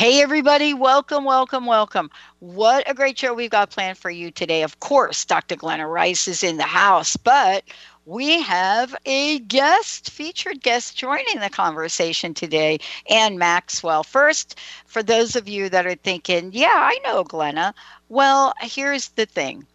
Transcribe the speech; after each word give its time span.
Hey, 0.00 0.22
everybody, 0.22 0.72
welcome, 0.72 1.26
welcome, 1.26 1.66
welcome. 1.66 2.08
What 2.38 2.88
a 2.88 2.94
great 2.94 3.18
show 3.18 3.34
we've 3.34 3.50
got 3.50 3.68
planned 3.68 3.98
for 3.98 4.10
you 4.10 4.30
today. 4.30 4.62
Of 4.62 4.80
course, 4.80 5.26
Dr. 5.26 5.56
Glenna 5.56 5.86
Rice 5.86 6.26
is 6.26 6.42
in 6.42 6.56
the 6.56 6.62
house, 6.62 7.18
but 7.18 7.64
we 8.06 8.40
have 8.40 8.96
a 9.04 9.40
guest, 9.40 10.08
featured 10.08 10.62
guest 10.62 10.96
joining 10.96 11.40
the 11.40 11.50
conversation 11.50 12.32
today, 12.32 12.78
Anne 13.10 13.36
Maxwell. 13.36 14.02
First, 14.02 14.58
for 14.86 15.02
those 15.02 15.36
of 15.36 15.50
you 15.50 15.68
that 15.68 15.86
are 15.86 15.96
thinking, 15.96 16.48
yeah, 16.54 16.72
I 16.72 16.98
know 17.04 17.22
Glenna, 17.22 17.74
well, 18.08 18.54
here's 18.62 19.08
the 19.08 19.26
thing. 19.26 19.66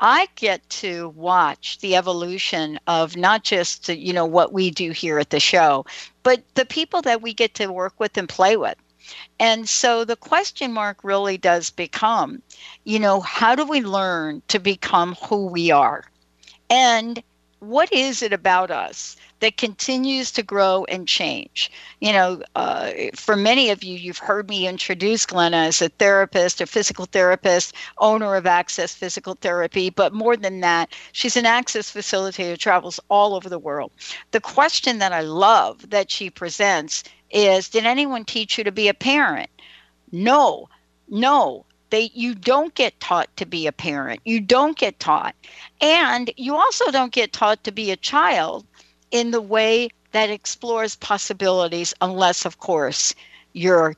I 0.00 0.28
get 0.36 0.68
to 0.68 1.08
watch 1.16 1.78
the 1.78 1.96
evolution 1.96 2.78
of 2.88 3.16
not 3.16 3.42
just 3.42 3.88
you 3.88 4.12
know 4.12 4.26
what 4.26 4.52
we 4.52 4.70
do 4.70 4.90
here 4.90 5.18
at 5.18 5.30
the 5.30 5.40
show, 5.40 5.86
but 6.24 6.42
the 6.56 6.66
people 6.66 7.00
that 7.00 7.22
we 7.22 7.32
get 7.32 7.54
to 7.54 7.72
work 7.72 7.94
with 7.98 8.18
and 8.18 8.28
play 8.28 8.58
with. 8.58 8.76
And 9.38 9.68
so 9.68 10.04
the 10.04 10.16
question 10.16 10.72
mark 10.72 10.98
really 11.02 11.36
does 11.36 11.70
become, 11.70 12.42
you 12.84 12.98
know, 12.98 13.20
how 13.20 13.54
do 13.54 13.66
we 13.66 13.80
learn 13.80 14.42
to 14.48 14.58
become 14.58 15.14
who 15.16 15.46
we 15.46 15.70
are? 15.70 16.04
And 16.70 17.22
what 17.62 17.92
is 17.92 18.22
it 18.22 18.32
about 18.32 18.72
us 18.72 19.16
that 19.38 19.56
continues 19.56 20.32
to 20.32 20.42
grow 20.42 20.84
and 20.86 21.06
change? 21.06 21.70
You 22.00 22.12
know, 22.12 22.42
uh, 22.56 22.90
for 23.14 23.36
many 23.36 23.70
of 23.70 23.84
you, 23.84 23.96
you've 23.96 24.18
heard 24.18 24.48
me 24.48 24.66
introduce 24.66 25.24
Glenna 25.26 25.58
as 25.58 25.80
a 25.80 25.88
therapist, 25.88 26.60
a 26.60 26.66
physical 26.66 27.04
therapist, 27.04 27.72
owner 27.98 28.34
of 28.34 28.46
Access 28.46 28.94
Physical 28.94 29.34
Therapy. 29.40 29.90
But 29.90 30.12
more 30.12 30.36
than 30.36 30.58
that, 30.60 30.92
she's 31.12 31.36
an 31.36 31.46
access 31.46 31.92
facilitator, 31.92 32.58
travels 32.58 32.98
all 33.08 33.34
over 33.36 33.48
the 33.48 33.60
world. 33.60 33.92
The 34.32 34.40
question 34.40 34.98
that 34.98 35.12
I 35.12 35.20
love 35.20 35.90
that 35.90 36.10
she 36.10 36.30
presents 36.30 37.04
is 37.32 37.68
Did 37.68 37.86
anyone 37.86 38.24
teach 38.24 38.58
you 38.58 38.64
to 38.64 38.72
be 38.72 38.88
a 38.88 38.94
parent? 38.94 39.50
No, 40.12 40.68
no. 41.08 41.64
They, 41.90 42.10
you 42.14 42.34
don't 42.34 42.74
get 42.74 42.98
taught 43.00 43.34
to 43.36 43.44
be 43.44 43.66
a 43.66 43.72
parent. 43.72 44.20
You 44.24 44.40
don't 44.40 44.78
get 44.78 44.98
taught. 44.98 45.34
And 45.80 46.32
you 46.38 46.56
also 46.56 46.90
don't 46.90 47.12
get 47.12 47.34
taught 47.34 47.64
to 47.64 47.72
be 47.72 47.90
a 47.90 47.96
child 47.96 48.64
in 49.10 49.30
the 49.30 49.42
way 49.42 49.90
that 50.12 50.30
explores 50.30 50.96
possibilities, 50.96 51.92
unless, 52.00 52.46
of 52.46 52.60
course, 52.60 53.14
you're 53.52 53.94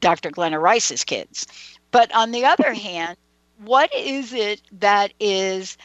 Dr. 0.00 0.30
Glenna 0.30 0.60
Rice's 0.60 1.02
kids. 1.02 1.46
But 1.90 2.14
on 2.14 2.30
the 2.30 2.44
other 2.44 2.74
hand, 2.88 3.16
what 3.64 3.94
is 3.94 4.32
it 4.32 4.60
that 4.72 5.12
is 5.18 5.76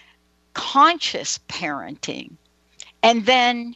conscious 0.53 1.39
parenting? 1.47 2.31
And 3.01 3.25
then 3.25 3.75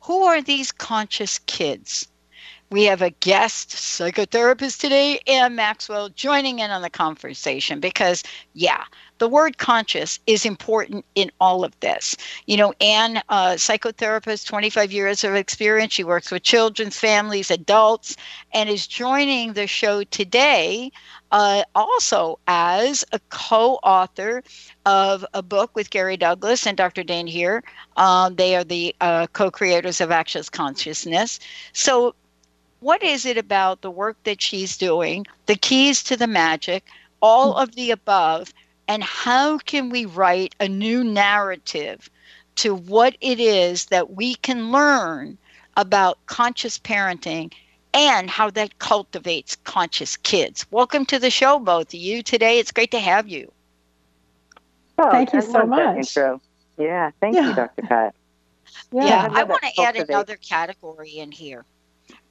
who 0.00 0.24
are 0.24 0.42
these 0.42 0.70
conscious 0.72 1.38
kids? 1.40 2.08
We 2.70 2.84
have 2.84 3.02
a 3.02 3.10
guest 3.10 3.70
psychotherapist 3.70 4.80
today, 4.80 5.20
Anne 5.28 5.54
Maxwell, 5.54 6.08
joining 6.08 6.58
in 6.58 6.70
on 6.70 6.82
the 6.82 6.90
conversation 6.90 7.78
because, 7.78 8.24
yeah, 8.54 8.84
the 9.18 9.28
word 9.28 9.58
conscious 9.58 10.18
is 10.26 10.44
important 10.44 11.04
in 11.14 11.30
all 11.40 11.64
of 11.64 11.78
this. 11.80 12.16
You 12.46 12.56
know, 12.56 12.74
Anne, 12.80 13.22
uh, 13.28 13.52
psychotherapist, 13.52 14.46
25 14.46 14.90
years 14.90 15.22
of 15.22 15.34
experience. 15.34 15.92
She 15.92 16.02
works 16.02 16.30
with 16.32 16.42
children, 16.42 16.90
families, 16.90 17.50
adults, 17.50 18.16
and 18.52 18.68
is 18.68 18.86
joining 18.88 19.52
the 19.52 19.68
show 19.68 20.02
today 20.04 20.90
uh, 21.30 21.62
also 21.74 22.38
as 22.48 23.04
a 23.12 23.20
co 23.30 23.74
author 23.84 24.42
of 24.86 25.24
a 25.34 25.42
book 25.42 25.70
with 25.76 25.90
Gary 25.90 26.16
Douglas 26.16 26.66
and 26.66 26.76
Dr. 26.76 27.04
Dain 27.04 27.26
Heer. 27.26 27.62
Um, 27.96 28.34
they 28.36 28.56
are 28.56 28.64
the 28.64 28.94
uh, 29.00 29.26
co 29.32 29.50
creators 29.50 30.00
of 30.00 30.10
Access 30.10 30.48
Consciousness. 30.48 31.38
So, 31.72 32.14
what 32.84 33.02
is 33.02 33.24
it 33.24 33.38
about 33.38 33.80
the 33.80 33.90
work 33.90 34.14
that 34.24 34.42
she's 34.42 34.76
doing, 34.76 35.24
the 35.46 35.56
keys 35.56 36.02
to 36.02 36.18
the 36.18 36.26
magic, 36.26 36.84
all 37.22 37.54
hmm. 37.54 37.60
of 37.60 37.74
the 37.76 37.90
above, 37.90 38.52
and 38.86 39.02
how 39.02 39.56
can 39.56 39.88
we 39.88 40.04
write 40.04 40.54
a 40.60 40.68
new 40.68 41.02
narrative 41.02 42.10
to 42.56 42.74
what 42.74 43.16
it 43.22 43.40
is 43.40 43.86
that 43.86 44.12
we 44.12 44.34
can 44.34 44.70
learn 44.70 45.38
about 45.78 46.18
conscious 46.26 46.78
parenting 46.78 47.50
and 47.94 48.28
how 48.28 48.50
that 48.50 48.78
cultivates 48.80 49.56
conscious 49.64 50.18
kids. 50.18 50.66
Welcome 50.70 51.06
to 51.06 51.18
the 51.18 51.30
show, 51.30 51.58
both 51.58 51.88
of 51.88 51.94
you. 51.94 52.22
Today, 52.22 52.58
it's 52.58 52.70
great 52.70 52.90
to 52.90 53.00
have 53.00 53.26
you. 53.26 53.50
Oh, 54.98 55.10
thank 55.10 55.32
you 55.32 55.40
so 55.40 55.64
much. 55.64 56.14
Yeah, 56.76 57.12
thank 57.18 57.34
yeah. 57.34 57.48
you, 57.48 57.54
Dr. 57.54 57.82
Pat. 57.82 58.14
Yeah, 58.92 59.04
yeah 59.06 59.28
I, 59.32 59.40
I 59.40 59.44
want 59.44 59.62
to 59.62 59.82
add 59.82 59.96
another 59.96 60.36
category 60.36 61.12
in 61.12 61.32
here 61.32 61.64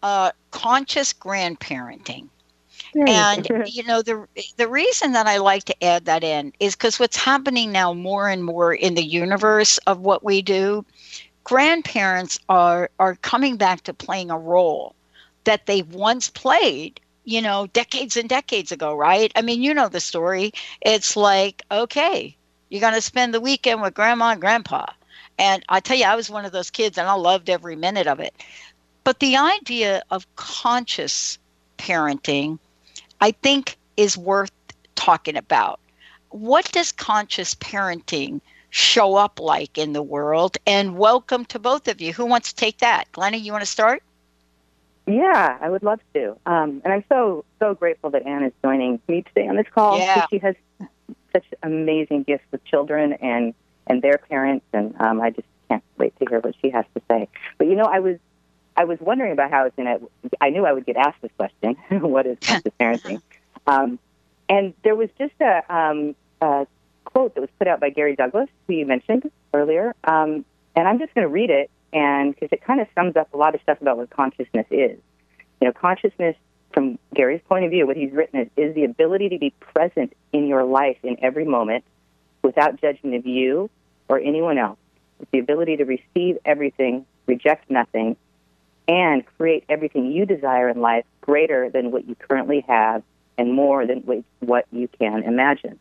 uh, 0.04 0.32
conscious 0.52 1.14
grandparenting. 1.14 2.30
And 3.08 3.50
you 3.64 3.84
know 3.84 4.02
the 4.04 4.28
the 4.58 4.68
reason 4.68 5.14
that 5.14 5.28
I 5.28 5.38
like 5.38 5.66
to 5.66 5.84
add 5.84 6.06
that 6.06 6.24
in 6.24 6.54
is 6.60 6.76
because 6.76 7.00
what's 7.00 7.18
happening 7.18 7.72
now 7.72 7.94
more 7.94 8.30
and 8.30 8.44
more 8.44 8.74
in 8.74 8.96
the 8.96 9.06
universe 9.06 9.80
of 9.80 10.00
what 10.00 10.24
we 10.24 10.42
do, 10.42 10.86
grandparents 11.44 12.40
are 12.50 12.90
are 13.00 13.16
coming 13.16 13.58
back 13.58 13.84
to 13.84 13.94
playing 13.94 14.32
a 14.32 14.38
role 14.38 14.96
that 15.46 15.66
they 15.66 15.82
once 15.84 16.30
played 16.30 17.00
you 17.26 17.42
know, 17.42 17.68
decades 17.68 18.18
and 18.18 18.30
decades 18.30 18.72
ago, 18.72 18.94
right? 18.96 19.32
I 19.36 19.42
mean, 19.42 19.62
you 19.64 19.74
know 19.74 19.90
the 19.90 20.00
story. 20.02 20.54
It's 20.82 21.16
like, 21.16 21.62
okay, 21.72 22.36
you're 22.70 22.82
going 22.82 22.94
to 22.94 23.02
spend 23.02 23.34
the 23.34 23.42
weekend 23.42 23.82
with 23.82 23.94
grandma 23.94 24.32
and 24.32 24.42
grandpa. 24.42 24.86
And 25.38 25.64
I 25.70 25.80
tell 25.80 25.98
you, 25.98 26.06
I 26.06 26.16
was 26.16 26.30
one 26.30 26.46
of 26.46 26.52
those 26.52 26.70
kids 26.72 26.98
and 26.98 27.08
I 27.08 27.14
loved 27.14 27.50
every 27.50 27.76
minute 27.76 28.08
of 28.08 28.20
it. 28.20 28.34
But 29.04 29.20
the 29.20 29.36
idea 29.36 30.02
of 30.12 30.26
conscious 30.36 31.38
parenting, 31.78 32.60
I 33.20 33.32
think, 33.32 33.78
is 33.98 34.18
worth 34.18 34.52
talking 34.96 35.36
about. 35.36 35.80
What 36.30 36.72
does 36.72 36.92
conscious 36.92 37.54
parenting 37.56 38.40
show 38.70 39.16
up 39.16 39.40
like 39.40 39.78
in 39.78 39.94
the 39.94 40.02
world? 40.02 40.58
And 40.66 40.98
welcome 40.98 41.46
to 41.46 41.60
both 41.60 41.88
of 41.88 42.00
you. 42.00 42.14
Who 42.14 42.26
wants 42.26 42.50
to 42.50 42.56
take 42.56 42.78
that? 42.80 43.12
Glenna, 43.12 43.38
you 43.38 43.52
want 43.52 43.64
to 43.64 43.70
start? 43.70 44.04
Yeah, 45.06 45.58
I 45.60 45.70
would 45.70 45.84
love 45.84 46.00
to. 46.14 46.38
Um, 46.46 46.82
and 46.86 46.94
I'm 46.94 47.04
so, 47.10 47.44
so 47.60 47.74
grateful 47.74 48.10
that 48.12 48.26
Anne 48.26 48.44
is 48.44 48.54
joining 48.64 49.02
me 49.10 49.24
today 49.24 49.50
on 49.50 49.58
this 49.58 49.68
call. 49.70 50.00
Yeah. 50.00 50.26
She 50.30 50.38
has 50.38 50.56
such 51.34 51.46
amazing 51.62 52.24
gifts 52.24 52.46
with 52.52 52.64
children 52.64 53.14
and, 53.14 53.54
and 53.86 54.02
their 54.02 54.18
parents. 54.18 54.66
And 54.72 54.96
um, 55.02 55.20
I 55.20 55.32
just 55.32 55.48
can't 55.70 55.84
wait 55.98 56.18
to 56.20 56.26
hear 56.30 56.40
what 56.40 56.56
she 56.62 56.70
has 56.70 56.86
to 56.96 57.02
say. 57.12 57.28
But, 57.58 57.68
you 57.68 57.76
know, 57.76 57.84
I 57.84 58.00
was 58.00 58.18
I 58.76 58.86
was 58.86 59.00
wondering 59.00 59.32
about 59.32 59.52
how 59.52 59.66
it's 59.66 59.76
going 59.76 60.00
to. 60.00 60.10
I 60.42 60.50
knew 60.50 60.66
I 60.66 60.74
would 60.74 60.86
get 60.86 60.98
asked 60.98 61.22
this 61.22 61.32
question: 61.38 61.76
What 62.02 62.26
is 62.26 62.38
conscious 62.42 62.74
parenting? 62.80 63.22
Um, 63.68 64.00
and 64.50 64.74
there 64.84 64.96
was 64.96 65.10
just 65.18 65.34
a, 65.42 65.64
um, 65.74 66.16
a, 66.42 66.68
quote 67.06 67.36
that 67.36 67.42
was 67.42 67.50
put 67.58 67.68
out 67.68 67.80
by 67.80 67.90
Gary 67.90 68.16
Douglas, 68.16 68.50
who 68.68 68.74
you 68.74 68.86
mentioned 68.86 69.32
earlier, 69.54 69.96
um, 70.04 70.44
and 70.76 70.88
I'm 70.88 71.00
just 71.00 71.14
going 71.14 71.26
to 71.26 71.32
read 71.32 71.50
it, 71.50 71.70
and 71.94 72.34
because 72.34 72.50
it 72.52 72.64
kind 72.64 72.82
of 72.82 72.88
sums 72.96 73.16
up 73.16 73.34
a 73.34 73.38
lot 73.38 73.56
of 73.56 73.62
stuff 73.62 73.82
about 73.82 73.98
what 73.98 74.10
consciousness 74.10 74.66
is. 74.70 74.98
You 75.62 75.68
know, 75.68 75.72
consciousness, 75.72 76.36
from 76.74 76.98
Gary's 77.14 77.42
point 77.48 77.66
of 77.66 77.72
view, 77.72 77.86
what 77.88 77.96
he's 77.96 78.12
written 78.12 78.42
is, 78.42 78.50
is 78.58 78.76
the 78.76 78.84
ability 78.84 79.30
to 79.30 79.38
be 79.38 79.52
present 79.60 80.14
in 80.34 80.48
your 80.48 80.64
life 80.64 80.98
in 81.04 81.18
every 81.24 81.46
moment, 81.46 81.84
without 82.42 82.82
judgment 82.82 83.16
of 83.16 83.26
you 83.26 83.70
or 84.10 84.20
anyone 84.20 84.58
else. 84.58 84.78
It's 85.20 85.32
the 85.32 85.40
ability 85.40 85.78
to 85.78 85.86
receive 85.86 86.38
everything, 86.44 87.06
reject 87.28 87.70
nothing, 87.70 88.18
and 88.88 89.24
create 89.38 89.64
everything 89.70 90.12
you 90.12 90.26
desire 90.26 90.70
in 90.70 90.82
life 90.82 91.06
greater 91.22 91.70
than 91.70 91.92
what 91.92 92.08
you 92.08 92.16
currently 92.16 92.62
have 92.68 93.04
and 93.38 93.54
more 93.54 93.86
than 93.86 94.00
what 94.40 94.66
you 94.72 94.88
can 95.00 95.24
imagine. 95.24 95.80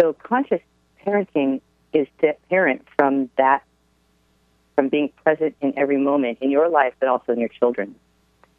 So, 0.00 0.14
conscious 0.14 0.60
parenting 1.06 1.60
is 1.92 2.06
to 2.20 2.34
parent 2.48 2.86
from 2.96 3.30
that, 3.36 3.62
from 4.74 4.88
being 4.88 5.10
present 5.22 5.54
in 5.60 5.78
every 5.78 5.98
moment 5.98 6.38
in 6.40 6.50
your 6.50 6.68
life, 6.68 6.94
but 7.00 7.08
also 7.08 7.32
in 7.32 7.38
your 7.38 7.48
children, 7.50 7.94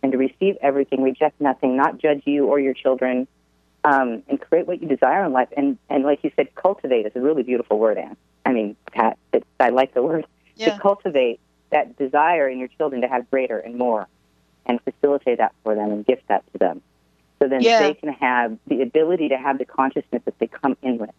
and 0.04 0.12
to 0.12 0.18
receive 0.18 0.58
everything, 0.62 1.02
reject 1.02 1.40
nothing, 1.42 1.76
not 1.76 1.98
judge 1.98 2.22
you 2.26 2.46
or 2.46 2.60
your 2.60 2.74
children, 2.74 3.28
um, 3.84 4.22
and 4.28 4.40
create 4.40 4.68
what 4.68 4.82
you 4.82 4.88
desire 4.88 5.26
in 5.26 5.32
life. 5.34 5.50
And 5.58 5.78
and 5.90 6.04
like 6.04 6.24
you 6.24 6.32
said, 6.36 6.54
cultivate 6.56 7.06
is 7.08 7.12
a 7.16 7.22
really 7.22 7.44
beautiful 7.44 7.80
word, 7.80 7.98
Anne. 7.98 8.18
I 8.46 8.54
mean, 8.54 8.76
Pat, 8.92 9.18
it, 9.34 9.44
I 9.60 9.70
like 9.70 9.94
the 9.94 10.04
word 10.04 10.26
Yeah. 10.56 10.74
to 10.74 10.80
cultivate 10.80 11.40
that 11.72 11.98
desire 11.98 12.48
in 12.48 12.60
your 12.60 12.68
children 12.68 13.02
to 13.02 13.08
have 13.08 13.30
greater 13.32 13.58
and 13.58 13.76
more, 13.78 14.08
and 14.66 14.80
facilitate 14.82 15.40
that 15.40 15.54
for 15.64 15.76
them 15.76 15.92
and 15.92 16.06
gift 16.06 16.28
that 16.28 16.44
to 16.52 16.58
them, 16.60 16.82
so 17.40 17.48
then 17.48 17.62
Yeah. 17.62 17.80
they 17.80 17.94
can 17.96 18.14
have 18.14 18.58
the 18.68 18.82
ability 18.82 19.30
to 19.30 19.38
have 19.38 19.58
the 19.58 19.66
consciousness 19.66 20.22
that 20.26 20.38
they 20.40 20.48
come 20.48 20.78
in 20.84 20.98
with. 20.98 21.10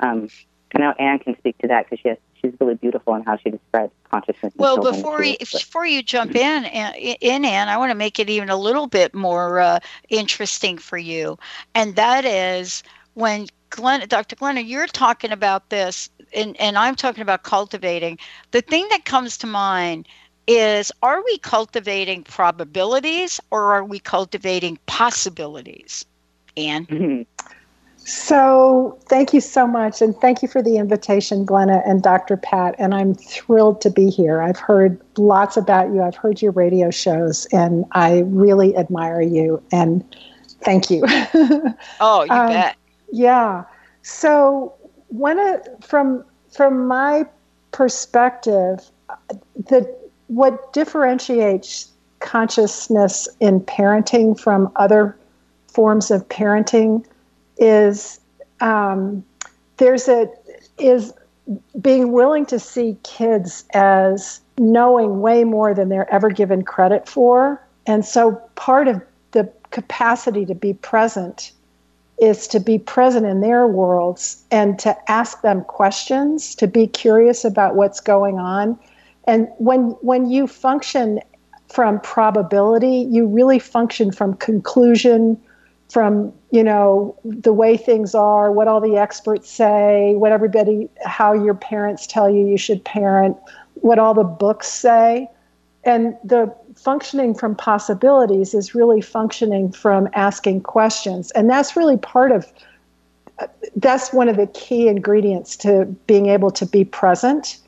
Um, 0.00 0.28
and 0.72 0.80
now 0.80 0.92
Anne 0.98 1.20
can 1.20 1.38
speak 1.38 1.56
to 1.58 1.68
that 1.68 1.84
because 1.84 2.00
she 2.00 2.08
has, 2.08 2.18
she's 2.42 2.52
really 2.60 2.74
beautiful 2.74 3.14
in 3.14 3.22
how 3.22 3.36
she 3.36 3.50
describes 3.50 3.92
consciousness. 4.10 4.52
Well, 4.56 4.82
before 4.82 5.22
you, 5.22 5.36
before 5.38 5.86
you 5.86 6.02
jump 6.02 6.34
in, 6.34 6.64
in 6.64 7.44
Anne, 7.44 7.68
I 7.68 7.76
want 7.76 7.90
to 7.90 7.94
make 7.94 8.18
it 8.18 8.28
even 8.28 8.50
a 8.50 8.56
little 8.56 8.88
bit 8.88 9.14
more 9.14 9.60
uh, 9.60 9.78
interesting 10.08 10.76
for 10.76 10.98
you, 10.98 11.38
and 11.76 11.94
that 11.94 12.24
is 12.24 12.82
when 13.14 13.46
Glenn, 13.74 14.06
Dr. 14.08 14.36
Glenna, 14.36 14.60
you're 14.60 14.86
talking 14.86 15.32
about 15.32 15.70
this, 15.70 16.08
and, 16.32 16.58
and 16.60 16.78
I'm 16.78 16.94
talking 16.94 17.22
about 17.22 17.42
cultivating. 17.42 18.18
The 18.52 18.60
thing 18.60 18.86
that 18.90 19.04
comes 19.04 19.36
to 19.38 19.48
mind 19.48 20.06
is: 20.46 20.92
Are 21.02 21.24
we 21.24 21.38
cultivating 21.38 22.22
probabilities, 22.22 23.40
or 23.50 23.74
are 23.74 23.84
we 23.84 23.98
cultivating 23.98 24.78
possibilities? 24.86 26.04
Anne, 26.56 27.26
So, 27.96 28.96
thank 29.08 29.34
you 29.34 29.40
so 29.40 29.66
much. 29.66 30.00
And 30.00 30.14
thank 30.16 30.40
you 30.40 30.46
for 30.46 30.62
the 30.62 30.76
invitation, 30.76 31.44
Glenna 31.44 31.82
and 31.84 32.00
Dr. 32.00 32.36
Pat. 32.36 32.76
And 32.78 32.94
I'm 32.94 33.14
thrilled 33.14 33.80
to 33.80 33.90
be 33.90 34.08
here. 34.08 34.40
I've 34.40 34.58
heard 34.58 35.00
lots 35.16 35.56
about 35.56 35.88
you, 35.88 36.00
I've 36.00 36.14
heard 36.14 36.40
your 36.40 36.52
radio 36.52 36.92
shows, 36.92 37.46
and 37.46 37.86
I 37.90 38.20
really 38.26 38.76
admire 38.76 39.20
you. 39.20 39.60
And 39.72 40.04
thank 40.60 40.90
you. 40.90 41.02
oh, 42.00 42.22
you 42.22 42.30
Um, 42.30 42.48
bet. 42.50 42.76
Yeah. 43.10 43.64
So, 44.02 44.74
when 45.08 45.38
it, 45.38 45.68
from 45.82 46.24
from 46.50 46.86
my 46.86 47.24
perspective, 47.72 48.90
the 49.54 49.94
what 50.28 50.72
differentiates 50.72 51.90
consciousness 52.20 53.28
in 53.40 53.60
parenting 53.60 54.38
from 54.38 54.72
other 54.76 55.16
forms 55.68 56.10
of 56.10 56.26
parenting 56.28 57.04
is 57.58 58.20
um, 58.60 59.24
there's 59.76 60.08
a 60.08 60.26
is 60.78 61.12
being 61.80 62.12
willing 62.12 62.46
to 62.46 62.58
see 62.58 62.96
kids 63.02 63.64
as 63.74 64.40
knowing 64.56 65.20
way 65.20 65.44
more 65.44 65.74
than 65.74 65.90
they're 65.90 66.10
ever 66.12 66.30
given 66.30 66.62
credit 66.62 67.06
for 67.06 67.60
and 67.86 68.04
so 68.04 68.32
part 68.54 68.88
of 68.88 69.02
the 69.32 69.50
capacity 69.70 70.46
to 70.46 70.54
be 70.54 70.72
present 70.72 71.52
is 72.18 72.46
to 72.48 72.60
be 72.60 72.78
present 72.78 73.26
in 73.26 73.40
their 73.40 73.66
worlds 73.66 74.42
and 74.50 74.78
to 74.78 74.96
ask 75.10 75.42
them 75.42 75.62
questions 75.64 76.54
to 76.54 76.66
be 76.66 76.86
curious 76.86 77.44
about 77.44 77.74
what's 77.74 78.00
going 78.00 78.38
on. 78.38 78.78
And 79.26 79.48
when 79.58 79.90
when 80.00 80.30
you 80.30 80.46
function 80.46 81.20
from 81.68 81.98
probability 82.00 83.08
you 83.10 83.26
really 83.26 83.58
function 83.58 84.12
from 84.12 84.34
conclusion 84.34 85.40
from 85.88 86.32
you 86.50 86.62
know 86.62 87.16
the 87.24 87.52
way 87.52 87.76
things 87.76 88.14
are 88.14 88.52
what 88.52 88.68
all 88.68 88.80
the 88.80 88.96
experts 88.96 89.50
say 89.50 90.14
what 90.16 90.30
everybody 90.30 90.88
how 91.04 91.32
your 91.32 91.54
parents 91.54 92.06
tell 92.06 92.30
you 92.30 92.46
you 92.46 92.58
should 92.58 92.84
parent 92.84 93.36
what 93.84 93.98
all 93.98 94.14
the 94.14 94.24
books 94.24 94.66
say. 94.66 95.28
And 95.84 96.16
the 96.24 96.54
functioning 96.84 97.34
from 97.34 97.54
possibilities 97.54 98.52
is 98.52 98.74
really 98.74 99.00
functioning 99.00 99.72
from 99.72 100.08
asking 100.12 100.60
questions. 100.60 101.30
And 101.32 101.48
that's 101.48 101.76
really 101.76 101.96
part 101.96 102.30
of 102.30 102.46
that's 103.74 104.12
one 104.12 104.28
of 104.28 104.36
the 104.36 104.46
key 104.48 104.86
ingredients 104.86 105.56
to 105.56 105.86
being 106.06 106.26
able 106.26 106.52
to 106.52 106.64
be 106.64 106.84
present 106.84 107.58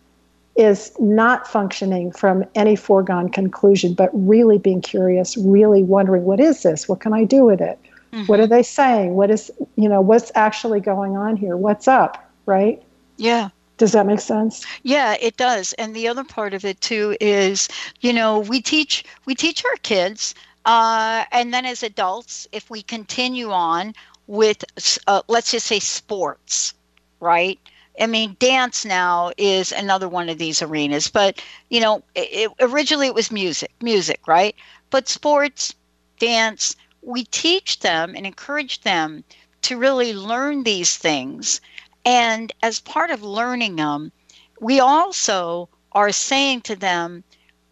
is 0.54 0.92
not 1.00 1.48
functioning 1.48 2.12
from 2.12 2.44
any 2.54 2.76
foregone 2.76 3.28
conclusion 3.28 3.92
but 3.92 4.08
really 4.12 4.58
being 4.58 4.80
curious 4.80 5.36
really 5.36 5.82
wondering 5.82 6.24
what 6.24 6.38
is 6.38 6.62
this? 6.62 6.88
What 6.88 7.00
can 7.00 7.12
i 7.12 7.24
do 7.24 7.44
with 7.44 7.60
it? 7.60 7.78
Mm-hmm. 8.12 8.26
What 8.26 8.38
are 8.38 8.46
they 8.46 8.62
saying? 8.62 9.14
What 9.14 9.30
is 9.30 9.50
you 9.76 9.88
know 9.88 10.00
what's 10.00 10.30
actually 10.34 10.80
going 10.80 11.16
on 11.16 11.36
here? 11.36 11.56
What's 11.56 11.88
up? 11.88 12.30
Right? 12.44 12.82
Yeah. 13.16 13.48
Does 13.78 13.92
that 13.92 14.06
make 14.06 14.20
sense 14.20 14.66
Yeah, 14.82 15.16
it 15.20 15.36
does. 15.36 15.72
And 15.74 15.94
the 15.94 16.08
other 16.08 16.24
part 16.24 16.54
of 16.54 16.64
it 16.64 16.80
too 16.80 17.16
is, 17.20 17.68
you 18.00 18.12
know, 18.12 18.38
we 18.40 18.60
teach 18.60 19.04
we 19.24 19.34
teach 19.34 19.64
our 19.64 19.76
kids, 19.82 20.34
uh, 20.64 21.24
and 21.32 21.52
then 21.52 21.64
as 21.64 21.82
adults, 21.82 22.46
if 22.52 22.70
we 22.70 22.82
continue 22.82 23.50
on 23.50 23.94
with, 24.26 24.64
uh, 25.06 25.22
let's 25.28 25.52
just 25.52 25.66
say, 25.66 25.78
sports, 25.78 26.74
right? 27.20 27.58
I 28.00 28.06
mean, 28.06 28.36
dance 28.38 28.84
now 28.84 29.32
is 29.36 29.72
another 29.72 30.08
one 30.08 30.28
of 30.28 30.38
these 30.38 30.62
arenas, 30.62 31.08
but 31.08 31.42
you 31.70 31.80
know, 31.80 32.02
it, 32.14 32.50
originally 32.60 33.06
it 33.08 33.14
was 33.14 33.30
music, 33.30 33.72
music, 33.82 34.26
right? 34.26 34.54
But 34.90 35.08
sports, 35.08 35.74
dance, 36.18 36.76
we 37.02 37.24
teach 37.24 37.80
them 37.80 38.14
and 38.16 38.26
encourage 38.26 38.80
them 38.82 39.24
to 39.62 39.76
really 39.78 40.12
learn 40.14 40.62
these 40.64 40.96
things. 40.96 41.60
And 42.06 42.52
as 42.62 42.78
part 42.78 43.10
of 43.10 43.24
learning 43.24 43.76
them, 43.76 44.12
we 44.60 44.78
also 44.78 45.68
are 45.92 46.12
saying 46.12 46.60
to 46.62 46.76
them, 46.76 47.24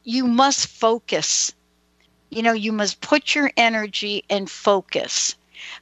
you 0.03 0.27
must 0.27 0.67
focus. 0.67 1.55
You 2.31 2.43
know, 2.43 2.53
you 2.53 2.73
must 2.73 3.01
put 3.01 3.35
your 3.35 3.53
energy 3.57 4.25
and 4.29 4.51
focus. 4.51 5.37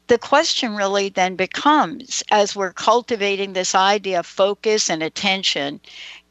The 0.07 0.19
question 0.19 0.77
really 0.77 1.09
then 1.09 1.35
becomes, 1.35 2.23
as 2.31 2.55
we're 2.55 2.75
cultivating 2.75 3.55
this 3.55 3.75
idea 3.75 4.21
of 4.21 4.27
focus 4.27 4.91
and 4.91 5.03
attention, 5.03 5.81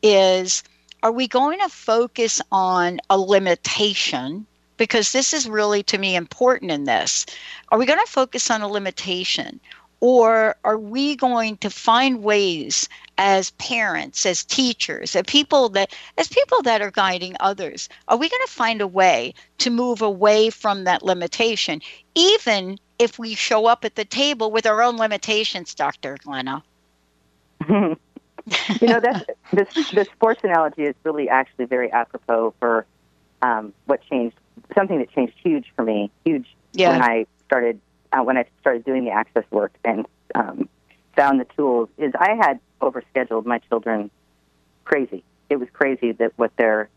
is 0.04 0.64
are 1.04 1.12
we 1.12 1.28
going 1.28 1.60
to 1.60 1.70
focus 1.70 2.40
on 2.52 3.00
a 3.10 3.18
limitation? 3.18 4.46
Because 4.78 5.12
this 5.12 5.34
is 5.34 5.50
really, 5.50 5.82
to 5.84 5.98
me, 5.98 6.16
important 6.16 6.72
in 6.72 6.84
this. 6.84 7.26
Are 7.70 7.80
we 7.80 7.88
going 7.88 8.00
to 8.00 8.12
focus 8.12 8.52
on 8.52 8.62
a 8.62 8.68
limitation? 8.68 9.60
Or 10.02 10.56
are 10.64 10.80
we 10.80 11.16
going 11.16 11.58
to 11.58 11.70
find 11.70 12.24
ways 12.24 12.90
as 13.20 13.52
parents, 13.52 14.26
as 14.26 14.44
teachers, 14.44 15.16
as 15.16 15.24
people 15.28 15.70
that 15.70 15.94
as 16.18 16.28
people 16.28 16.64
that 16.64 16.82
are 16.82 16.90
guiding 16.90 17.36
others, 17.40 17.88
are 18.08 18.18
we 18.18 18.28
going 18.28 18.42
to 18.46 18.52
find 18.52 18.82
a 18.82 18.88
way 18.88 19.34
to 19.60 19.70
move 19.70 20.02
away 20.02 20.50
from 20.50 20.84
that 20.86 21.04
limitation, 21.04 21.82
even 22.16 22.80
if 22.98 23.20
we 23.20 23.36
show 23.36 23.68
up 23.68 23.86
at 23.86 23.96
the 23.96 24.06
table 24.06 24.52
with 24.52 24.66
our 24.66 24.82
own 24.82 24.98
limitations, 24.98 25.76
Dr. 25.76 26.18
Glenna? 26.24 26.64
you 27.70 27.98
know, 28.82 29.00
that's 29.00 29.26
this 29.54 29.68
the 29.94 30.08
sports 30.14 30.42
analogy 30.44 30.84
is 30.84 30.96
really 31.04 31.30
actually 31.30 31.66
very 31.66 31.92
apropos 31.92 32.56
for 32.60 32.88
um, 33.44 33.72
what 33.86 34.02
changed. 34.10 34.36
Something 34.76 35.00
that 35.00 35.12
changed 35.12 35.34
huge 35.44 35.72
for 35.76 35.84
me, 35.84 36.10
huge 36.26 36.56
Yeah. 36.74 36.90
when 36.90 37.02
I 37.04 37.26
started 37.46 37.80
uh, 38.12 38.22
when 38.24 38.38
I 38.38 38.46
started 38.60 38.86
doing 38.86 39.06
the 39.06 39.12
access 39.12 39.44
work 39.52 39.74
and 39.84 40.06
um, 40.36 40.70
found 41.16 41.40
the 41.40 41.46
tools. 41.56 41.90
Is 41.98 42.14
I 42.18 42.36
had 42.36 42.60
overscheduled 42.82 43.46
my 43.46 43.60
children 43.60 44.10
crazy. 44.84 45.24
It 45.50 45.58
was 45.58 45.70
crazy 45.74 46.14
that 46.14 46.34
what 46.38 46.56
their 46.58 46.90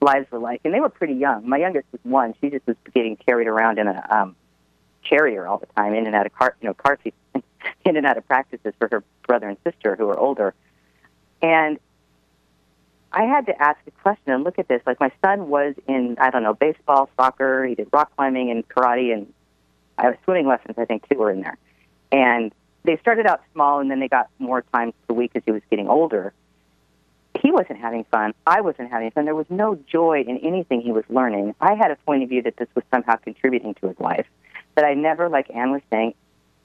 lives 0.00 0.30
were 0.30 0.38
like, 0.38 0.60
and 0.64 0.72
they 0.72 0.80
were 0.80 0.88
pretty 0.88 1.14
young. 1.14 1.48
My 1.48 1.58
youngest 1.58 1.86
was 1.92 2.00
one; 2.02 2.34
she 2.40 2.50
just 2.50 2.66
was 2.66 2.76
getting 2.94 3.16
carried 3.16 3.48
around 3.48 3.78
in 3.78 3.88
a 3.88 4.06
um, 4.10 4.36
carrier 5.02 5.46
all 5.46 5.58
the 5.58 5.66
time, 5.76 5.94
in 5.94 6.06
and 6.06 6.14
out 6.14 6.26
of 6.26 6.34
car, 6.34 6.56
you 6.60 6.68
know, 6.68 6.74
car 6.74 6.98
seats, 7.02 7.16
in 7.84 7.96
and 7.96 8.06
out 8.06 8.16
of 8.16 8.26
practices 8.26 8.74
for 8.78 8.88
her 8.90 9.04
brother 9.26 9.48
and 9.48 9.58
sister 9.64 9.96
who 9.96 10.06
were 10.06 10.18
older. 10.18 10.54
And 11.40 11.78
I 13.12 13.24
had 13.24 13.46
to 13.46 13.62
ask 13.62 13.78
a 13.86 13.90
question 14.02 14.32
and 14.32 14.44
look 14.44 14.58
at 14.58 14.68
this. 14.68 14.82
Like 14.86 15.00
my 15.00 15.12
son 15.24 15.48
was 15.48 15.74
in, 15.86 16.16
I 16.20 16.30
don't 16.30 16.42
know, 16.42 16.54
baseball, 16.54 17.08
soccer. 17.16 17.64
He 17.64 17.74
did 17.74 17.88
rock 17.92 18.14
climbing 18.16 18.50
and 18.50 18.68
karate, 18.68 19.12
and 19.12 19.32
I 19.98 20.04
have 20.06 20.16
swimming 20.24 20.46
lessons. 20.46 20.76
I 20.78 20.84
think 20.84 21.06
two 21.08 21.18
were 21.18 21.30
in 21.30 21.40
there. 21.42 21.58
And 22.12 22.52
they 22.84 22.96
started 22.98 23.26
out 23.26 23.42
small, 23.52 23.80
and 23.80 23.90
then 23.90 24.00
they 24.00 24.08
got 24.08 24.28
more 24.38 24.62
times 24.72 24.94
per 25.06 25.14
week 25.14 25.32
as 25.34 25.42
he 25.44 25.52
was 25.52 25.62
getting 25.70 25.88
older. 25.88 26.32
He 27.40 27.50
wasn't 27.52 27.78
having 27.80 28.04
fun. 28.04 28.32
I 28.46 28.60
wasn't 28.62 28.90
having 28.90 29.10
fun. 29.10 29.24
There 29.26 29.34
was 29.34 29.50
no 29.50 29.74
joy 29.74 30.22
in 30.26 30.38
anything 30.38 30.80
he 30.80 30.92
was 30.92 31.04
learning. 31.08 31.54
I 31.60 31.74
had 31.74 31.90
a 31.90 31.96
point 31.96 32.22
of 32.22 32.28
view 32.28 32.42
that 32.42 32.56
this 32.56 32.68
was 32.74 32.84
somehow 32.92 33.16
contributing 33.16 33.74
to 33.74 33.88
his 33.88 34.00
life. 34.00 34.26
That 34.74 34.84
I 34.84 34.94
never, 34.94 35.28
like 35.28 35.50
Anne 35.54 35.70
was 35.72 35.82
saying, 35.90 36.14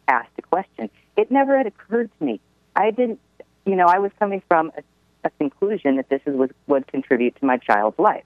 asked 0.08 0.32
a 0.38 0.42
question. 0.44 0.90
It 1.18 1.30
never 1.32 1.58
had 1.58 1.68
occurred 1.68 2.10
to 2.18 2.24
me. 2.24 2.40
I 2.76 2.92
didn't, 2.92 3.20
you 3.66 3.76
know, 3.76 3.88
I 3.88 4.00
was 4.00 4.12
coming 4.20 4.42
from 4.48 4.72
a, 4.78 4.84
a 5.26 5.30
conclusion 5.32 5.98
that 5.98 6.10
this 6.10 6.22
is, 6.26 6.36
was, 6.36 6.50
would 6.68 6.88
contribute 6.88 7.36
to 7.40 7.46
my 7.46 7.58
child's 7.58 8.00
life. 8.00 8.24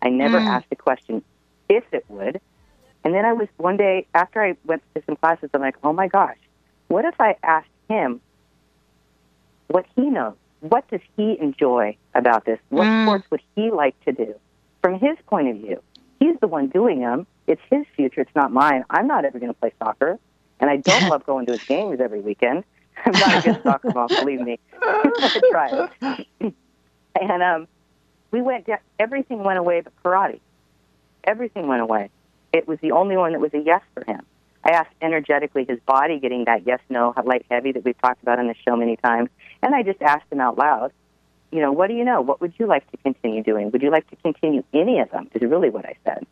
I 0.00 0.08
never 0.08 0.38
Mm. 0.40 0.46
asked 0.46 0.66
a 0.70 0.76
question 0.76 1.22
if 1.68 1.84
it 1.92 2.04
would. 2.08 2.40
And 3.04 3.14
then 3.14 3.24
I 3.24 3.32
was 3.32 3.48
one 3.56 3.76
day 3.76 4.06
after 4.14 4.42
I 4.42 4.56
went 4.64 4.82
to 4.94 5.02
some 5.06 5.16
classes, 5.16 5.50
I'm 5.54 5.60
like, 5.60 5.76
oh 5.82 5.92
my 5.92 6.08
gosh, 6.08 6.38
what 6.88 7.04
if 7.04 7.14
I 7.20 7.36
asked 7.42 7.68
him 7.88 8.20
what 9.68 9.86
he 9.96 10.02
knows 10.02 10.36
what 10.62 10.86
does 10.88 11.00
he 11.16 11.36
enjoy 11.40 11.96
about 12.14 12.44
this? 12.44 12.58
What 12.68 12.86
Mm. 12.86 13.02
sports 13.02 13.26
would 13.32 13.42
he 13.56 13.70
like 13.70 13.98
to 14.04 14.12
do? 14.12 14.34
From 14.80 14.98
his 14.98 15.18
point 15.26 15.48
of 15.48 15.56
view, 15.56 15.82
he's 16.20 16.38
the 16.40 16.46
one 16.46 16.68
doing 16.68 17.00
them. 17.00 17.26
It's 17.48 17.60
his 17.68 17.84
future. 17.96 18.20
It's 18.20 18.34
not 18.36 18.52
mine. 18.52 18.84
I'm 18.88 19.08
not 19.08 19.24
ever 19.24 19.40
going 19.40 19.52
to 19.52 19.58
play 19.58 19.72
soccer, 19.82 20.18
and 20.60 20.70
I 20.70 20.76
don't 20.76 21.08
love 21.08 21.26
going 21.26 21.46
to 21.46 21.52
his 21.52 21.62
games 21.68 22.00
every 22.00 22.20
weekend. 22.20 22.64
I'm 23.04 23.18
not 23.18 23.34
a 23.34 23.40
good 23.42 23.56
soccer 23.64 23.90
mom, 23.90 24.10
believe 24.18 24.40
me. 24.40 24.60
I 24.82 25.40
tried. 25.50 25.88
and 27.20 27.42
um, 27.42 27.66
we 28.30 28.40
went. 28.40 28.66
Down, 28.66 28.78
everything 29.00 29.42
went 29.42 29.58
away 29.58 29.80
but 29.80 29.92
karate. 30.04 30.40
Everything 31.24 31.66
went 31.66 31.82
away. 31.82 32.10
It 32.52 32.68
was 32.68 32.78
the 32.80 32.92
only 32.92 33.16
one 33.16 33.32
that 33.32 33.40
was 33.40 33.54
a 33.54 33.58
yes 33.58 33.82
for 33.94 34.04
him. 34.04 34.20
I 34.64 34.70
asked 34.70 34.94
energetically 35.00 35.64
his 35.68 35.80
body 35.80 36.20
getting 36.20 36.44
that 36.44 36.66
yes, 36.66 36.80
no, 36.88 37.14
light, 37.24 37.44
heavy 37.50 37.72
that 37.72 37.84
we've 37.84 38.00
talked 38.00 38.22
about 38.22 38.38
on 38.38 38.46
the 38.46 38.54
show 38.66 38.76
many 38.76 38.96
times, 38.96 39.28
and 39.62 39.74
I 39.74 39.82
just 39.82 40.00
asked 40.02 40.30
him 40.30 40.40
out 40.40 40.56
loud. 40.56 40.92
You 41.50 41.60
know, 41.60 41.72
what 41.72 41.88
do 41.88 41.94
you 41.94 42.04
know? 42.04 42.20
What 42.20 42.40
would 42.40 42.54
you 42.58 42.66
like 42.66 42.88
to 42.92 42.96
continue 42.98 43.42
doing? 43.42 43.70
Would 43.72 43.82
you 43.82 43.90
like 43.90 44.08
to 44.10 44.16
continue 44.16 44.62
any 44.72 45.00
of 45.00 45.10
them? 45.10 45.28
Is 45.34 45.42
really 45.42 45.68
what 45.68 45.84
I 45.84 45.96
said. 46.04 46.26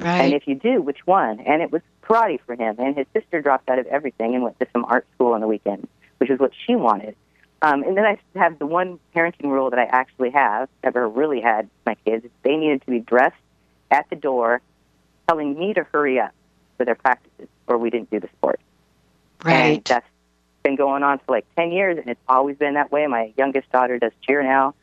Right. 0.00 0.22
And 0.22 0.34
if 0.34 0.48
you 0.48 0.56
do, 0.56 0.82
which 0.82 1.06
one? 1.06 1.40
And 1.40 1.62
it 1.62 1.70
was 1.70 1.82
karate 2.02 2.40
for 2.44 2.54
him. 2.54 2.76
And 2.78 2.96
his 2.96 3.06
sister 3.12 3.40
dropped 3.40 3.68
out 3.68 3.78
of 3.78 3.86
everything 3.86 4.34
and 4.34 4.42
went 4.42 4.58
to 4.58 4.66
some 4.72 4.84
art 4.86 5.06
school 5.14 5.32
on 5.32 5.40
the 5.40 5.46
weekend, 5.46 5.86
which 6.18 6.30
is 6.30 6.40
what 6.40 6.50
she 6.66 6.74
wanted. 6.74 7.14
Um, 7.62 7.82
and 7.82 7.96
then 7.96 8.04
I 8.04 8.18
have 8.38 8.58
the 8.58 8.66
one 8.66 8.98
parenting 9.14 9.44
rule 9.50 9.70
that 9.70 9.78
I 9.78 9.84
actually 9.84 10.30
have, 10.30 10.68
ever 10.82 11.08
really 11.08 11.40
had 11.40 11.70
my 11.86 11.94
kids. 12.04 12.26
They 12.42 12.56
needed 12.56 12.82
to 12.82 12.90
be 12.90 12.98
dressed 12.98 13.36
at 13.90 14.10
the 14.10 14.16
door, 14.16 14.60
telling 15.28 15.58
me 15.58 15.74
to 15.74 15.84
hurry 15.92 16.18
up 16.20 16.32
for 16.76 16.84
their 16.84 16.94
practices, 16.94 17.48
or 17.66 17.78
we 17.78 17.90
didn't 17.90 18.10
do 18.10 18.20
the 18.20 18.28
sport. 18.28 18.60
And 19.44 19.52
right. 19.52 19.84
that's 19.84 20.06
been 20.62 20.76
going 20.76 21.02
on 21.02 21.18
for 21.18 21.32
like 21.32 21.46
10 21.56 21.72
years, 21.72 21.98
and 21.98 22.08
it's 22.08 22.20
always 22.28 22.56
been 22.56 22.74
that 22.74 22.90
way. 22.90 23.06
My 23.06 23.32
youngest 23.36 23.70
daughter 23.70 23.98
does 23.98 24.12
cheer 24.22 24.42
now, 24.42 24.74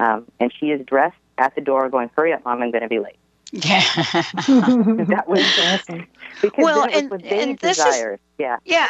um, 0.00 0.26
and 0.40 0.52
she 0.52 0.70
is 0.70 0.84
dressed 0.84 1.16
at 1.38 1.54
the 1.54 1.60
door 1.60 1.88
going, 1.88 2.10
hurry 2.16 2.32
up, 2.32 2.44
Mom, 2.44 2.60
I'm 2.62 2.70
going 2.70 2.82
to 2.82 2.88
be 2.88 2.98
late. 2.98 3.16
Yeah. 3.52 3.80
that 3.94 5.24
was 5.26 5.40
awesome. 5.64 6.06
because 6.42 6.62
Well, 6.62 6.84
and- 6.92 7.12
and 7.24 7.58
this 7.60 7.78
is- 7.78 8.18
yeah. 8.38 8.58
Yeah. 8.64 8.88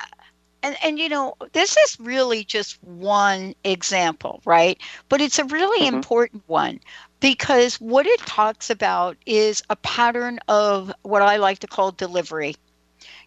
And 0.60 0.76
and 0.82 0.98
you 0.98 1.08
know, 1.08 1.34
this 1.52 1.76
is 1.76 1.96
really 2.00 2.42
just 2.42 2.82
one 2.82 3.54
example, 3.62 4.42
right? 4.44 4.76
But 5.08 5.20
it's 5.20 5.38
a 5.38 5.44
really 5.44 5.86
Mhm. 5.86 5.92
important 5.92 6.42
one 6.48 6.80
because 7.20 7.76
what 7.76 8.06
it 8.06 8.20
talks 8.20 8.70
about 8.70 9.16
is 9.26 9.62
a 9.70 9.76
pattern 9.76 10.38
of 10.48 10.92
what 11.02 11.22
I 11.22 11.36
like 11.36 11.60
to 11.60 11.66
call 11.66 11.92
delivery. 11.92 12.54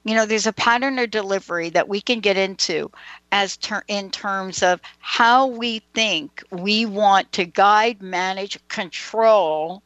You 0.03 0.15
know, 0.15 0.25
there's 0.25 0.47
a 0.47 0.53
pattern 0.53 0.97
of 0.99 1.11
delivery 1.11 1.69
that 1.69 1.87
we 1.87 2.01
can 2.01 2.19
get 2.19 2.37
into 2.37 2.91
as 3.31 3.57
ter- 3.57 3.83
in 3.87 4.09
terms 4.11 4.63
of 4.63 4.81
how 4.99 5.47
we 5.47 5.79
think 5.93 6.43
we 6.51 6.85
want 6.85 7.31
to 7.33 7.45
guide, 7.45 8.01
manage, 8.01 8.57
control 8.67 9.83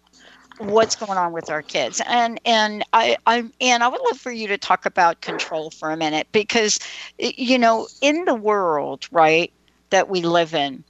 what's 0.58 0.96
going 0.96 1.18
on 1.18 1.34
with 1.34 1.50
our 1.50 1.62
kids 1.62 2.02
and 2.08 2.40
and 2.46 2.84
i 2.94 3.18
i 3.28 3.44
and 3.60 3.84
i 3.84 3.88
would 3.88 4.00
love 4.10 4.18
for 4.18 4.32
you 4.32 4.48
to 4.48 4.58
talk 4.58 4.86
about 4.86 5.20
control 5.22 5.70
for 5.70 5.92
a 5.92 5.98
minute 5.98 6.28
because 6.32 6.80
you 7.20 7.58
know 7.58 7.88
in 8.02 8.24
the 8.26 8.34
world 8.36 9.06
right 9.12 9.52
that 9.90 10.08
we 10.08 10.22
live 10.22 10.54
in 10.54 10.84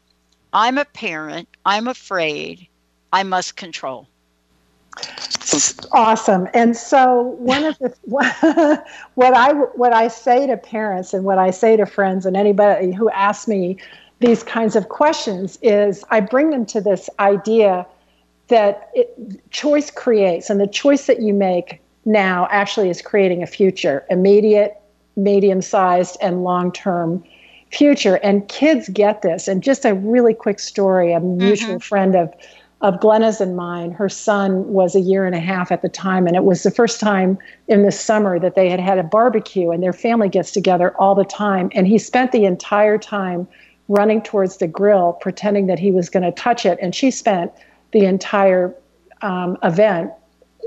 i'm 0.54 0.78
a 0.78 0.86
parent 0.86 1.48
i'm 1.66 1.88
afraid 1.88 2.68
i 3.16 3.24
must 3.24 3.56
control. 3.56 4.08
Awesome. 5.94 6.48
And 6.54 6.76
so 6.76 7.36
one 7.40 7.64
of 7.64 7.78
the 7.80 7.94
what 9.16 9.34
i 9.34 9.54
what 9.54 9.94
i 9.94 10.08
say 10.08 10.48
to 10.48 10.58
parents 10.58 11.14
and 11.14 11.24
what 11.24 11.38
i 11.38 11.50
say 11.50 11.78
to 11.78 11.86
friends 11.86 12.26
and 12.26 12.36
anybody 12.36 12.92
who 12.92 13.10
asks 13.12 13.48
me 13.48 13.78
these 14.20 14.44
kinds 14.44 14.76
of 14.76 14.90
questions 14.90 15.58
is 15.62 16.04
i 16.10 16.20
bring 16.20 16.50
them 16.50 16.66
to 16.66 16.82
this 16.82 17.10
idea 17.20 17.86
that 18.48 18.90
it, 18.94 19.08
choice 19.52 19.92
creates 19.92 20.50
and 20.50 20.60
the 20.60 20.68
choice 20.68 21.08
that 21.08 21.22
you 21.22 21.34
make 21.34 21.82
now 22.06 22.48
actually 22.52 22.90
is 22.90 23.02
creating 23.02 23.44
a 23.44 23.48
future 23.48 24.06
immediate 24.10 24.78
medium 25.16 25.62
sized 25.62 26.18
and 26.22 26.44
long 26.44 26.72
term 26.72 27.24
future. 27.72 28.16
And 28.16 28.48
kids 28.48 28.90
get 28.90 29.22
this. 29.22 29.48
And 29.48 29.62
just 29.62 29.86
a 29.86 29.94
really 29.94 30.34
quick 30.34 30.60
story 30.60 31.14
a 31.14 31.20
mutual 31.20 31.76
mm-hmm. 31.76 31.80
friend 31.80 32.16
of 32.16 32.34
of 32.82 33.00
Glenna's 33.00 33.40
and 33.40 33.56
mine, 33.56 33.92
her 33.92 34.10
son 34.10 34.68
was 34.74 34.96
a 34.96 35.00
year 35.00 35.26
and 35.26 35.34
a 35.34 35.40
half 35.40 35.72
at 35.72 35.82
the 35.82 35.90
time, 35.90 36.28
and 36.28 36.36
it 36.36 36.44
was 36.44 36.64
the 36.64 36.72
first 36.72 37.00
time 37.00 37.38
in 37.68 37.84
the 37.84 37.92
summer 37.92 38.38
that 38.40 38.56
they 38.56 38.70
had 38.70 38.80
had 38.80 38.98
a 38.98 39.04
barbecue, 39.04 39.72
and 39.72 39.82
their 39.82 39.94
family 39.94 40.30
gets 40.30 40.52
together 40.52 40.94
all 40.98 41.16
the 41.16 41.24
time. 41.24 41.70
And 41.74 41.88
he 41.88 41.98
spent 41.98 42.32
the 42.32 42.46
entire 42.46 42.98
time 42.98 43.48
running 43.88 44.22
towards 44.22 44.58
the 44.58 44.68
grill, 44.68 45.14
pretending 45.14 45.68
that 45.68 45.80
he 45.80 45.92
was 45.92 46.10
going 46.10 46.24
to 46.24 46.32
touch 46.32 46.66
it, 46.66 46.78
and 46.82 46.94
she 46.94 47.12
spent 47.12 47.52
the 47.92 48.06
entire 48.06 48.76
um, 49.22 49.58
event 49.64 50.12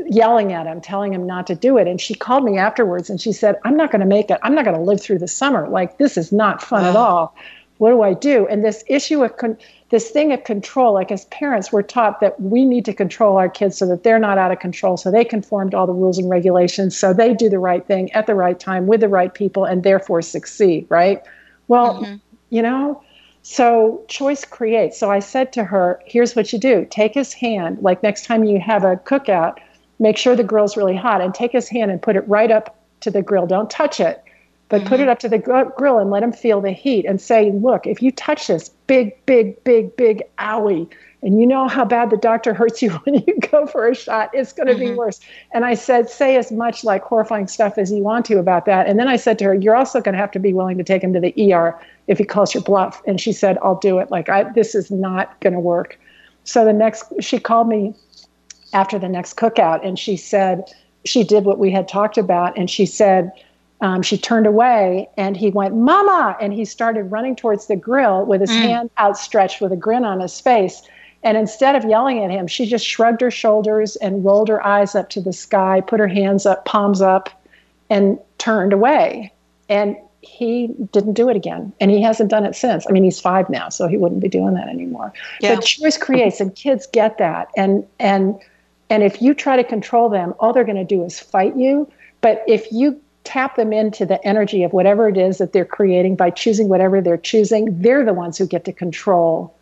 yelling 0.07 0.53
at 0.53 0.67
him, 0.67 0.81
telling 0.81 1.13
him 1.13 1.27
not 1.27 1.47
to 1.49 1.55
do 1.55 1.77
it. 1.77 1.87
And 1.87 2.01
she 2.01 2.15
called 2.15 2.45
me 2.45 2.57
afterwards, 2.57 3.11
and 3.11 3.21
she 3.21 3.33
said, 3.33 3.57
"I'm 3.65 3.77
not 3.77 3.91
going 3.91 4.01
to 4.01 4.07
make 4.07 4.31
it. 4.31 4.39
I'm 4.43 4.55
not 4.55 4.65
going 4.65 4.77
to 4.77 4.83
live 4.83 5.01
through 5.01 5.19
the 5.19 5.29
summer. 5.29 5.69
Like 5.69 5.99
this 5.99 6.17
is 6.17 6.33
not 6.33 6.63
fun 6.63 6.85
at 6.85 6.97
all." 6.97 7.35
What 7.79 7.91
do 7.91 8.03
I 8.03 8.13
do? 8.13 8.47
And 8.49 8.65
this 8.65 8.83
issue 8.89 9.23
of 9.23 9.37
con- 9.37 9.57
this 9.91 10.11
thing 10.11 10.33
of 10.33 10.45
control, 10.45 10.93
like 10.93 11.11
as 11.11 11.25
parents, 11.27 11.73
we're 11.73 11.83
taught 11.83 12.21
that 12.21 12.39
we 12.41 12.65
need 12.65 12.85
to 12.85 12.93
control 12.93 13.39
our 13.39 13.49
kids 13.49 13.79
so 13.79 13.87
that 13.87 14.03
they're 14.03 14.19
not 14.19 14.37
out 14.37 14.53
of 14.53 14.59
control, 14.59 14.97
so 14.97 15.11
they 15.11 15.25
conform 15.25 15.71
to 15.71 15.79
all 15.79 15.87
the 15.87 15.95
rules 15.95 16.19
and 16.19 16.29
regulations, 16.29 16.97
so 16.97 17.15
they 17.15 17.33
do 17.33 17.49
the 17.49 17.59
right 17.59 17.87
thing 17.87 18.13
at 18.13 18.27
the 18.27 18.35
right 18.35 18.61
time 18.61 18.87
with 18.87 19.01
the 19.01 19.09
right 19.09 19.33
people 19.33 19.65
and 19.65 19.83
therefore 19.83 20.21
succeed, 20.21 20.87
right? 20.91 21.23
Well, 21.69 22.03
Mhm. 22.03 22.21
you 22.51 22.61
know, 22.63 23.01
so 23.43 24.03
choice 24.09 24.45
creates. 24.45 24.99
So 24.99 25.11
I 25.11 25.21
said 25.21 25.53
to 25.55 25.65
her, 25.65 26.01
here's 26.05 26.37
what 26.37 26.53
you 26.53 26.59
do 26.59 26.87
take 26.91 27.15
his 27.15 27.33
hand, 27.33 27.79
like 27.81 28.03
next 28.03 28.27
time 28.27 28.45
you 28.45 28.61
have 28.61 28.85
a 28.85 28.97
cookout, 28.97 29.57
make 29.99 30.19
sure 30.19 30.37
the 30.37 30.45
grill's 30.45 30.77
really 30.77 30.97
hot 30.97 31.23
and 31.23 31.35
take 31.35 31.53
his 31.53 31.69
hand 31.69 31.91
and 31.91 32.03
put 32.03 32.15
it 32.15 32.29
right 32.29 32.51
up 32.51 32.77
to 33.01 33.11
the 33.11 33.23
grill. 33.23 33.47
Don't 33.47 33.71
touch 33.71 34.01
it 34.01 34.23
but 34.69 34.85
put 34.85 35.01
it 35.01 35.09
up 35.09 35.19
to 35.21 35.29
the 35.29 35.39
gr- 35.39 35.71
grill 35.77 35.99
and 35.99 36.11
let 36.11 36.23
him 36.23 36.33
feel 36.33 36.61
the 36.61 36.73
heat 36.73 37.07
and 37.07 37.21
say, 37.21 37.51
look, 37.53 37.87
if 37.87 38.03
you 38.03 38.13
touch 38.13 38.49
this 38.49 38.69
big, 38.87 39.15
big, 39.25 39.63
big, 39.65 39.97
big 39.97 40.23
owie, 40.39 40.89
and 41.23 41.41
you 41.41 41.47
know 41.47 41.67
how 41.67 41.85
bad 41.85 42.11
the 42.11 42.17
doctor 42.17 42.55
hurts 42.55 42.81
you 42.81 42.91
when 43.05 43.15
you 43.27 43.39
go 43.51 43.67
for 43.67 43.89
a 43.89 43.95
shot, 43.95 44.31
it's 44.33 44.53
going 44.53 44.69
to 44.69 44.77
be 44.77 44.93
worse. 44.93 45.21
And 45.53 45.65
I 45.65 45.75
said, 45.75 46.09
say 46.09 46.37
as 46.37 46.53
much 46.53 46.85
like 46.85 47.03
horrifying 47.03 47.49
stuff 47.49 47.77
as 47.77 47.91
you 47.91 48.03
want 48.03 48.27
to 48.27 48.39
about 48.39 48.67
that. 48.67 48.87
And 48.87 48.99
then 48.99 49.09
I 49.09 49.17
said 49.17 49.39
to 49.41 49.47
her, 49.47 49.55
you're 49.55 49.77
also 49.77 50.01
going 50.01 50.13
to 50.13 50.19
have 50.19 50.31
to 50.33 50.39
be 50.39 50.53
willing 50.53 50.79
to 50.79 50.85
take 50.85 51.03
him 51.03 51.13
to 51.15 51.21
the 51.21 51.53
ER 51.53 51.79
if 52.07 52.19
he 52.19 52.25
calls 52.25 52.55
your 52.55 52.63
bluff. 52.63 53.03
And 53.07 53.21
she 53.21 53.33
said, 53.33 53.59
I'll 53.63 53.79
do 53.79 53.99
it. 53.99 54.11
Like, 54.11 54.29
I, 54.29 54.45
this 54.53 54.75
is 54.75 54.91
not 54.91 55.39
going 55.41 55.55
to 55.55 55.61
work. 55.61 55.99
So 56.45 56.65
the 56.65 56.73
next, 56.73 57.05
she 57.21 57.41
called 57.41 57.69
me 57.69 57.95
after 58.73 58.99
the 58.99 59.09
next 59.09 59.37
cookout 59.37 59.85
and 59.85 59.99
she 59.99 60.17
said, 60.17 60.73
she 61.05 61.25
did 61.25 61.45
what 61.45 61.59
we 61.59 61.71
had 61.71 61.89
talked 61.89 62.19
about. 62.19 62.57
And 62.57 62.71
she 62.71 62.87
said, 62.87 63.33
um, 63.81 64.03
she 64.03 64.19
turned 64.19 64.47
away 64.47 65.09
and 65.17 65.37
he 65.37 65.51
went, 65.51 65.77
Mama! 65.77 66.37
And 66.41 66.53
he 66.53 66.65
started 66.65 67.05
running 67.05 67.37
towards 67.37 67.67
the 67.67 67.77
grill 67.77 68.25
with 68.25 68.41
his 68.41 68.51
hand 68.51 68.91
outstretched 68.99 69.61
with 69.61 69.73
a 69.73 69.77
grin 69.77 70.05
on 70.05 70.21
his 70.21 70.41
face. 70.41 70.83
And 71.23 71.37
instead 71.37 71.75
of 71.75 71.85
yelling 71.85 72.23
at 72.23 72.31
him, 72.31 72.47
she 72.47 72.67
just 72.67 72.87
shrugged 72.87 73.21
her 73.21 73.31
shoulders 73.31 73.97
and 73.97 74.25
rolled 74.25 74.49
her 74.49 74.65
eyes 74.65 74.95
up 74.95 75.11
to 75.11 75.21
the 75.21 75.33
sky, 75.33 75.81
put 75.81 76.01
her 76.01 76.09
hands 76.09 76.47
up, 76.47 76.65
palms 76.65 77.01
up, 77.01 77.29
and 77.91 78.19
turned 78.39 78.73
away. 78.73 79.33
And 79.69 79.97
he 80.21 80.69
didn't 80.93 81.15
do 81.15 81.29
it 81.29 81.37
again. 81.37 81.73
And 81.81 81.91
he 81.91 82.03
hasn't 82.03 82.31
done 82.31 82.45
it 82.45 82.55
since. 82.55 82.87
I 82.89 82.93
mean, 82.93 83.05
he's 83.05 83.21
five 83.21 83.49
now, 83.49 83.69
so 83.69 83.87
he 83.87 83.97
wouldn't 83.97 84.21
be 84.21 84.29
doing 84.29 84.55
that 84.55 84.69
anymore. 84.69 85.13
Yeah. 85.41 85.55
But 85.55 85.65
choice 85.65 85.97
creates, 85.97 86.41
and 86.41 86.55
kids 86.55 86.87
get 86.87 87.19
that. 87.19 87.49
And 87.57 87.87
and 87.99 88.39
and 88.91 89.03
if 89.03 89.23
you 89.23 89.35
try 89.35 89.57
to 89.57 89.65
control 89.65 90.09
them, 90.09 90.35
all 90.41 90.53
they're 90.53 90.65
going 90.65 90.77
to 90.77 90.85
do 90.85 91.05
is 91.05 91.21
fight 91.21 91.57
you. 91.57 91.91
But 92.21 92.43
if 92.47 92.71
you 92.73 93.01
tap 93.29 93.57
them 93.57 93.75
into 93.75 94.07
the 94.07 94.27
energy 94.27 94.63
of 94.63 94.73
whatever 94.73 95.07
it 95.07 95.19
is 95.19 95.37
that 95.37 95.53
they're 95.53 95.67
creating 95.67 96.17
by 96.17 96.31
choosing 96.31 96.69
whatever 96.69 97.03
they're 97.03 97.19
choosing, 97.19 97.83
they're 97.83 98.03
the 98.03 98.15
ones 98.15 98.39
who 98.39 98.47
get 98.47 98.65
to 98.65 98.73
control 98.73 99.55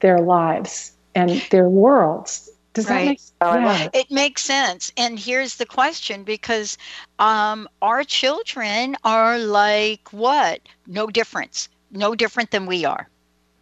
their 0.00 0.18
lives 0.20 0.92
and 1.14 1.30
their 1.50 1.68
worlds. 1.68 2.48
Does 2.72 2.86
that 2.86 3.04
make 3.04 3.18
sense? 3.18 3.32
Oh, 3.42 3.50
I 3.50 3.64
love 3.64 3.78
Yeah. 3.78 3.84
it. 3.84 3.90
It 3.94 4.10
makes 4.10 4.40
sense. 4.42 4.90
And 4.96 5.18
here's 5.18 5.56
the 5.56 5.66
question 5.66 6.24
because 6.24 6.78
um, 7.18 7.68
our 7.82 8.04
children 8.04 8.96
are 9.04 9.38
like 9.38 10.08
what? 10.12 10.60
No 10.86 11.06
difference. 11.08 11.68
No 11.90 12.14
different 12.14 12.52
than 12.52 12.64
we 12.64 12.86
are. 12.86 13.06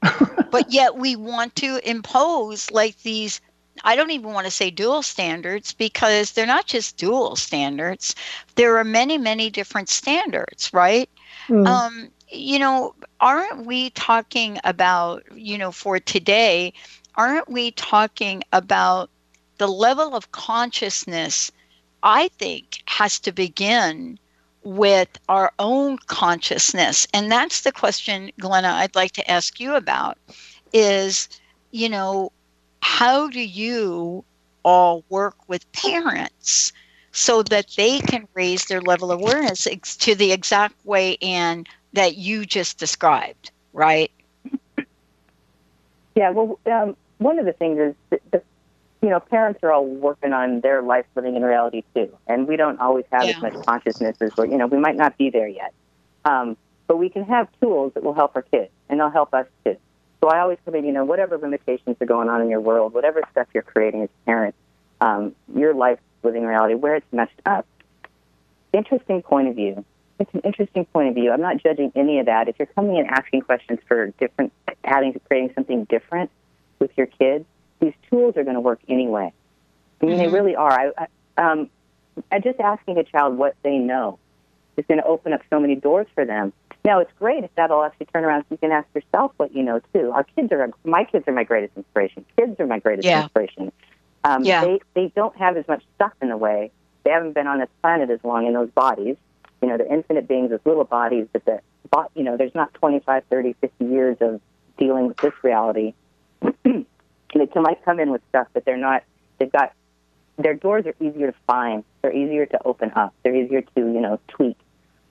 but 0.52 0.70
yet 0.70 0.94
we 0.94 1.16
want 1.16 1.56
to 1.56 1.80
impose 1.88 2.70
like 2.70 3.02
these. 3.02 3.40
I 3.84 3.96
don't 3.96 4.10
even 4.10 4.32
want 4.32 4.46
to 4.46 4.50
say 4.50 4.70
dual 4.70 5.02
standards 5.02 5.72
because 5.72 6.32
they're 6.32 6.46
not 6.46 6.66
just 6.66 6.96
dual 6.96 7.36
standards. 7.36 8.14
There 8.54 8.76
are 8.78 8.84
many, 8.84 9.18
many 9.18 9.50
different 9.50 9.88
standards, 9.88 10.72
right? 10.72 11.08
Mm. 11.48 11.66
um 11.66 12.10
you 12.30 12.58
know 12.58 12.94
aren't 13.20 13.64
we 13.66 13.90
talking 13.90 14.58
about 14.64 15.22
you 15.34 15.56
know 15.56 15.70
for 15.72 15.98
today 15.98 16.72
aren't 17.14 17.48
we 17.48 17.70
talking 17.72 18.42
about 18.52 19.10
the 19.58 19.66
level 19.68 20.14
of 20.14 20.30
consciousness 20.32 21.50
i 22.02 22.28
think 22.28 22.82
has 22.86 23.18
to 23.20 23.32
begin 23.32 24.18
with 24.62 25.08
our 25.28 25.52
own 25.58 25.98
consciousness 26.06 27.06
and 27.14 27.30
that's 27.30 27.62
the 27.62 27.72
question 27.72 28.30
glenna 28.40 28.68
i'd 28.68 28.94
like 28.94 29.12
to 29.12 29.30
ask 29.30 29.58
you 29.60 29.74
about 29.74 30.18
is, 30.72 31.28
you 31.70 31.88
know, 31.88 32.32
how 32.80 33.28
do 33.28 33.40
you 33.40 34.24
all 34.64 35.04
work 35.08 35.36
with 35.48 35.70
parents 35.72 36.72
so 37.12 37.42
that 37.42 37.66
they 37.76 38.00
can 38.00 38.28
raise 38.34 38.66
their 38.66 38.80
level 38.80 39.10
of 39.10 39.20
awareness 39.20 39.66
to 39.96 40.14
the 40.14 40.32
exact 40.32 40.74
way 40.84 41.16
and 41.22 41.68
that 41.92 42.16
you 42.16 42.44
just 42.44 42.78
described, 42.78 43.50
right? 43.72 44.10
Yeah, 46.14 46.30
well, 46.30 46.58
um, 46.66 46.96
one 47.18 47.38
of 47.38 47.46
the 47.46 47.52
things 47.52 47.78
is 47.78 47.94
that 48.10 48.20
the, 48.30 48.42
you 49.02 49.08
know, 49.08 49.20
parents 49.20 49.60
are 49.62 49.72
all 49.72 49.86
working 49.86 50.32
on 50.32 50.60
their 50.60 50.82
life 50.82 51.06
living 51.14 51.36
in 51.36 51.42
reality 51.42 51.84
too, 51.94 52.12
and 52.26 52.48
we 52.48 52.56
don't 52.56 52.80
always 52.80 53.04
have 53.12 53.24
yeah. 53.24 53.36
as 53.36 53.42
much 53.42 53.64
consciousness 53.64 54.16
as 54.20 54.36
we're, 54.36 54.46
you 54.46 54.58
know, 54.58 54.66
we 54.66 54.78
might 54.78 54.96
not 54.96 55.16
be 55.16 55.30
there 55.30 55.48
yet. 55.48 55.72
Um, 56.24 56.56
but 56.88 56.96
we 56.96 57.08
can 57.08 57.24
have 57.24 57.48
tools 57.60 57.92
that 57.94 58.02
will 58.02 58.14
help 58.14 58.34
our 58.34 58.42
kids, 58.42 58.70
and 58.88 58.98
they'll 58.98 59.10
help 59.10 59.32
us 59.32 59.46
too. 59.64 59.76
So 60.20 60.28
I 60.28 60.40
always 60.40 60.58
come 60.64 60.74
in, 60.74 60.84
you 60.84 60.92
know, 60.92 61.04
whatever 61.04 61.38
limitations 61.38 61.96
are 62.00 62.06
going 62.06 62.28
on 62.28 62.42
in 62.42 62.50
your 62.50 62.60
world, 62.60 62.92
whatever 62.92 63.22
stuff 63.30 63.46
you're 63.54 63.62
creating 63.62 64.02
as 64.02 64.08
a 64.08 64.26
parent, 64.26 64.54
um, 65.00 65.34
your 65.54 65.74
life 65.74 66.00
living 66.22 66.44
reality, 66.44 66.74
where 66.74 66.96
it's 66.96 67.12
messed 67.12 67.40
up. 67.46 67.66
Interesting 68.72 69.22
point 69.22 69.48
of 69.48 69.54
view. 69.54 69.84
It's 70.18 70.32
an 70.34 70.40
interesting 70.40 70.84
point 70.86 71.08
of 71.08 71.14
view. 71.14 71.30
I'm 71.30 71.40
not 71.40 71.58
judging 71.58 71.92
any 71.94 72.18
of 72.18 72.26
that. 72.26 72.48
If 72.48 72.56
you're 72.58 72.66
coming 72.66 72.96
in 72.96 73.06
asking 73.06 73.42
questions 73.42 73.78
for 73.86 74.08
different, 74.18 74.52
having 74.82 75.18
creating 75.28 75.52
something 75.54 75.84
different 75.84 76.30
with 76.80 76.90
your 76.96 77.06
kids, 77.06 77.44
these 77.80 77.94
tools 78.10 78.36
are 78.36 78.42
going 78.42 78.56
to 78.56 78.60
work 78.60 78.80
anyway. 78.88 79.32
I 80.00 80.04
mean, 80.04 80.16
mm-hmm. 80.16 80.24
they 80.24 80.28
really 80.28 80.56
are. 80.56 80.72
I, 80.72 81.06
I, 81.36 81.50
um, 81.52 81.70
I 82.32 82.40
just 82.40 82.58
asking 82.58 82.98
a 82.98 83.04
child 83.04 83.38
what 83.38 83.54
they 83.62 83.78
know 83.78 84.18
is 84.76 84.84
going 84.86 85.00
to 85.00 85.06
open 85.06 85.32
up 85.32 85.42
so 85.50 85.60
many 85.60 85.76
doors 85.76 86.06
for 86.14 86.24
them. 86.24 86.52
Now, 86.88 87.00
it's 87.00 87.12
great 87.18 87.44
if 87.44 87.54
that'll 87.54 87.84
actually 87.84 88.06
turn 88.06 88.24
around 88.24 88.44
so 88.44 88.46
you 88.52 88.56
can 88.56 88.72
ask 88.72 88.88
yourself 88.94 89.32
what 89.36 89.54
you 89.54 89.62
know 89.62 89.78
too. 89.92 90.10
Our 90.10 90.24
kids 90.24 90.50
are 90.52 90.70
my 90.84 91.04
kids 91.04 91.28
are 91.28 91.34
my 91.34 91.44
greatest 91.44 91.76
inspiration. 91.76 92.24
Kids 92.34 92.58
are 92.58 92.66
my 92.66 92.78
greatest 92.78 93.06
yeah. 93.06 93.24
inspiration. 93.24 93.70
Um, 94.24 94.42
yeah. 94.42 94.64
They 94.64 94.80
they 94.94 95.12
don't 95.14 95.36
have 95.36 95.58
as 95.58 95.68
much 95.68 95.82
stuff 95.96 96.12
in 96.22 96.30
the 96.30 96.38
way. 96.38 96.70
They 97.04 97.10
haven't 97.10 97.34
been 97.34 97.46
on 97.46 97.58
this 97.58 97.68
planet 97.82 98.08
as 98.08 98.20
long 98.24 98.46
in 98.46 98.54
those 98.54 98.70
bodies. 98.70 99.18
You 99.60 99.68
know, 99.68 99.76
they're 99.76 99.92
infinite 99.92 100.26
beings 100.26 100.50
with 100.50 100.64
little 100.64 100.84
bodies, 100.84 101.26
but 101.30 101.44
the 101.44 101.60
you 102.14 102.22
know, 102.22 102.38
there's 102.38 102.54
not 102.54 102.72
25, 102.72 103.22
30, 103.28 103.52
50 103.60 103.84
years 103.84 104.16
of 104.22 104.40
dealing 104.78 105.08
with 105.08 105.18
this 105.18 105.34
reality. 105.42 105.92
they 106.40 106.86
might 107.56 107.84
come 107.84 108.00
in 108.00 108.10
with 108.10 108.22
stuff, 108.30 108.46
but 108.54 108.64
they're 108.64 108.78
not. 108.78 109.02
They've 109.38 109.52
got 109.52 109.74
their 110.38 110.54
doors 110.54 110.86
are 110.86 110.94
easier 111.00 111.32
to 111.32 111.38
find. 111.46 111.84
They're 112.00 112.16
easier 112.16 112.46
to 112.46 112.58
open 112.64 112.92
up. 112.96 113.12
They're 113.22 113.36
easier 113.36 113.60
to 113.60 113.76
you 113.76 114.00
know 114.00 114.18
tweak. 114.28 114.56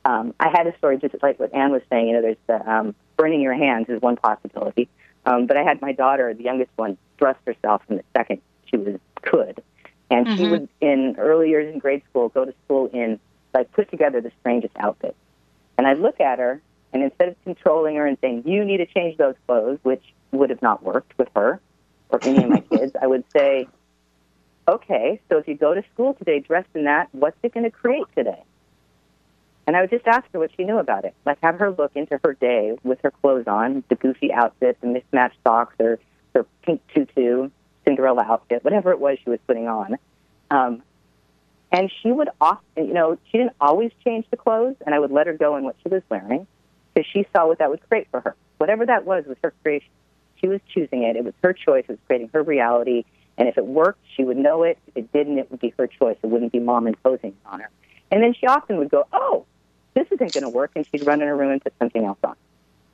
Um, 0.08 0.34
I 0.40 0.48
had 0.48 0.68
a 0.68 0.78
story 0.78 0.98
just 0.98 1.22
like 1.22 1.38
what 1.38 1.54
Anne 1.54 1.74
was 1.74 1.82
saying. 1.90 2.08
You 2.08 2.14
know, 2.14 2.22
there's 2.22 2.38
the 2.48 2.72
um, 2.72 2.96
burning 3.18 3.42
your 3.42 3.54
hands 3.54 3.88
is 3.90 4.02
one 4.02 4.16
possibility. 4.16 4.88
Um, 5.26 5.48
but 5.48 5.58
I 5.58 5.64
had 5.64 5.82
my 5.82 5.92
daughter, 5.92 6.34
the 6.34 6.44
youngest 6.44 6.72
one, 6.78 6.98
thrust 7.20 7.40
herself 7.46 7.82
in 7.90 7.98
the 7.98 8.04
second 8.16 8.42
she 8.70 8.78
was 8.78 9.00
could, 9.22 9.62
and 10.10 10.26
mm-hmm. 10.26 10.38
she 10.38 10.48
would 10.48 10.70
in 10.80 11.16
early 11.18 11.50
years 11.50 11.74
in 11.74 11.80
grade 11.80 12.04
school 12.10 12.30
go 12.30 12.46
to 12.46 12.54
school 12.64 12.90
in 12.94 13.20
like 13.54 13.70
put 13.74 13.92
together 13.92 14.22
the 14.22 14.32
strangest 14.40 14.74
outfit. 14.78 15.14
And 15.78 15.86
I'd 15.86 16.00
look 16.00 16.22
at 16.22 16.40
her, 16.40 16.62
and 16.94 17.04
instead 17.04 17.28
of 17.28 17.36
controlling 17.44 17.98
her 17.98 18.08
and 18.08 18.18
saying 18.22 18.44
you 18.46 18.64
need 18.64 18.78
to 18.78 18.86
change 18.86 19.18
those 19.18 19.36
clothes, 19.46 19.80
which 19.84 20.04
would 20.32 20.52
have 20.52 20.62
not 20.62 20.84
worked 20.84 21.18
with 21.18 21.28
her 21.36 21.60
or 22.10 22.20
any 22.24 22.46
of 22.46 22.50
my 22.50 22.60
kids, 22.72 22.96
I 23.02 23.08
would 23.08 23.26
say, 23.36 23.68
okay, 24.70 25.20
so 25.28 25.38
if 25.38 25.50
you 25.50 25.56
go 25.56 25.74
to 25.74 25.84
school 25.94 26.14
today 26.14 26.40
dressed 26.40 26.70
in 26.76 26.86
that, 26.86 27.10
what's 27.12 27.38
it 27.44 27.54
going 27.54 27.66
to 27.66 27.72
create 27.72 28.06
today? 28.16 28.42
And 29.68 29.76
I 29.76 29.82
would 29.82 29.90
just 29.90 30.08
ask 30.08 30.26
her 30.32 30.40
what 30.40 30.52
she 30.56 30.64
knew 30.64 30.80
about 30.80 31.04
it. 31.04 31.14
Like 31.26 31.38
have 31.44 31.60
her 31.60 31.72
look 31.72 31.92
into 31.96 32.20
her 32.24 32.34
day 32.34 32.78
with 32.84 33.00
her 33.04 33.12
clothes 33.12 33.48
on, 33.48 33.84
the 33.90 33.96
goofy 33.96 34.32
outfit, 34.32 34.78
the 34.80 34.88
mismatched 34.88 35.38
socks, 35.44 35.76
or 35.80 36.00
her 36.34 36.46
pink 36.64 36.82
tutu, 36.96 37.50
Cinderella 37.84 38.24
outfit, 38.24 38.64
whatever 38.64 38.92
it 38.92 39.00
was 39.00 39.18
she 39.24 39.30
was 39.30 39.40
putting 39.46 39.68
on. 39.68 39.98
Um, 40.50 40.82
and 41.72 41.92
she 42.02 42.12
would 42.12 42.30
often, 42.40 42.88
you 42.88 42.94
know, 42.94 43.18
she 43.30 43.38
didn't 43.38 43.56
always 43.60 43.92
change 44.06 44.26
the 44.32 44.38
clothes, 44.38 44.78
and 44.86 44.96
I 44.96 45.00
would 45.00 45.12
let 45.12 45.28
her 45.28 45.34
go 45.34 45.58
in 45.58 45.66
what 45.66 45.76
she 45.84 45.90
was 45.90 46.02
wearing 46.10 46.48
because 46.94 47.10
she 47.12 47.28
saw 47.36 47.48
what 47.48 47.60
that 47.60 47.70
would 47.70 47.88
create 47.90 48.08
for 48.10 48.22
her. 48.22 48.36
Whatever 48.58 48.86
that 48.86 49.06
was 49.06 49.26
was 49.26 49.38
her 49.44 49.54
creation. 49.64 49.90
She 50.40 50.48
was 50.48 50.62
choosing 50.74 51.04
it. 51.04 51.16
It 51.16 51.26
was 51.26 51.34
her 51.44 51.52
choice. 51.52 51.84
It 51.90 51.92
was 51.92 52.00
creating 52.08 52.30
her 52.34 52.42
reality. 52.42 53.04
And 53.38 53.48
if 53.50 53.58
it 53.58 53.66
worked, 53.66 54.00
she 54.16 54.24
would 54.24 54.38
know 54.38 54.64
it. 54.64 54.78
If 54.88 54.98
it 54.98 55.12
didn't, 55.12 55.38
it 55.40 55.52
would 55.52 55.60
be 55.60 55.74
her 55.78 55.88
choice. 55.88 56.18
It 56.24 56.28
wouldn't 56.28 56.52
be 56.52 56.60
mom 56.60 56.88
imposing 56.88 57.32
it 57.32 57.36
on 57.46 57.60
her. 57.60 57.70
And 58.12 58.24
then 58.24 58.34
she 58.34 58.48
often 58.48 58.78
would 58.78 58.90
go, 58.90 59.06
"Oh, 59.12 59.46
this 59.98 60.08
isn't 60.12 60.34
going 60.34 60.44
to 60.44 60.50
work," 60.50 60.72
and 60.76 60.86
she'd 60.88 61.06
run 61.06 61.22
in 61.22 61.28
her 61.28 61.36
room 61.36 61.52
and 61.52 61.62
put 61.62 61.74
something 61.80 62.04
else 62.04 62.20
on. 62.24 62.36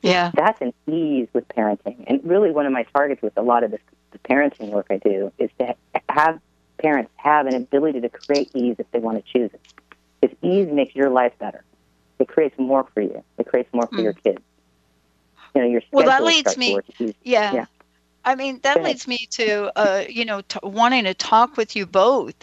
Yeah, 0.02 0.30
that's 0.34 0.60
an 0.60 0.72
ease 0.86 1.28
with 1.32 1.46
parenting. 1.48 2.04
And 2.06 2.20
really, 2.24 2.50
one 2.50 2.66
of 2.66 2.72
my 2.72 2.84
targets 2.84 3.22
with 3.22 3.36
a 3.36 3.42
lot 3.42 3.64
of 3.64 3.70
this 3.70 3.80
the 4.10 4.18
parenting 4.18 4.70
work 4.70 4.86
I 4.90 4.98
do 4.98 5.32
is 5.38 5.50
to 5.58 5.74
have 6.08 6.40
parents 6.78 7.10
have 7.16 7.46
an 7.46 7.54
ability 7.54 8.00
to 8.00 8.08
create 8.08 8.50
ease 8.54 8.76
if 8.78 8.90
they 8.92 8.98
want 8.98 9.24
to 9.24 9.32
choose 9.32 9.50
it. 9.52 9.60
Because 10.20 10.36
ease 10.42 10.68
makes 10.70 10.94
your 10.94 11.10
life 11.10 11.32
better. 11.38 11.64
It 12.18 12.28
creates 12.28 12.58
more 12.58 12.86
for 12.94 13.00
you. 13.00 13.22
It 13.38 13.46
creates 13.46 13.72
more 13.72 13.86
for 13.86 13.96
mm. 13.96 14.04
your 14.04 14.12
kids. 14.12 14.42
You 15.54 15.62
know, 15.62 15.68
your 15.68 15.82
well, 15.92 16.06
that 16.06 16.24
leads 16.24 16.56
me. 16.56 16.78
Yeah. 16.98 17.52
yeah. 17.52 17.66
I 18.24 18.34
mean, 18.34 18.60
that 18.62 18.82
leads 18.82 19.06
me 19.06 19.26
to, 19.32 19.70
uh, 19.78 20.04
you 20.08 20.24
know, 20.24 20.40
t- 20.42 20.58
wanting 20.62 21.04
to 21.04 21.14
talk 21.14 21.56
with 21.56 21.76
you 21.76 21.86
both 21.86 22.34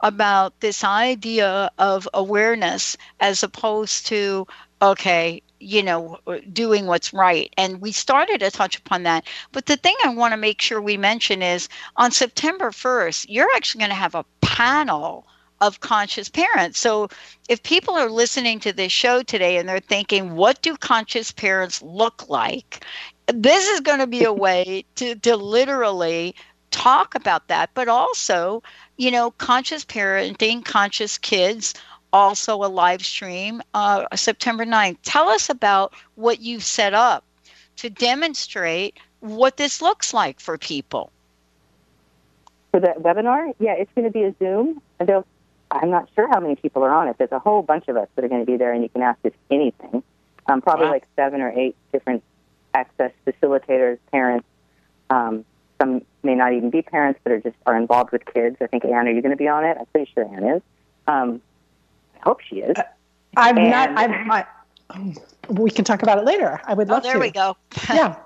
about 0.00 0.58
this 0.60 0.82
idea 0.82 1.70
of 1.78 2.08
awareness 2.12 2.96
as 3.20 3.42
opposed 3.42 4.06
to, 4.08 4.46
okay, 4.82 5.42
you 5.60 5.82
know, 5.82 6.18
doing 6.52 6.86
what's 6.86 7.12
right. 7.12 7.52
And 7.56 7.80
we 7.80 7.92
started 7.92 8.40
to 8.40 8.50
touch 8.50 8.78
upon 8.78 9.04
that. 9.04 9.26
But 9.52 9.66
the 9.66 9.76
thing 9.76 9.94
I 10.04 10.14
want 10.14 10.32
to 10.32 10.36
make 10.36 10.60
sure 10.60 10.80
we 10.80 10.96
mention 10.96 11.42
is 11.42 11.68
on 11.96 12.10
September 12.10 12.70
1st, 12.70 13.26
you're 13.28 13.50
actually 13.54 13.80
going 13.80 13.90
to 13.90 13.94
have 13.96 14.14
a 14.14 14.24
panel 14.40 15.26
of 15.60 15.80
conscious 15.80 16.28
parents. 16.28 16.78
So 16.78 17.08
if 17.48 17.62
people 17.62 17.94
are 17.94 18.10
listening 18.10 18.60
to 18.60 18.72
this 18.72 18.92
show 18.92 19.22
today 19.22 19.56
and 19.56 19.68
they're 19.68 19.80
thinking, 19.80 20.36
what 20.36 20.62
do 20.62 20.76
conscious 20.76 21.32
parents 21.32 21.82
look 21.82 22.28
like? 22.28 22.84
This 23.32 23.68
is 23.68 23.80
going 23.80 23.98
to 23.98 24.06
be 24.06 24.24
a 24.24 24.32
way 24.32 24.84
to, 24.96 25.14
to 25.16 25.36
literally 25.36 26.34
talk 26.70 27.14
about 27.14 27.48
that, 27.48 27.70
but 27.74 27.88
also, 27.88 28.62
you 28.96 29.10
know, 29.10 29.30
conscious 29.32 29.84
parenting, 29.84 30.64
conscious 30.64 31.18
kids 31.18 31.74
also 32.12 32.64
a 32.64 32.68
live 32.68 33.04
stream 33.04 33.62
uh, 33.74 34.04
September 34.14 34.64
9th. 34.64 34.96
Tell 35.02 35.28
us 35.28 35.50
about 35.50 35.92
what 36.14 36.40
you've 36.40 36.62
set 36.62 36.94
up 36.94 37.24
to 37.76 37.90
demonstrate 37.90 38.98
what 39.20 39.56
this 39.56 39.82
looks 39.82 40.14
like 40.14 40.40
for 40.40 40.58
people. 40.58 41.10
For 42.70 42.80
the 42.80 42.94
webinar? 42.98 43.54
Yeah, 43.58 43.74
it's 43.74 43.90
going 43.94 44.06
to 44.06 44.10
be 44.10 44.24
a 44.24 44.34
Zoom. 44.38 44.80
I'm 45.70 45.90
not 45.90 46.08
sure 46.14 46.28
how 46.28 46.40
many 46.40 46.56
people 46.56 46.82
are 46.82 46.92
on 46.92 47.08
it. 47.08 47.16
There's 47.18 47.32
a 47.32 47.38
whole 47.38 47.62
bunch 47.62 47.88
of 47.88 47.96
us 47.96 48.08
that 48.14 48.24
are 48.24 48.28
going 48.28 48.40
to 48.40 48.46
be 48.46 48.56
there, 48.56 48.72
and 48.72 48.82
you 48.82 48.88
can 48.88 49.02
ask 49.02 49.18
us 49.24 49.32
anything. 49.50 50.02
Um, 50.46 50.62
probably 50.62 50.86
wow. 50.86 50.92
like 50.92 51.06
seven 51.14 51.42
or 51.42 51.50
eight 51.50 51.76
different 51.92 52.22
access 52.74 53.12
facilitators, 53.26 53.98
parents. 54.10 54.46
Um, 55.10 55.44
some 55.80 56.02
may 56.22 56.34
not 56.34 56.52
even 56.52 56.70
be 56.70 56.82
parents, 56.82 57.20
but 57.22 57.32
are 57.32 57.40
just 57.40 57.56
are 57.66 57.76
involved 57.76 58.12
with 58.12 58.24
kids. 58.26 58.56
I 58.60 58.66
think 58.66 58.84
Anne, 58.84 59.08
are 59.08 59.10
you 59.10 59.22
going 59.22 59.30
to 59.30 59.36
be 59.36 59.48
on 59.48 59.64
it? 59.64 59.76
I'm 59.78 59.86
pretty 59.86 60.10
sure 60.12 60.24
Anne 60.24 60.56
is. 60.56 60.62
Um, 61.06 61.40
I 62.16 62.18
hope 62.24 62.40
she 62.40 62.56
is. 62.56 62.76
Uh, 62.76 62.82
I'm 63.36 63.58
and, 63.58 63.70
not. 63.70 63.90
I'm, 63.96 64.30
I, 64.30 64.46
we 65.48 65.70
can 65.70 65.84
talk 65.84 66.02
about 66.02 66.18
it 66.18 66.24
later. 66.24 66.60
I 66.64 66.74
would 66.74 66.88
oh, 66.88 66.94
love 66.94 67.02
oh, 67.04 67.08
there 67.08 67.14
to. 67.14 67.20
we 67.20 67.30
go. 67.30 67.56
yeah, 67.88 68.16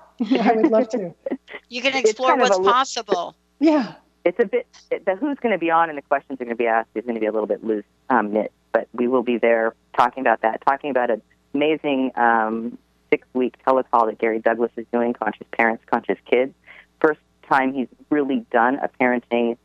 I 0.41 0.53
would 0.53 0.71
love 0.71 0.89
to. 0.89 1.13
You 1.69 1.81
can 1.81 1.95
explore 1.95 2.35
what's 2.37 2.59
possible. 2.59 3.35
Yeah. 3.59 3.95
It's 4.25 4.39
a 4.39 4.45
bit, 4.45 4.67
the 4.89 5.15
who's 5.15 5.39
going 5.39 5.53
to 5.53 5.57
be 5.57 5.71
on 5.71 5.89
and 5.89 5.97
the 5.97 6.03
questions 6.03 6.39
are 6.39 6.45
going 6.45 6.55
to 6.55 6.61
be 6.61 6.67
asked 6.67 6.89
is 6.93 7.03
going 7.03 7.15
to 7.15 7.19
be 7.19 7.25
a 7.25 7.31
little 7.31 7.47
bit 7.47 7.63
loose 7.63 7.85
um, 8.09 8.31
knit, 8.31 8.51
but 8.71 8.87
we 8.93 9.07
will 9.07 9.23
be 9.23 9.37
there 9.37 9.73
talking 9.97 10.21
about 10.21 10.41
that, 10.41 10.61
talking 10.65 10.91
about 10.91 11.09
an 11.09 11.21
amazing 11.53 12.11
um, 12.15 12.77
six 13.13 13.27
week 13.33 13.53
telecall 13.67 14.07
that 14.07 14.17
Gary 14.17 14.39
Douglas 14.39 14.71
is 14.75 14.87
doing, 14.91 15.13
Conscious 15.13 15.45
Parents, 15.51 15.83
Conscious 15.85 16.17
Kids. 16.25 16.51
First 16.99 17.19
time 17.47 17.71
he's 17.71 17.87
really 18.09 18.43
done 18.51 18.79
a 18.79 18.89
parenting 18.99 19.57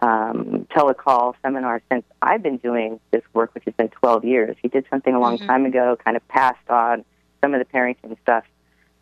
um, 0.00 0.66
telecall 0.74 1.34
seminar 1.42 1.80
since 1.92 2.04
I've 2.20 2.42
been 2.42 2.56
doing 2.56 2.98
this 3.12 3.22
work, 3.34 3.54
which 3.54 3.64
has 3.66 3.74
been 3.74 3.88
12 3.88 4.24
years. 4.24 4.56
He 4.60 4.66
did 4.66 4.84
something 4.90 5.14
a 5.14 5.20
long 5.20 5.36
mm-hmm. 5.36 5.46
time 5.46 5.64
ago, 5.64 5.96
kind 6.04 6.16
of 6.16 6.26
passed 6.26 6.68
on 6.68 7.04
some 7.40 7.54
of 7.54 7.60
the 7.60 7.64
parenting 7.64 8.16
stuff 8.20 8.42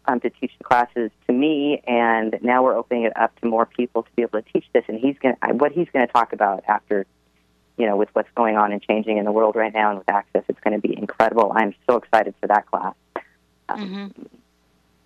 um, 0.05 0.21
to 0.21 0.29
teach 0.29 0.53
the 0.59 0.65
classes 0.65 1.11
to 1.27 1.33
me, 1.33 1.83
and 1.87 2.39
now 2.43 2.63
we're 2.63 2.77
opening 2.77 3.05
it 3.05 3.17
up 3.17 3.35
to 3.41 3.47
more 3.47 3.65
people 3.65 4.03
to 4.03 4.11
be 4.15 4.21
able 4.23 4.43
to 4.43 4.53
teach 4.53 4.67
this. 4.75 4.85
And 4.89 4.99
he's 5.01 5.17
going 5.19 5.37
what 5.59 5.73
he's 5.73 5.89
going 5.91 6.07
to 6.07 6.13
talk 6.13 6.35
about 6.35 6.65
after, 6.69 7.07
you 7.79 7.87
know, 7.87 7.97
with 7.97 8.11
what's 8.13 8.31
going 8.35 8.59
on 8.59 8.73
and 8.73 8.83
changing 8.83 9.17
in 9.17 9.25
the 9.25 9.33
world 9.33 9.57
right 9.57 9.73
now 9.73 9.89
and 9.89 9.99
with 9.99 10.11
access, 10.11 10.45
it's 10.49 10.61
going 10.61 10.79
to 10.79 10.87
be 10.87 10.95
incredible. 10.95 11.51
I'm 11.57 11.75
so 11.89 11.97
excited 11.97 12.35
for 12.43 12.47
that 12.49 12.67
class. 12.67 12.95
Mm-hmm 13.79 14.23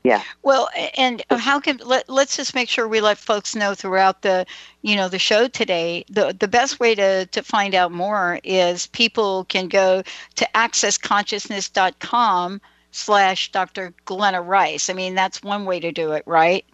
yeah 0.06 0.22
well 0.42 0.68
and 0.98 1.22
how 1.30 1.58
can 1.58 1.78
let, 1.78 2.06
let's 2.10 2.36
just 2.36 2.54
make 2.54 2.68
sure 2.68 2.86
we 2.86 3.00
let 3.00 3.16
folks 3.16 3.56
know 3.56 3.74
throughout 3.74 4.20
the 4.20 4.44
you 4.82 4.94
know 4.94 5.08
the 5.08 5.18
show 5.18 5.48
today 5.48 6.04
the 6.10 6.36
the 6.38 6.46
best 6.46 6.78
way 6.78 6.94
to 6.94 7.24
to 7.24 7.42
find 7.42 7.74
out 7.74 7.90
more 7.90 8.38
is 8.44 8.86
people 8.88 9.46
can 9.46 9.66
go 9.66 10.02
to 10.34 10.46
accessconsciousness.com 10.54 12.60
slash 12.90 13.50
dr 13.50 13.94
glenna 14.04 14.42
rice 14.42 14.90
i 14.90 14.92
mean 14.92 15.14
that's 15.14 15.42
one 15.42 15.64
way 15.64 15.80
to 15.80 15.90
do 15.90 16.12
it 16.12 16.22
right 16.26 16.66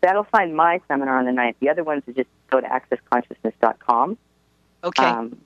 that'll 0.00 0.24
find 0.24 0.54
my 0.54 0.80
seminar 0.88 1.18
on 1.18 1.24
the 1.24 1.32
9th. 1.32 1.56
The 1.60 1.68
other 1.68 1.84
ones 1.84 2.02
is 2.06 2.16
just 2.16 2.28
go 2.50 2.60
to 2.60 2.66
accessconsciousness.com. 2.66 4.18
Okay. 4.84 5.04
Um, 5.04 5.38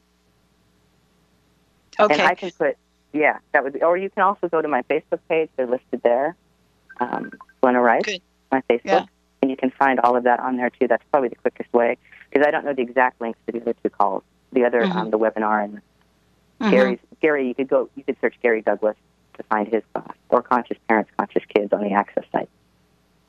okay. 1.99 2.15
And 2.15 2.23
I 2.23 2.35
can 2.35 2.51
put, 2.51 2.77
yeah, 3.13 3.39
that 3.53 3.65
would 3.65 3.75
be, 3.75 3.83
or 3.83 3.97
you 3.97 4.11
can 4.11 4.23
also 4.23 4.49
go 4.49 4.61
to 4.63 4.69
my 4.69 4.83
Facebook 4.83 5.21
page. 5.29 5.51
They're 5.57 5.67
listed 5.67 6.03
there. 6.03 6.37
Um, 7.01 7.33
Glenna 7.61 7.81
Rice, 7.81 8.03
Good. 8.05 8.23
my 8.51 8.63
Facebook. 8.69 8.81
Yeah. 8.85 9.05
And 9.41 9.51
you 9.51 9.57
can 9.57 9.71
find 9.71 9.99
all 10.01 10.17
of 10.17 10.25
that 10.25 10.41
on 10.41 10.57
there 10.57 10.71
too. 10.71 10.87
That's 10.87 11.03
probably 11.11 11.31
the 11.31 11.37
quickest 11.37 11.73
way 11.73 11.99
because 12.31 12.47
I 12.47 12.51
don't 12.51 12.65
know 12.65 12.75
the 12.75 12.83
exact 12.83 13.21
links 13.21 13.39
to 13.47 13.53
the 13.53 13.61
other 13.61 13.75
two 13.83 13.91
calls, 13.91 14.23
the 14.53 14.65
other, 14.65 14.83
mm-hmm. 14.83 14.99
um, 14.99 15.11
the 15.11 15.19
webinar 15.19 15.65
and 15.65 15.75
mm-hmm. 16.61 16.71
Gary's. 16.71 16.99
Gary, 17.21 17.47
you 17.47 17.55
could 17.55 17.69
go, 17.69 17.89
you 17.95 18.03
could 18.03 18.17
search 18.21 18.35
Gary 18.43 18.63
Douglas 18.63 18.97
to 19.35 19.43
find 19.45 19.69
his 19.69 19.83
class 19.95 20.15
or 20.29 20.43
Conscious 20.43 20.77
Parents, 20.89 21.11
Conscious 21.17 21.45
Kids 21.55 21.73
on 21.73 21.83
the 21.83 21.93
Access 21.93 22.25
site. 22.33 22.49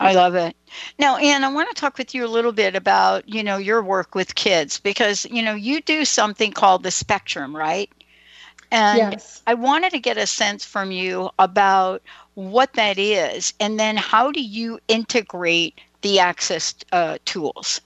I 0.00 0.12
love 0.12 0.34
it. 0.34 0.56
Now, 0.98 1.16
Anne, 1.16 1.44
I 1.44 1.52
want 1.52 1.68
to 1.68 1.80
talk 1.80 1.96
with 1.96 2.14
you 2.14 2.26
a 2.26 2.28
little 2.28 2.52
bit 2.52 2.74
about, 2.74 3.28
you 3.28 3.42
know, 3.42 3.56
your 3.56 3.82
work 3.82 4.14
with 4.14 4.34
kids 4.34 4.80
because, 4.80 5.24
you 5.26 5.42
know, 5.42 5.54
you 5.54 5.80
do 5.80 6.04
something 6.04 6.52
called 6.52 6.82
the 6.82 6.90
spectrum, 6.90 7.56
right? 7.56 7.90
And 8.74 9.12
yes. 9.12 9.40
I 9.46 9.54
wanted 9.54 9.92
to 9.92 10.00
get 10.00 10.18
a 10.18 10.26
sense 10.26 10.64
from 10.64 10.90
you 10.90 11.30
about 11.38 12.02
what 12.34 12.72
that 12.72 12.98
is 12.98 13.54
and 13.60 13.78
then 13.78 13.96
how 13.96 14.32
do 14.32 14.42
you 14.42 14.80
integrate 14.88 15.78
the 16.02 16.18
access 16.18 16.74
uh, 16.90 17.18
tools? 17.24 17.80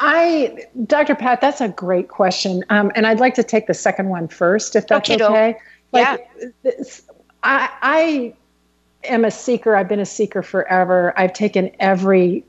I, 0.00 0.66
Dr. 0.86 1.14
Pat, 1.14 1.40
that's 1.40 1.60
a 1.60 1.68
great 1.68 2.08
question. 2.08 2.64
Um, 2.70 2.90
and 2.96 3.06
I'd 3.06 3.20
like 3.20 3.34
to 3.34 3.44
take 3.44 3.68
the 3.68 3.74
second 3.74 4.08
one 4.08 4.26
first, 4.26 4.74
if 4.74 4.88
that's 4.88 5.08
okay. 5.08 5.24
okay. 5.24 5.58
Like, 5.92 6.28
yeah. 6.64 6.72
I, 7.44 7.70
I 7.80 8.34
am 9.04 9.24
a 9.24 9.30
seeker. 9.30 9.76
I've 9.76 9.88
been 9.88 10.00
a 10.00 10.06
seeker 10.06 10.42
forever. 10.42 11.14
I've 11.16 11.34
taken 11.34 11.70
every 11.78 12.44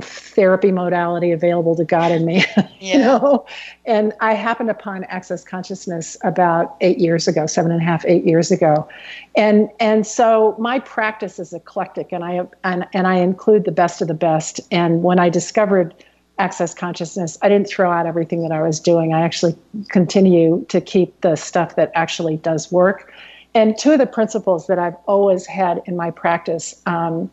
therapy 0.00 0.72
modality 0.72 1.32
available 1.32 1.74
to 1.76 1.84
God 1.84 2.12
in 2.12 2.24
me, 2.24 2.44
yeah. 2.56 2.66
you 2.80 2.98
know. 2.98 3.46
And 3.86 4.12
I 4.20 4.34
happened 4.34 4.70
upon 4.70 5.04
access 5.04 5.44
consciousness 5.44 6.16
about 6.22 6.76
eight 6.80 6.98
years 6.98 7.28
ago, 7.28 7.46
seven 7.46 7.70
and 7.70 7.80
a 7.80 7.84
half, 7.84 8.04
eight 8.06 8.24
years 8.24 8.50
ago, 8.50 8.88
and 9.36 9.68
and 9.80 10.06
so 10.06 10.56
my 10.58 10.78
practice 10.78 11.38
is 11.38 11.52
eclectic, 11.52 12.12
and 12.12 12.24
I 12.24 12.46
and 12.64 12.86
and 12.92 13.06
I 13.06 13.16
include 13.16 13.64
the 13.64 13.72
best 13.72 14.00
of 14.02 14.08
the 14.08 14.14
best. 14.14 14.60
And 14.70 15.02
when 15.02 15.18
I 15.18 15.28
discovered 15.28 15.94
access 16.38 16.72
consciousness, 16.72 17.36
I 17.42 17.48
didn't 17.48 17.68
throw 17.68 17.90
out 17.90 18.06
everything 18.06 18.42
that 18.42 18.52
I 18.52 18.62
was 18.62 18.78
doing. 18.80 19.12
I 19.12 19.22
actually 19.22 19.56
continue 19.88 20.64
to 20.68 20.80
keep 20.80 21.20
the 21.20 21.36
stuff 21.36 21.76
that 21.76 21.90
actually 21.94 22.36
does 22.36 22.70
work. 22.70 23.12
And 23.54 23.76
two 23.76 23.92
of 23.92 23.98
the 23.98 24.06
principles 24.06 24.66
that 24.68 24.78
I've 24.78 24.96
always 25.06 25.46
had 25.46 25.82
in 25.86 25.96
my 25.96 26.10
practice 26.10 26.80
um, 26.86 27.30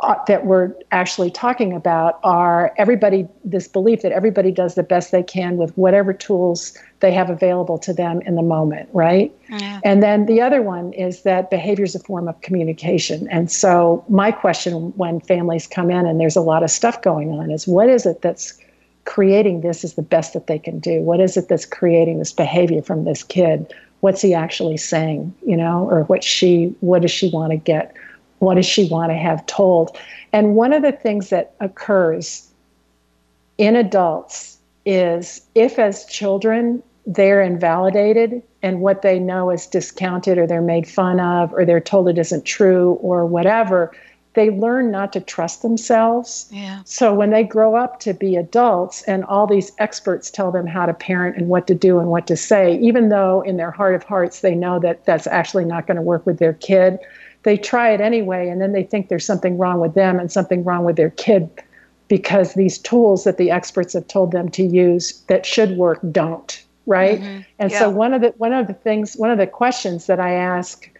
uh, 0.00 0.14
that 0.26 0.44
we're 0.44 0.74
actually 0.92 1.30
talking 1.30 1.72
about 1.72 2.20
are 2.22 2.72
everybody, 2.76 3.26
this 3.44 3.66
belief 3.66 4.02
that 4.02 4.12
everybody 4.12 4.50
does 4.52 4.74
the 4.74 4.82
best 4.82 5.10
they 5.10 5.22
can 5.22 5.56
with 5.56 5.76
whatever 5.78 6.12
tools 6.12 6.76
they 7.00 7.12
have 7.12 7.30
available 7.30 7.78
to 7.78 7.94
them 7.94 8.20
in 8.22 8.34
the 8.34 8.42
moment, 8.42 8.88
right? 8.92 9.34
Yeah. 9.48 9.80
And 9.84 10.02
then 10.02 10.26
the 10.26 10.40
other 10.40 10.60
one 10.60 10.92
is 10.92 11.22
that 11.22 11.48
behavior 11.48 11.84
is 11.84 11.94
a 11.94 11.98
form 11.98 12.28
of 12.28 12.38
communication. 12.42 13.26
And 13.30 13.50
so, 13.50 14.04
my 14.08 14.32
question 14.32 14.92
when 14.96 15.20
families 15.20 15.66
come 15.66 15.90
in 15.90 16.06
and 16.06 16.20
there's 16.20 16.36
a 16.36 16.42
lot 16.42 16.62
of 16.62 16.70
stuff 16.70 17.00
going 17.00 17.30
on 17.30 17.50
is 17.50 17.66
what 17.66 17.88
is 17.88 18.04
it 18.04 18.20
that's 18.20 18.58
creating 19.06 19.62
this 19.62 19.82
is 19.82 19.94
the 19.94 20.02
best 20.02 20.34
that 20.34 20.46
they 20.46 20.58
can 20.58 20.78
do? 20.78 21.00
What 21.00 21.20
is 21.20 21.38
it 21.38 21.48
that's 21.48 21.64
creating 21.64 22.18
this 22.18 22.32
behavior 22.32 22.82
from 22.82 23.04
this 23.04 23.22
kid? 23.22 23.72
what's 24.00 24.20
he 24.20 24.34
actually 24.34 24.76
saying, 24.76 25.34
you 25.44 25.56
know, 25.56 25.88
or 25.90 26.04
what 26.04 26.22
she, 26.22 26.66
what 26.80 27.02
does 27.02 27.10
she 27.10 27.30
want 27.30 27.50
to 27.50 27.56
get? 27.56 27.94
What 28.38 28.54
does 28.54 28.66
she 28.66 28.88
want 28.88 29.10
to 29.10 29.16
have 29.16 29.44
told? 29.46 29.96
And 30.32 30.54
one 30.54 30.72
of 30.72 30.82
the 30.82 30.92
things 30.92 31.30
that 31.30 31.54
occurs 31.60 32.48
in 33.58 33.76
adults 33.76 34.58
is 34.84 35.40
if, 35.54 35.78
as 35.78 36.04
children, 36.06 36.82
they're 37.06 37.42
invalidated 37.42 38.42
and 38.62 38.80
what 38.80 39.02
they 39.02 39.18
know 39.18 39.50
is 39.50 39.66
discounted 39.66 40.38
or 40.38 40.46
they're 40.46 40.60
made 40.60 40.88
fun 40.88 41.20
of 41.20 41.52
or 41.54 41.64
they're 41.64 41.80
told 41.80 42.08
it 42.08 42.18
isn't 42.18 42.44
true 42.44 42.94
or 42.94 43.24
whatever, 43.24 43.92
they 44.36 44.50
learn 44.50 44.90
not 44.90 45.14
to 45.14 45.20
trust 45.20 45.62
themselves. 45.62 46.46
Yeah. 46.52 46.82
So 46.84 47.14
when 47.14 47.30
they 47.30 47.42
grow 47.42 47.74
up 47.74 47.98
to 48.00 48.12
be 48.12 48.36
adults 48.36 49.02
and 49.04 49.24
all 49.24 49.46
these 49.46 49.72
experts 49.78 50.30
tell 50.30 50.52
them 50.52 50.66
how 50.66 50.84
to 50.84 50.92
parent 50.92 51.38
and 51.38 51.48
what 51.48 51.66
to 51.68 51.74
do 51.74 51.98
and 51.98 52.08
what 52.08 52.26
to 52.26 52.36
say, 52.36 52.78
even 52.78 53.08
though 53.08 53.40
in 53.40 53.56
their 53.56 53.70
heart 53.70 53.94
of 53.94 54.04
hearts 54.04 54.42
they 54.42 54.54
know 54.54 54.78
that 54.80 55.06
that's 55.06 55.26
actually 55.26 55.64
not 55.64 55.86
going 55.86 55.96
to 55.96 56.02
work 56.02 56.26
with 56.26 56.38
their 56.38 56.52
kid, 56.52 56.98
they 57.44 57.56
try 57.56 57.90
it 57.90 58.00
anyway 58.02 58.48
and 58.48 58.60
then 58.60 58.72
they 58.72 58.82
think 58.82 59.08
there's 59.08 59.24
something 59.24 59.56
wrong 59.56 59.80
with 59.80 59.94
them 59.94 60.20
and 60.20 60.30
something 60.30 60.62
wrong 60.64 60.84
with 60.84 60.96
their 60.96 61.10
kid 61.10 61.48
because 62.08 62.52
these 62.54 62.78
tools 62.78 63.24
that 63.24 63.38
the 63.38 63.50
experts 63.50 63.94
have 63.94 64.06
told 64.06 64.32
them 64.32 64.50
to 64.50 64.62
use 64.62 65.22
that 65.28 65.46
should 65.46 65.78
work 65.78 65.98
don't, 66.12 66.62
right? 66.84 67.20
Mm-hmm. 67.20 67.40
And 67.58 67.72
yeah. 67.72 67.78
so 67.78 67.90
one 67.90 68.12
of 68.12 68.20
the 68.20 68.34
one 68.36 68.52
of 68.52 68.66
the 68.66 68.74
things 68.74 69.14
one 69.16 69.30
of 69.30 69.38
the 69.38 69.46
questions 69.46 70.06
that 70.06 70.20
I 70.20 70.32
ask 70.32 70.90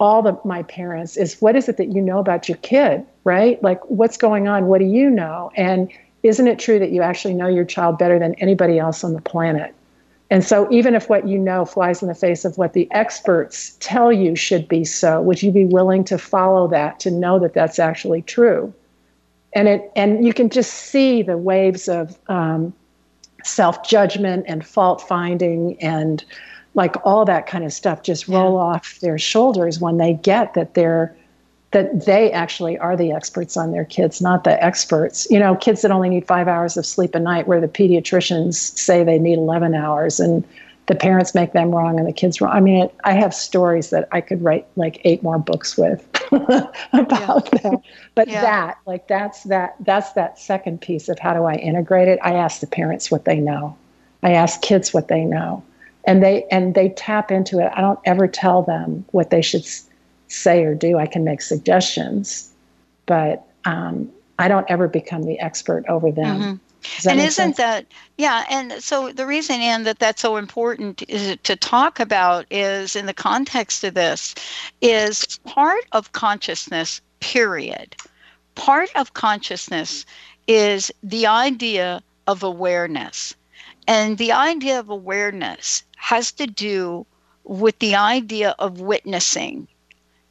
all 0.00 0.22
the 0.22 0.38
my 0.44 0.62
parents 0.64 1.16
is 1.16 1.40
what 1.40 1.54
is 1.54 1.68
it 1.68 1.76
that 1.76 1.92
you 1.92 2.02
know 2.02 2.18
about 2.18 2.48
your 2.48 2.58
kid 2.58 3.06
right? 3.28 3.62
Like 3.62 3.80
what's 3.90 4.16
going 4.16 4.48
on? 4.48 4.68
What 4.68 4.78
do 4.78 4.86
you 4.86 5.10
know? 5.10 5.52
And 5.54 5.92
isn't 6.22 6.48
it 6.48 6.58
true 6.58 6.78
that 6.78 6.92
you 6.92 7.02
actually 7.02 7.34
know 7.34 7.46
your 7.46 7.66
child 7.66 7.98
better 7.98 8.18
than 8.18 8.34
anybody 8.36 8.78
else 8.78 9.04
on 9.04 9.12
the 9.12 9.20
planet? 9.20 9.74
And 10.30 10.42
so 10.42 10.66
even 10.70 10.94
if 10.94 11.10
what 11.10 11.28
you 11.28 11.38
know 11.38 11.66
flies 11.66 12.00
in 12.00 12.08
the 12.08 12.14
face 12.14 12.46
of 12.46 12.56
what 12.56 12.72
the 12.72 12.90
experts 12.90 13.76
tell 13.80 14.10
you 14.10 14.34
should 14.34 14.66
be 14.66 14.82
so 14.82 15.20
would 15.20 15.42
you 15.42 15.52
be 15.52 15.66
willing 15.66 16.04
to 16.04 16.16
follow 16.16 16.68
that 16.68 17.00
to 17.00 17.10
know 17.10 17.38
that 17.38 17.52
that's 17.52 17.78
actually 17.78 18.22
true? 18.22 18.72
And 19.52 19.68
it 19.68 19.92
and 19.94 20.26
you 20.26 20.32
can 20.32 20.48
just 20.48 20.72
see 20.72 21.20
the 21.22 21.36
waves 21.36 21.86
of 21.86 22.18
um, 22.28 22.72
self-judgment 23.44 24.46
and 24.48 24.66
fault 24.66 25.02
finding 25.02 25.80
and 25.82 26.24
like 26.78 26.94
all 27.04 27.24
that 27.24 27.48
kind 27.48 27.64
of 27.64 27.72
stuff 27.72 28.04
just 28.04 28.28
roll 28.28 28.54
yeah. 28.54 28.76
off 28.76 29.00
their 29.00 29.18
shoulders 29.18 29.80
when 29.80 29.96
they 29.96 30.14
get 30.14 30.54
that 30.54 30.74
they're 30.74 31.14
that 31.72 32.06
they 32.06 32.30
actually 32.32 32.78
are 32.78 32.96
the 32.96 33.12
experts 33.12 33.54
on 33.56 33.72
their 33.72 33.84
kids, 33.84 34.22
not 34.22 34.44
the 34.44 34.64
experts. 34.64 35.26
You 35.28 35.38
know, 35.38 35.54
kids 35.56 35.82
that 35.82 35.90
only 35.90 36.08
need 36.08 36.26
five 36.26 36.48
hours 36.48 36.78
of 36.78 36.86
sleep 36.86 37.14
a 37.14 37.20
night, 37.20 37.46
where 37.46 37.60
the 37.60 37.68
pediatricians 37.68 38.54
say 38.54 39.04
they 39.04 39.18
need 39.18 39.36
11 39.36 39.74
hours, 39.74 40.18
and 40.18 40.44
the 40.86 40.94
parents 40.94 41.34
make 41.34 41.52
them 41.52 41.74
wrong 41.74 41.98
and 41.98 42.08
the 42.08 42.12
kids 42.12 42.40
wrong. 42.40 42.54
I 42.54 42.60
mean, 42.60 42.84
it, 42.84 42.94
I 43.04 43.12
have 43.12 43.34
stories 43.34 43.90
that 43.90 44.08
I 44.12 44.22
could 44.22 44.40
write 44.40 44.66
like 44.76 45.02
eight 45.04 45.22
more 45.22 45.38
books 45.38 45.76
with 45.76 46.08
about 46.32 46.72
yeah. 46.94 47.58
that. 47.62 47.82
But 48.14 48.28
yeah. 48.28 48.40
that, 48.40 48.78
like, 48.86 49.08
that's 49.08 49.42
that. 49.44 49.74
That's 49.80 50.12
that 50.12 50.38
second 50.38 50.80
piece 50.80 51.10
of 51.10 51.18
how 51.18 51.34
do 51.34 51.44
I 51.44 51.54
integrate 51.56 52.08
it. 52.08 52.18
I 52.22 52.34
ask 52.34 52.60
the 52.60 52.66
parents 52.66 53.10
what 53.10 53.26
they 53.26 53.40
know. 53.40 53.76
I 54.22 54.32
ask 54.32 54.62
kids 54.62 54.94
what 54.94 55.08
they 55.08 55.24
know 55.24 55.62
and 56.08 56.22
they 56.22 56.44
and 56.50 56.74
they 56.74 56.88
tap 56.88 57.30
into 57.30 57.58
it. 57.58 57.70
I 57.76 57.82
don't 57.82 58.00
ever 58.06 58.26
tell 58.26 58.62
them 58.62 59.04
what 59.10 59.28
they 59.28 59.42
should 59.42 59.66
say 60.28 60.64
or 60.64 60.74
do. 60.74 60.96
I 60.98 61.06
can 61.06 61.22
make 61.22 61.42
suggestions, 61.42 62.50
but 63.04 63.46
um, 63.66 64.10
I 64.38 64.48
don't 64.48 64.64
ever 64.70 64.88
become 64.88 65.24
the 65.24 65.38
expert 65.38 65.84
over 65.86 66.10
them. 66.10 66.40
Mm-hmm. 66.40 67.08
And 67.10 67.20
isn't 67.20 67.32
sense? 67.32 67.56
that 67.58 67.84
yeah? 68.16 68.46
And 68.48 68.72
so 68.82 69.12
the 69.12 69.26
reason, 69.26 69.60
Anne, 69.60 69.82
that 69.82 69.98
that's 69.98 70.22
so 70.22 70.38
important 70.38 71.02
is 71.08 71.36
to 71.42 71.54
talk 71.56 72.00
about 72.00 72.46
is 72.50 72.96
in 72.96 73.04
the 73.04 73.12
context 73.12 73.84
of 73.84 73.92
this 73.92 74.34
is 74.80 75.38
part 75.44 75.84
of 75.92 76.12
consciousness. 76.12 77.02
Period. 77.20 77.96
Part 78.54 78.88
of 78.94 79.12
consciousness 79.12 80.06
is 80.46 80.90
the 81.02 81.26
idea 81.26 82.00
of 82.26 82.42
awareness. 82.42 83.34
And 83.86 84.18
the 84.18 84.32
idea 84.32 84.78
of 84.78 84.88
awareness 84.88 85.82
has 86.08 86.32
to 86.32 86.46
do 86.46 87.04
with 87.44 87.78
the 87.80 87.94
idea 87.94 88.54
of 88.58 88.80
witnessing. 88.80 89.68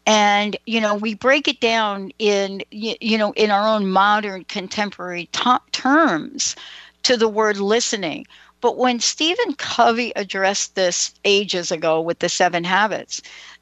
And, 0.07 0.57
you 0.65 0.81
know, 0.81 0.95
we 0.95 1.13
break 1.13 1.47
it 1.47 1.59
down 1.59 2.11
in, 2.17 2.63
you 2.71 3.15
know, 3.15 3.31
in 3.33 3.51
our 3.51 3.67
own 3.67 3.85
modern 3.85 4.43
contemporary 4.45 5.29
terms 5.71 6.55
to 7.03 7.15
the 7.15 7.27
word 7.27 7.57
listening. 7.57 8.25
But 8.59 8.77
when 8.77 8.99
Stephen 8.99 9.53
Covey 9.53 10.11
addressed 10.15 10.73
this 10.73 11.13
ages 11.25 11.71
ago 11.71 12.01
with 12.01 12.17
the 12.19 12.29
seven 12.29 12.63
habits, 12.63 13.21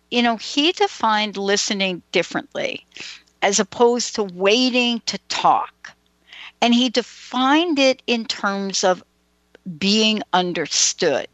you 0.10 0.22
know, 0.22 0.38
he 0.38 0.72
defined 0.72 1.36
listening 1.36 2.02
differently 2.14 2.86
as 3.42 3.60
opposed 3.60 4.16
to 4.16 4.24
waiting 4.24 5.02
to 5.08 5.18
talk. 5.28 5.92
And 6.62 6.74
he 6.74 6.88
defined 6.88 7.78
it 7.78 8.02
in 8.08 8.24
terms 8.24 8.86
of 8.86 9.04
being 9.78 10.22
understood. 10.32 11.28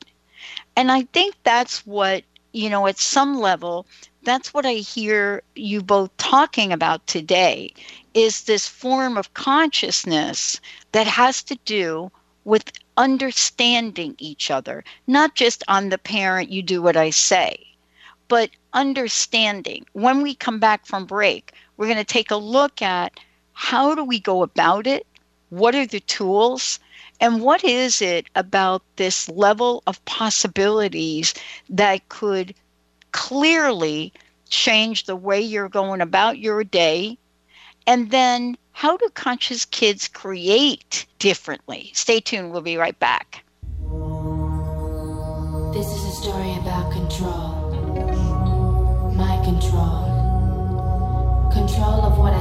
And 0.75 0.91
I 0.91 1.03
think 1.13 1.35
that's 1.43 1.85
what, 1.85 2.23
you 2.53 2.69
know, 2.69 2.87
at 2.87 2.99
some 2.99 3.39
level, 3.39 3.85
that's 4.23 4.53
what 4.53 4.65
I 4.65 4.73
hear 4.73 5.41
you 5.55 5.81
both 5.81 6.15
talking 6.17 6.71
about 6.71 7.05
today 7.07 7.73
is 8.13 8.43
this 8.43 8.67
form 8.67 9.17
of 9.17 9.33
consciousness 9.33 10.59
that 10.91 11.07
has 11.07 11.43
to 11.43 11.57
do 11.65 12.11
with 12.43 12.71
understanding 12.97 14.15
each 14.17 14.51
other, 14.51 14.83
not 15.07 15.35
just 15.35 15.63
on 15.67 15.89
the 15.89 15.97
parent, 15.97 16.49
you 16.49 16.61
do 16.61 16.81
what 16.81 16.97
I 16.97 17.09
say, 17.09 17.65
but 18.27 18.49
understanding. 18.73 19.85
When 19.93 20.21
we 20.21 20.35
come 20.35 20.59
back 20.59 20.85
from 20.85 21.05
break, 21.05 21.53
we're 21.77 21.87
going 21.87 21.97
to 21.97 22.03
take 22.03 22.31
a 22.31 22.35
look 22.35 22.81
at 22.81 23.19
how 23.53 23.95
do 23.95 24.03
we 24.03 24.19
go 24.19 24.43
about 24.43 24.87
it? 24.87 25.05
What 25.49 25.75
are 25.75 25.85
the 25.85 25.99
tools? 26.01 26.79
And 27.21 27.41
what 27.41 27.63
is 27.63 28.01
it 28.01 28.25
about 28.35 28.81
this 28.95 29.29
level 29.29 29.83
of 29.85 30.03
possibilities 30.05 31.35
that 31.69 32.09
could 32.09 32.55
clearly 33.11 34.11
change 34.49 35.05
the 35.05 35.15
way 35.15 35.39
you're 35.39 35.69
going 35.69 36.01
about 36.01 36.39
your 36.39 36.63
day? 36.63 37.19
And 37.85 38.09
then 38.09 38.57
how 38.71 38.97
do 38.97 39.07
conscious 39.13 39.65
kids 39.65 40.07
create 40.07 41.05
differently? 41.19 41.91
Stay 41.93 42.19
tuned, 42.21 42.51
we'll 42.51 42.61
be 42.61 42.77
right 42.77 42.97
back. 42.97 43.43
This 45.73 45.87
is 45.87 46.03
a 46.05 46.11
story 46.23 46.55
about 46.55 46.91
control. 46.91 47.61
My 49.13 49.37
control. 49.45 50.09
Control 51.53 52.01
of 52.01 52.17
what 52.17 52.33
I 52.33 52.40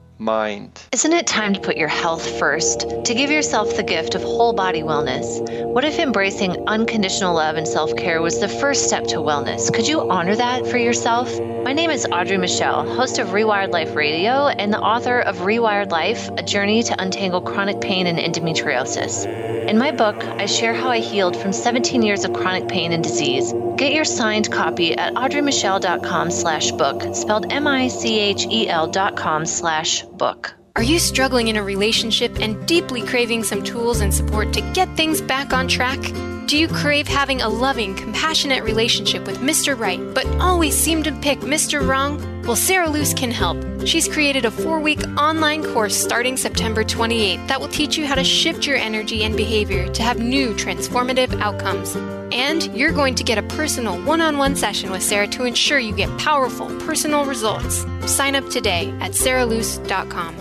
mind. 0.21 0.79
Isn't 0.93 1.13
it 1.13 1.25
time 1.25 1.53
to 1.55 1.59
put 1.59 1.77
your 1.77 1.87
health 1.87 2.37
first? 2.37 2.81
To 2.81 3.13
give 3.13 3.31
yourself 3.31 3.75
the 3.75 3.83
gift 3.83 4.15
of 4.15 4.21
whole 4.21 4.53
body 4.53 4.83
wellness? 4.83 5.41
What 5.65 5.83
if 5.83 5.97
embracing 5.99 6.67
unconditional 6.67 7.33
love 7.33 7.55
and 7.55 7.67
self 7.67 7.95
care 7.95 8.21
was 8.21 8.39
the 8.39 8.47
first 8.47 8.85
step 8.85 9.05
to 9.07 9.17
wellness? 9.17 9.73
Could 9.73 9.87
you 9.87 10.09
honor 10.09 10.35
that 10.35 10.67
for 10.67 10.77
yourself? 10.77 11.27
My 11.63 11.73
name 11.73 11.89
is 11.89 12.05
Audrey 12.05 12.37
Michelle, 12.37 12.87
host 12.95 13.19
of 13.19 13.29
Rewired 13.29 13.71
Life 13.71 13.95
Radio 13.95 14.47
and 14.47 14.71
the 14.71 14.79
author 14.79 15.19
of 15.19 15.37
Rewired 15.37 15.91
Life 15.91 16.29
A 16.37 16.43
Journey 16.43 16.83
to 16.83 17.01
Untangle 17.01 17.41
Chronic 17.41 17.81
Pain 17.81 18.07
and 18.07 18.17
Endometriosis. 18.17 19.25
In 19.67 19.77
my 19.77 19.91
book, 19.91 20.23
I 20.23 20.47
share 20.47 20.73
how 20.73 20.89
I 20.89 20.99
healed 20.99 21.37
from 21.37 21.53
17 21.53 22.01
years 22.01 22.25
of 22.25 22.33
chronic 22.33 22.67
pain 22.67 22.91
and 22.91 23.03
disease. 23.03 23.53
Get 23.77 23.93
your 23.93 24.05
signed 24.05 24.51
copy 24.51 24.95
at 24.95 25.13
audreymichelle.com 25.13 26.31
slash 26.31 26.71
book, 26.71 27.15
spelled 27.15 27.51
M-I-C-H-E-L 27.51 28.87
dot 28.87 29.15
com 29.15 29.45
slash 29.45 30.03
book. 30.21 30.53
Are 30.75 30.83
you 30.83 30.99
struggling 30.99 31.47
in 31.47 31.55
a 31.55 31.63
relationship 31.63 32.39
and 32.39 32.67
deeply 32.67 33.01
craving 33.01 33.43
some 33.43 33.63
tools 33.63 34.01
and 34.01 34.13
support 34.13 34.53
to 34.53 34.61
get 34.73 34.87
things 34.95 35.19
back 35.19 35.51
on 35.51 35.67
track? 35.67 35.97
Do 36.47 36.57
you 36.57 36.67
crave 36.67 37.07
having 37.07 37.41
a 37.41 37.47
loving, 37.47 37.95
compassionate 37.95 38.63
relationship 38.63 39.25
with 39.25 39.37
Mr. 39.37 39.77
Right, 39.77 40.01
but 40.13 40.25
always 40.39 40.75
seem 40.75 41.01
to 41.03 41.11
pick 41.21 41.39
Mr. 41.39 41.87
Wrong? 41.87 42.19
Well, 42.43 42.55
Sarah 42.55 42.89
Luce 42.89 43.13
can 43.13 43.31
help. 43.31 43.57
She's 43.85 44.07
created 44.07 44.45
a 44.45 44.51
four 44.51 44.79
week 44.79 44.99
online 45.17 45.63
course 45.63 45.95
starting 45.95 46.35
September 46.35 46.83
28th 46.83 47.47
that 47.47 47.61
will 47.61 47.69
teach 47.69 47.97
you 47.97 48.05
how 48.05 48.15
to 48.15 48.23
shift 48.23 48.65
your 48.65 48.77
energy 48.77 49.23
and 49.23 49.37
behavior 49.37 49.87
to 49.93 50.03
have 50.03 50.19
new 50.19 50.53
transformative 50.55 51.39
outcomes. 51.39 51.95
And 52.33 52.65
you're 52.77 52.91
going 52.91 53.15
to 53.15 53.23
get 53.23 53.37
a 53.37 53.43
personal 53.43 54.01
one 54.01 54.19
on 54.19 54.37
one 54.37 54.55
session 54.55 54.91
with 54.91 55.03
Sarah 55.03 55.27
to 55.27 55.45
ensure 55.45 55.79
you 55.79 55.95
get 55.95 56.09
powerful 56.17 56.67
personal 56.79 57.25
results. 57.25 57.85
Sign 58.05 58.35
up 58.35 58.49
today 58.49 58.89
at 58.99 59.11
sarahluce.com. 59.11 60.35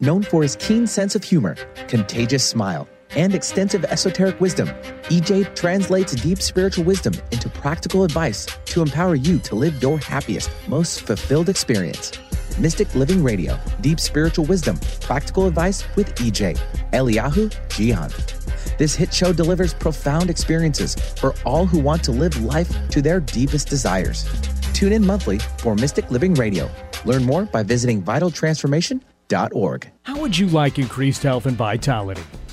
Known 0.00 0.22
for 0.22 0.42
his 0.42 0.56
keen 0.56 0.86
sense 0.86 1.14
of 1.14 1.24
humor, 1.24 1.54
contagious 1.88 2.44
smile, 2.44 2.88
and 3.16 3.34
extensive 3.34 3.84
esoteric 3.84 4.40
wisdom, 4.40 4.68
EJ 5.04 5.54
translates 5.54 6.14
deep 6.14 6.40
spiritual 6.40 6.84
wisdom 6.84 7.14
into 7.32 7.48
practical 7.48 8.04
advice 8.04 8.46
to 8.66 8.82
empower 8.82 9.14
you 9.14 9.38
to 9.40 9.54
live 9.54 9.82
your 9.82 9.98
happiest, 9.98 10.50
most 10.68 11.02
fulfilled 11.02 11.48
experience. 11.48 12.12
Mystic 12.58 12.92
Living 12.94 13.22
Radio, 13.22 13.58
Deep 13.80 14.00
Spiritual 14.00 14.44
Wisdom, 14.44 14.78
Practical 15.00 15.46
Advice 15.46 15.84
with 15.94 16.12
EJ, 16.16 16.58
Eliyahu 16.92 17.50
Jian. 17.68 18.76
This 18.78 18.94
hit 18.94 19.14
show 19.14 19.32
delivers 19.32 19.74
profound 19.74 20.30
experiences 20.30 20.94
for 20.94 21.34
all 21.44 21.66
who 21.66 21.78
want 21.78 22.02
to 22.04 22.12
live 22.12 22.42
life 22.42 22.68
to 22.90 23.00
their 23.00 23.20
deepest 23.20 23.68
desires. 23.68 24.24
Tune 24.72 24.92
in 24.92 25.06
monthly 25.06 25.38
for 25.58 25.74
Mystic 25.74 26.10
Living 26.10 26.34
Radio. 26.34 26.70
Learn 27.04 27.24
more 27.24 27.44
by 27.44 27.62
visiting 27.62 28.02
vitaltransformation.org. 28.02 29.92
How 30.02 30.20
would 30.20 30.38
you 30.38 30.46
like 30.48 30.78
increased 30.78 31.22
health 31.22 31.46
and 31.46 31.56
vitality? 31.56 32.22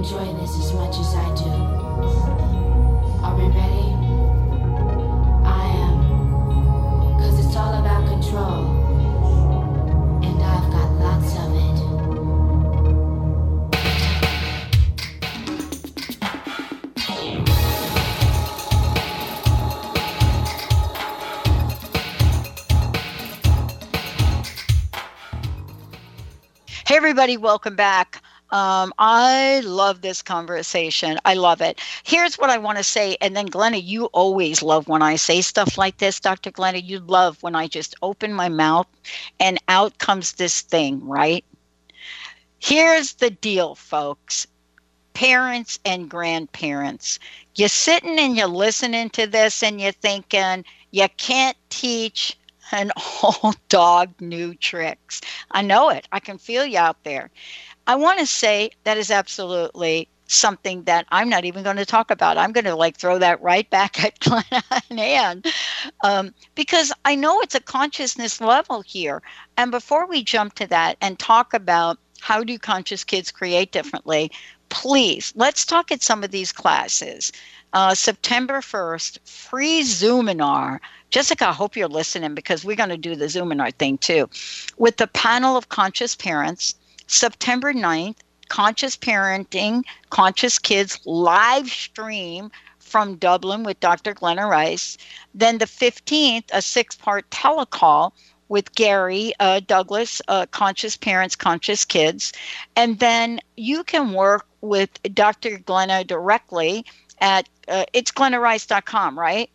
enjoy 0.00 0.32
this 0.40 0.56
as 0.58 0.72
much 0.72 0.96
as 0.98 1.14
I 1.14 1.34
do. 1.34 1.50
Are 3.22 3.36
we 3.36 3.44
ready? 3.48 3.92
I 5.44 5.66
am. 5.76 5.96
Because 7.18 7.36
it's 7.44 7.54
all 7.54 7.74
about 7.78 8.08
control. 8.08 8.64
And 10.24 10.42
I've 10.42 10.70
got 10.72 10.90
lots 11.04 11.36
of 11.36 11.54
it. 11.54 11.76
Hey, 26.86 26.96
everybody, 26.96 27.36
welcome 27.36 27.76
back. 27.76 28.22
Um, 28.50 28.92
I 28.98 29.60
love 29.64 30.00
this 30.02 30.22
conversation. 30.22 31.18
I 31.24 31.34
love 31.34 31.60
it. 31.60 31.80
Here's 32.04 32.36
what 32.36 32.50
I 32.50 32.58
want 32.58 32.78
to 32.78 32.84
say. 32.84 33.16
And 33.20 33.36
then, 33.36 33.46
Glenna, 33.46 33.78
you 33.78 34.06
always 34.06 34.62
love 34.62 34.88
when 34.88 35.02
I 35.02 35.16
say 35.16 35.40
stuff 35.40 35.78
like 35.78 35.98
this, 35.98 36.20
Dr. 36.20 36.50
Glenna. 36.50 36.78
You 36.78 37.00
love 37.00 37.42
when 37.42 37.54
I 37.54 37.68
just 37.68 37.94
open 38.02 38.32
my 38.32 38.48
mouth 38.48 38.88
and 39.38 39.58
out 39.68 39.98
comes 39.98 40.32
this 40.32 40.62
thing, 40.62 41.06
right? 41.06 41.44
Here's 42.58 43.14
the 43.14 43.30
deal, 43.30 43.74
folks 43.74 44.46
parents 45.14 45.78
and 45.84 46.08
grandparents. 46.08 47.18
You're 47.54 47.68
sitting 47.68 48.18
and 48.18 48.36
you're 48.36 48.46
listening 48.46 49.10
to 49.10 49.26
this 49.26 49.62
and 49.62 49.80
you're 49.80 49.92
thinking, 49.92 50.64
you 50.92 51.06
can't 51.18 51.56
teach 51.68 52.38
an 52.72 52.90
old 53.22 53.56
dog 53.68 54.12
new 54.20 54.54
tricks. 54.54 55.20
I 55.50 55.62
know 55.62 55.90
it. 55.90 56.08
I 56.12 56.20
can 56.20 56.38
feel 56.38 56.64
you 56.64 56.78
out 56.78 57.02
there. 57.04 57.30
I 57.90 57.96
want 57.96 58.20
to 58.20 58.26
say 58.26 58.70
that 58.84 58.98
is 58.98 59.10
absolutely 59.10 60.06
something 60.28 60.84
that 60.84 61.06
I'm 61.08 61.28
not 61.28 61.44
even 61.44 61.64
going 61.64 61.76
to 61.76 61.84
talk 61.84 62.12
about. 62.12 62.38
I'm 62.38 62.52
going 62.52 62.66
to 62.66 62.76
like 62.76 62.96
throw 62.96 63.18
that 63.18 63.42
right 63.42 63.68
back 63.68 64.04
at 64.04 64.20
Glenna 64.20 64.62
and 64.88 65.00
Anne 65.00 65.42
um, 66.04 66.32
because 66.54 66.92
I 67.04 67.16
know 67.16 67.40
it's 67.40 67.56
a 67.56 67.60
consciousness 67.60 68.40
level 68.40 68.82
here. 68.82 69.22
And 69.56 69.72
before 69.72 70.06
we 70.06 70.22
jump 70.22 70.54
to 70.54 70.68
that 70.68 70.98
and 71.00 71.18
talk 71.18 71.52
about 71.52 71.98
how 72.20 72.44
do 72.44 72.56
conscious 72.60 73.02
kids 73.02 73.32
create 73.32 73.72
differently, 73.72 74.30
please 74.68 75.32
let's 75.34 75.64
talk 75.64 75.90
at 75.90 76.00
some 76.00 76.22
of 76.22 76.30
these 76.30 76.52
classes. 76.52 77.32
Uh, 77.72 77.96
September 77.96 78.60
1st, 78.60 79.18
free 79.28 79.82
Zoominar. 79.82 80.78
Jessica, 81.10 81.48
I 81.48 81.52
hope 81.52 81.74
you're 81.74 81.88
listening 81.88 82.34
because 82.34 82.64
we're 82.64 82.76
going 82.76 82.88
to 82.90 82.96
do 82.96 83.16
the 83.16 83.24
Zoominar 83.24 83.74
thing 83.74 83.98
too. 83.98 84.30
With 84.76 84.98
the 84.98 85.08
panel 85.08 85.56
of 85.56 85.70
conscious 85.70 86.14
parents, 86.14 86.76
September 87.10 87.72
9th, 87.72 88.18
Conscious 88.48 88.96
Parenting, 88.96 89.84
Conscious 90.10 90.58
Kids 90.58 90.98
live 91.04 91.68
stream 91.68 92.50
from 92.78 93.16
Dublin 93.16 93.62
with 93.64 93.78
Dr. 93.80 94.14
Glenna 94.14 94.46
Rice. 94.46 94.96
Then 95.34 95.58
the 95.58 95.66
15th, 95.66 96.44
a 96.52 96.62
six 96.62 96.94
part 96.96 97.28
telecall 97.30 98.12
with 98.48 98.74
Gary 98.74 99.32
uh, 99.40 99.60
Douglas, 99.60 100.20
uh, 100.28 100.46
Conscious 100.50 100.96
Parents, 100.96 101.36
Conscious 101.36 101.84
Kids. 101.84 102.32
And 102.76 102.98
then 102.98 103.40
you 103.56 103.84
can 103.84 104.12
work 104.12 104.46
with 104.60 104.90
Dr. 105.14 105.58
Glenna 105.58 106.04
directly 106.04 106.84
at 107.20 107.48
uh, 107.68 107.84
it's 107.92 108.10
glennarice.com, 108.10 109.18
right? 109.18 109.50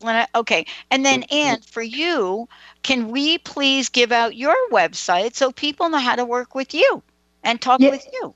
Glenna, 0.00 0.26
okay. 0.34 0.66
And 0.90 1.04
then, 1.04 1.22
Mm-hmm. 1.22 1.34
Anne, 1.34 1.60
for 1.62 1.82
you, 1.82 2.48
can 2.82 3.10
we 3.10 3.38
please 3.38 3.88
give 3.88 4.12
out 4.12 4.36
your 4.36 4.54
website 4.70 5.34
so 5.34 5.50
people 5.52 5.88
know 5.88 5.98
how 5.98 6.14
to 6.16 6.24
work 6.24 6.54
with 6.54 6.74
you 6.74 7.02
and 7.42 7.60
talk 7.60 7.80
Yeah. 7.80 7.90
with 7.90 8.06
you? 8.12 8.34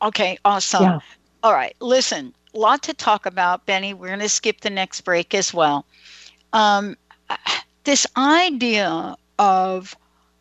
Okay, 0.00 0.38
awesome. 0.46 0.82
Yeah. 0.82 1.00
All 1.42 1.52
right, 1.52 1.76
listen, 1.80 2.32
a 2.54 2.58
lot 2.58 2.82
to 2.84 2.94
talk 2.94 3.26
about, 3.26 3.66
Benny. 3.66 3.92
We're 3.92 4.08
going 4.08 4.20
to 4.20 4.30
skip 4.30 4.62
the 4.62 4.70
next 4.70 5.02
break 5.02 5.34
as 5.34 5.52
well. 5.52 5.84
Um, 6.54 6.96
this 7.84 8.06
idea 8.16 9.16
of 9.38 9.94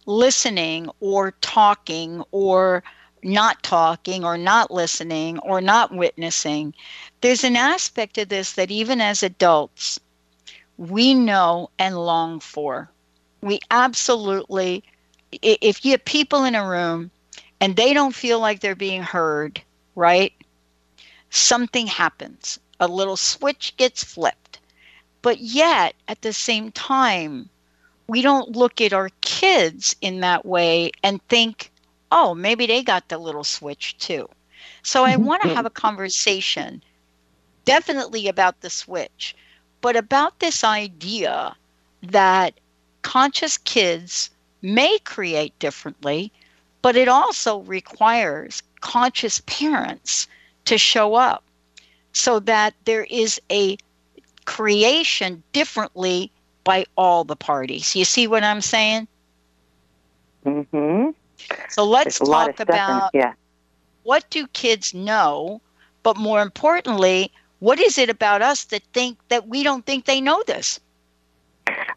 listening 0.05 0.89
or 1.01 1.31
talking 1.41 2.23
or 2.31 2.85
not 3.23 3.63
talking 3.63 4.23
or 4.23 4.37
not 4.37 4.71
listening 4.71 5.39
or 5.39 5.61
not 5.61 5.93
witnessing, 5.93 6.73
there's 7.21 7.43
an 7.43 7.55
aspect 7.55 8.17
of 8.17 8.29
this 8.29 8.53
that 8.53 8.71
even 8.71 9.01
as 9.01 9.23
adults, 9.23 9.99
we 10.77 11.13
know 11.13 11.69
and 11.79 11.97
long 11.97 12.39
for. 12.39 12.89
We 13.41 13.59
absolutely, 13.71 14.83
if 15.41 15.83
you 15.85 15.91
have 15.91 16.05
people 16.05 16.43
in 16.43 16.55
a 16.55 16.67
room 16.67 17.11
and 17.59 17.75
they 17.75 17.93
don't 17.93 18.15
feel 18.15 18.39
like 18.39 18.59
they're 18.59 18.75
being 18.75 19.03
heard, 19.03 19.61
right? 19.95 20.33
Something 21.29 21.87
happens. 21.87 22.59
A 22.79 22.87
little 22.87 23.17
switch 23.17 23.75
gets 23.77 24.03
flipped. 24.03 24.59
But 25.21 25.39
yet, 25.39 25.95
at 26.07 26.21
the 26.21 26.33
same 26.33 26.71
time, 26.71 27.49
we 28.07 28.21
don't 28.21 28.55
look 28.55 28.81
at 28.81 28.93
our 28.93 29.09
kids 29.21 29.95
in 30.01 30.19
that 30.19 30.45
way 30.45 30.91
and 31.03 31.25
think, 31.29 31.71
oh, 32.13 32.35
maybe 32.35 32.67
they 32.67 32.83
got 32.83 33.09
the 33.09 33.17
little 33.17 33.43
switch 33.43 33.97
too. 33.97 34.29
So 34.83 35.03
I 35.03 35.15
want 35.15 35.41
to 35.41 35.49
have 35.49 35.65
a 35.65 35.71
conversation 35.71 36.83
definitely 37.65 38.27
about 38.27 38.61
the 38.61 38.69
switch, 38.69 39.35
but 39.81 39.95
about 39.95 40.39
this 40.39 40.63
idea 40.63 41.55
that 42.03 42.53
conscious 43.01 43.57
kids 43.57 44.29
may 44.61 44.99
create 44.99 45.57
differently, 45.57 46.31
but 46.83 46.95
it 46.95 47.07
also 47.07 47.59
requires 47.61 48.61
conscious 48.81 49.41
parents 49.47 50.27
to 50.65 50.77
show 50.77 51.15
up 51.15 51.43
so 52.13 52.39
that 52.39 52.75
there 52.85 53.05
is 53.09 53.41
a 53.51 53.75
creation 54.45 55.41
differently 55.51 56.31
by 56.63 56.85
all 56.95 57.23
the 57.23 57.35
parties. 57.35 57.95
You 57.95 58.05
see 58.05 58.27
what 58.27 58.43
I'm 58.43 58.61
saying? 58.61 59.07
Mm-hmm. 60.45 61.09
So 61.69 61.85
let's 61.85 62.19
There's 62.19 62.27
a 62.29 62.31
lot 62.31 62.49
of 62.49 62.55
talk 62.55 62.67
stuff 62.67 62.75
in- 62.89 62.95
about 62.97 63.09
yeah. 63.13 63.33
what 64.03 64.29
do 64.29 64.47
kids 64.47 64.93
know, 64.93 65.61
but 66.03 66.17
more 66.17 66.41
importantly, 66.41 67.31
what 67.59 67.79
is 67.79 67.97
it 67.97 68.09
about 68.09 68.41
us 68.41 68.65
that 68.65 68.83
think 68.93 69.17
that 69.29 69.47
we 69.47 69.63
don't 69.63 69.85
think 69.85 70.05
they 70.05 70.19
know 70.21 70.43
this? 70.47 70.79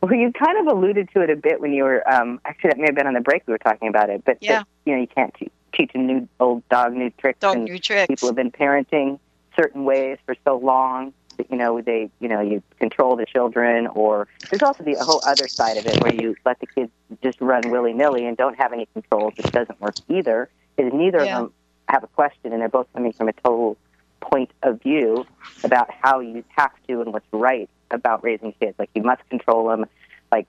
Well, 0.01 0.13
you 0.15 0.33
kind 0.33 0.59
of 0.59 0.77
alluded 0.77 1.09
to 1.15 1.21
it 1.23 1.31
a 1.31 1.37
bit 1.37 1.61
when 1.61 1.73
you 1.73 1.83
were 1.85 2.09
um, 2.13 2.41
actually 2.45 2.69
that 2.71 2.79
may 2.79 2.85
have 2.87 2.95
been 2.95 3.07
on 3.07 3.15
the 3.15 3.21
break 3.21 3.43
we 3.47 3.53
were 3.53 3.59
talking 3.59 3.89
about 3.89 4.11
it. 4.11 4.25
But 4.25 4.39
Yeah. 4.41 4.59
that, 4.59 4.69
you 4.85 4.95
know, 4.95 5.01
you 5.01 5.07
can't 5.09 5.35
te- 5.35 5.51
teach 5.75 5.91
a 5.95 5.99
new 5.99 6.29
old 6.39 6.67
dog 6.69 6.93
new 6.93 7.11
tricks. 7.11 7.41
Dog 7.41 7.57
and 7.57 7.65
new 7.65 7.79
tricks. 7.79 8.07
People 8.09 8.29
have 8.29 8.37
been 8.37 8.53
parenting 8.53 9.19
certain 9.57 9.85
ways 9.85 10.19
for 10.27 10.37
so 10.45 10.57
long 10.59 11.13
you 11.51 11.57
know 11.57 11.81
they 11.81 12.11
you 12.21 12.29
know 12.29 12.41
you 12.41 12.63
control 12.79 13.17
the 13.17 13.27
children, 13.27 13.87
or 13.89 14.29
there's 14.51 14.63
also 14.63 14.85
the 14.85 14.95
whole 15.05 15.21
other 15.25 15.49
side 15.57 15.77
of 15.77 15.87
it 15.87 16.01
where 16.01 16.13
you 16.13 16.37
let 16.45 16.61
the 16.61 16.67
kids 16.67 16.91
just 17.23 17.41
run 17.41 17.71
willy 17.71 17.93
nilly 17.93 18.27
and 18.27 18.37
don't 18.37 18.57
have 18.57 18.73
any 18.73 18.87
control, 18.93 19.33
which 19.37 19.51
doesn't 19.53 19.81
work 19.81 19.97
either. 20.09 20.49
Is 20.77 20.93
neither 20.93 21.25
Yeah. 21.25 21.39
of 21.39 21.45
them 21.45 21.53
have 21.89 22.05
a 22.05 22.09
question, 22.09 22.53
and 22.53 22.61
they're 22.61 22.69
both 22.69 22.87
coming 22.93 23.13
from 23.13 23.29
a 23.29 23.33
total 23.33 23.77
point 24.21 24.51
of 24.63 24.83
view 24.83 25.27
about 25.65 25.89
how 25.91 26.21
you 26.21 26.45
have 26.49 26.73
to 26.89 27.01
and 27.01 27.13
what's 27.13 27.27
right 27.33 27.69
about 27.91 28.23
raising 28.25 28.53
kids. 28.53 28.79
Like 28.79 28.91
you 28.95 29.03
must 29.03 29.27
control 29.29 29.69
them, 29.69 29.87
like 30.33 30.47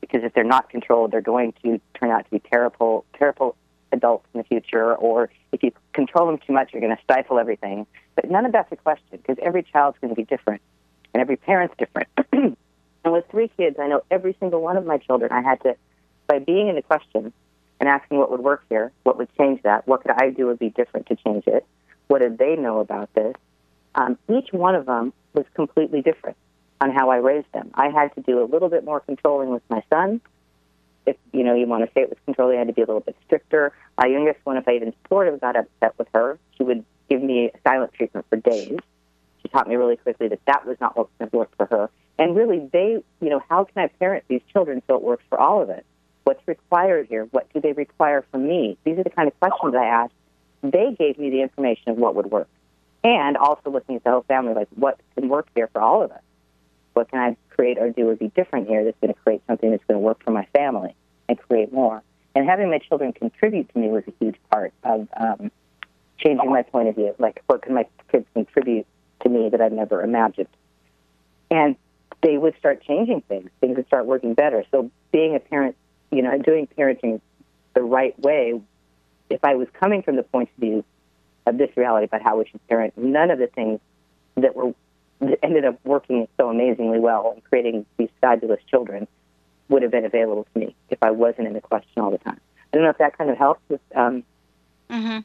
because 0.00 0.24
if 0.24 0.32
they're 0.34 0.44
not 0.44 0.70
controlled, 0.70 1.10
they're 1.10 1.20
going 1.20 1.52
to 1.62 1.80
turn 1.94 2.10
out 2.10 2.24
to 2.24 2.30
be 2.30 2.38
terrible, 2.38 3.04
terrible 3.14 3.56
adults 3.92 4.26
in 4.34 4.38
the 4.38 4.44
future. 4.44 4.94
Or 4.94 5.30
if 5.52 5.62
you 5.62 5.72
control 5.92 6.26
them 6.26 6.38
too 6.46 6.52
much, 6.52 6.72
you're 6.72 6.80
going 6.80 6.96
to 6.96 7.02
stifle 7.02 7.38
everything. 7.38 7.86
But 8.14 8.30
none 8.30 8.46
of 8.46 8.52
that's 8.52 8.70
a 8.72 8.76
question 8.76 9.06
because 9.12 9.36
every 9.42 9.62
child's 9.62 9.98
going 10.00 10.10
to 10.10 10.16
be 10.16 10.24
different, 10.24 10.62
and 11.14 11.20
every 11.20 11.36
parent's 11.36 11.74
different. 11.78 12.08
and 12.32 12.56
with 13.04 13.24
three 13.30 13.50
kids, 13.56 13.76
I 13.80 13.88
know 13.88 14.02
every 14.10 14.36
single 14.40 14.60
one 14.60 14.76
of 14.76 14.84
my 14.84 14.98
children. 14.98 15.32
I 15.32 15.42
had 15.42 15.60
to, 15.62 15.76
by 16.26 16.38
being 16.38 16.68
in 16.68 16.74
the 16.74 16.82
question 16.82 17.32
and 17.80 17.88
asking 17.88 18.18
what 18.18 18.30
would 18.30 18.40
work 18.40 18.64
here, 18.68 18.92
what 19.04 19.18
would 19.18 19.28
change 19.36 19.62
that, 19.62 19.86
what 19.86 20.02
could 20.02 20.10
I 20.10 20.30
do 20.30 20.46
would 20.46 20.58
be 20.58 20.70
different 20.70 21.06
to 21.06 21.16
change 21.16 21.46
it, 21.46 21.64
what 22.08 22.20
did 22.20 22.38
they 22.38 22.56
know 22.56 22.80
about 22.80 23.12
this? 23.14 23.34
Um, 23.94 24.18
each 24.28 24.52
one 24.52 24.74
of 24.74 24.86
them 24.86 25.12
was 25.34 25.44
completely 25.54 26.02
different 26.02 26.36
on 26.80 26.90
how 26.90 27.10
I 27.10 27.16
raised 27.16 27.50
them. 27.52 27.70
I 27.74 27.88
had 27.88 28.14
to 28.14 28.20
do 28.20 28.42
a 28.42 28.46
little 28.46 28.68
bit 28.68 28.84
more 28.84 29.00
controlling 29.00 29.50
with 29.50 29.62
my 29.68 29.82
son. 29.90 30.20
If 31.08 31.16
you 31.32 31.42
know 31.42 31.54
you 31.54 31.66
want 31.66 31.84
to 31.84 31.90
say 31.94 32.02
it 32.02 32.10
was 32.10 32.18
controlling, 32.26 32.56
I 32.56 32.58
had 32.58 32.68
to 32.68 32.74
be 32.74 32.82
a 32.82 32.86
little 32.86 33.00
bit 33.00 33.16
stricter. 33.24 33.72
My 33.96 34.06
youngest 34.06 34.40
one, 34.44 34.58
if 34.58 34.68
I 34.68 34.76
even 34.76 34.92
sort 35.08 35.26
of 35.28 35.40
got 35.40 35.56
upset 35.56 35.94
with 35.98 36.08
her, 36.12 36.38
she 36.56 36.64
would 36.64 36.84
give 37.08 37.22
me 37.22 37.50
silent 37.66 37.94
treatment 37.94 38.26
for 38.28 38.36
days. 38.36 38.78
She 39.40 39.48
taught 39.48 39.66
me 39.66 39.76
really 39.76 39.96
quickly 39.96 40.28
that 40.28 40.40
that 40.46 40.66
was 40.66 40.76
not 40.82 40.98
what 40.98 41.06
was 41.06 41.12
going 41.18 41.30
to 41.30 41.36
work 41.36 41.56
for 41.56 41.64
her. 41.66 41.90
And 42.18 42.36
really, 42.36 42.68
they, 42.72 43.02
you 43.20 43.30
know, 43.30 43.42
how 43.48 43.64
can 43.64 43.84
I 43.84 43.86
parent 43.86 44.24
these 44.28 44.42
children 44.52 44.82
so 44.86 44.96
it 44.96 45.02
works 45.02 45.24
for 45.30 45.40
all 45.40 45.62
of 45.62 45.70
us? 45.70 45.82
What's 46.24 46.46
required 46.46 47.06
here? 47.08 47.24
What 47.30 47.50
do 47.54 47.60
they 47.62 47.72
require 47.72 48.22
from 48.30 48.46
me? 48.46 48.76
These 48.84 48.98
are 48.98 49.04
the 49.04 49.10
kind 49.10 49.28
of 49.28 49.40
questions 49.40 49.74
I 49.74 49.86
asked. 49.86 50.12
They 50.62 50.94
gave 50.98 51.18
me 51.18 51.30
the 51.30 51.40
information 51.40 51.92
of 51.92 51.96
what 51.96 52.14
would 52.16 52.26
work. 52.26 52.48
And 53.02 53.38
also 53.38 53.70
looking 53.70 53.96
at 53.96 54.04
the 54.04 54.10
whole 54.10 54.24
family, 54.28 54.52
like 54.52 54.68
what 54.74 55.00
can 55.14 55.30
work 55.30 55.48
here 55.54 55.70
for 55.72 55.80
all 55.80 56.02
of 56.02 56.10
us? 56.10 56.20
What 56.92 57.10
can 57.10 57.20
I 57.20 57.36
create 57.58 57.78
or 57.78 57.90
do 57.90 58.08
or 58.08 58.14
be 58.14 58.28
different 58.28 58.68
here 58.68 58.84
that's 58.84 58.96
going 59.00 59.12
to 59.12 59.20
create 59.20 59.42
something 59.48 59.70
that's 59.70 59.84
going 59.88 59.96
to 59.96 60.04
work 60.04 60.22
for 60.22 60.30
my 60.30 60.46
family 60.54 60.94
and 61.28 61.38
create 61.38 61.72
more? 61.72 62.02
And 62.34 62.48
having 62.48 62.70
my 62.70 62.78
children 62.78 63.12
contribute 63.12 63.72
to 63.72 63.78
me 63.78 63.88
was 63.88 64.04
a 64.06 64.12
huge 64.20 64.36
part 64.50 64.72
of 64.84 65.08
um, 65.16 65.50
changing 66.18 66.50
my 66.50 66.62
point 66.62 66.88
of 66.88 66.94
view. 66.94 67.14
Like, 67.18 67.42
what 67.46 67.62
can 67.62 67.74
my 67.74 67.86
kids 68.12 68.26
contribute 68.32 68.86
to 69.22 69.28
me 69.28 69.48
that 69.48 69.60
I've 69.60 69.72
never 69.72 70.02
imagined? 70.02 70.48
And 71.50 71.74
they 72.22 72.38
would 72.38 72.56
start 72.58 72.82
changing 72.82 73.22
things. 73.22 73.50
Things 73.60 73.76
would 73.76 73.86
start 73.86 74.06
working 74.06 74.34
better. 74.34 74.64
So, 74.70 74.90
being 75.12 75.34
a 75.34 75.40
parent, 75.40 75.76
you 76.12 76.22
know, 76.22 76.38
doing 76.38 76.68
parenting 76.78 77.20
the 77.74 77.82
right 77.82 78.18
way, 78.20 78.60
if 79.30 79.44
I 79.44 79.56
was 79.56 79.68
coming 79.72 80.02
from 80.02 80.16
the 80.16 80.22
point 80.22 80.48
of 80.56 80.60
view 80.60 80.84
of 81.46 81.58
this 81.58 81.70
reality 81.76 82.04
about 82.04 82.22
how 82.22 82.38
we 82.38 82.46
should 82.46 82.66
parent, 82.68 82.96
none 82.96 83.30
of 83.30 83.38
the 83.38 83.46
things 83.46 83.80
that 84.36 84.54
were 84.54 84.74
ended 85.42 85.64
up 85.64 85.78
working 85.84 86.26
so 86.36 86.48
amazingly 86.48 86.98
well 86.98 87.32
and 87.32 87.42
creating 87.44 87.84
these 87.96 88.10
fabulous 88.20 88.60
children 88.68 89.06
would 89.68 89.82
have 89.82 89.90
been 89.90 90.04
available 90.04 90.46
to 90.52 90.58
me 90.60 90.74
if 90.90 91.02
I 91.02 91.10
wasn't 91.10 91.46
in 91.48 91.54
the 91.54 91.60
question 91.60 92.02
all 92.02 92.10
the 92.10 92.18
time. 92.18 92.40
I 92.72 92.76
don't 92.76 92.84
know 92.84 92.90
if 92.90 92.98
that 92.98 93.16
kind 93.16 93.30
of 93.30 93.36
helps 93.36 93.60
with, 93.68 93.80
um, 93.94 94.24
Mm-hmm. 94.90 95.18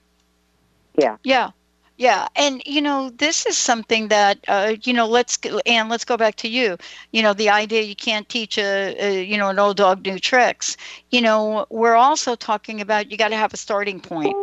yeah. 0.97 1.17
Yeah. 1.23 1.51
Yeah, 1.97 2.27
and 2.35 2.61
you 2.65 2.81
know 2.81 3.09
this 3.11 3.45
is 3.45 3.57
something 3.57 4.07
that 4.07 4.39
uh, 4.47 4.75
you 4.83 4.93
know. 4.93 5.05
Let's 5.07 5.37
go, 5.37 5.59
and 5.65 5.89
let's 5.89 6.03
go 6.05 6.17
back 6.17 6.35
to 6.37 6.47
you. 6.47 6.77
You 7.11 7.21
know 7.21 7.33
the 7.33 7.49
idea 7.49 7.81
you 7.83 7.95
can't 7.95 8.27
teach 8.27 8.57
a, 8.57 8.95
a 8.99 9.23
you 9.23 9.37
know 9.37 9.49
an 9.49 9.59
old 9.59 9.77
dog 9.77 10.05
new 10.05 10.17
tricks. 10.19 10.75
You 11.11 11.21
know 11.21 11.67
we're 11.69 11.95
also 11.95 12.35
talking 12.35 12.81
about 12.81 13.11
you 13.11 13.17
got 13.17 13.29
to 13.29 13.35
have 13.35 13.53
a 13.53 13.57
starting 13.57 13.99
point, 13.99 14.37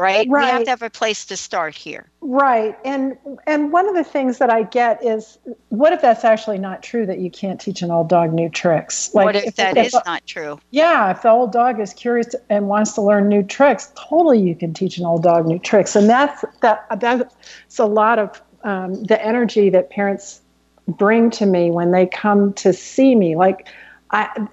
right? 0.00 0.26
Right. 0.28 0.44
We 0.44 0.50
have 0.50 0.64
to 0.64 0.70
have 0.70 0.82
a 0.82 0.90
place 0.90 1.24
to 1.26 1.36
start 1.36 1.76
here. 1.76 2.10
Right. 2.20 2.76
And 2.84 3.16
and 3.46 3.70
one 3.70 3.88
of 3.88 3.94
the 3.94 4.02
things 4.02 4.38
that 4.38 4.50
I 4.50 4.62
get 4.62 5.04
is 5.04 5.38
what 5.68 5.92
if 5.92 6.00
that's 6.00 6.24
actually 6.24 6.58
not 6.58 6.82
true 6.82 7.06
that 7.06 7.18
you 7.18 7.30
can't 7.30 7.60
teach 7.60 7.82
an 7.82 7.90
old 7.90 8.08
dog 8.08 8.32
new 8.32 8.48
tricks? 8.48 9.14
Like 9.14 9.26
what 9.26 9.36
if, 9.36 9.44
if 9.44 9.56
that 9.56 9.76
if, 9.76 9.88
is 9.88 9.96
not 10.06 10.26
true? 10.26 10.58
Yeah, 10.70 11.10
if 11.10 11.22
the 11.22 11.30
old 11.30 11.52
dog 11.52 11.78
is 11.78 11.92
curious 11.92 12.34
and 12.48 12.68
wants 12.68 12.94
to 12.94 13.02
learn 13.02 13.28
new 13.28 13.42
tricks, 13.42 13.92
totally 13.94 14.40
you 14.40 14.56
can 14.56 14.72
teach 14.72 14.96
an 14.98 15.04
old 15.04 15.22
dog 15.22 15.46
new 15.46 15.58
tricks. 15.58 15.94
And 15.94 16.08
that's 16.08 16.44
that 16.62 16.86
that's 16.98 17.78
a 17.78 17.86
lot 17.86 18.18
of 18.18 18.42
um, 18.64 19.04
the 19.04 19.22
energy 19.24 19.70
that 19.70 19.90
parents 19.90 20.40
bring 20.88 21.30
to 21.30 21.46
me 21.46 21.70
when 21.70 21.92
they 21.92 22.06
come 22.06 22.52
to 22.54 22.72
see 22.72 23.14
me. 23.14 23.36
Like 23.36 23.68
I 24.10 24.46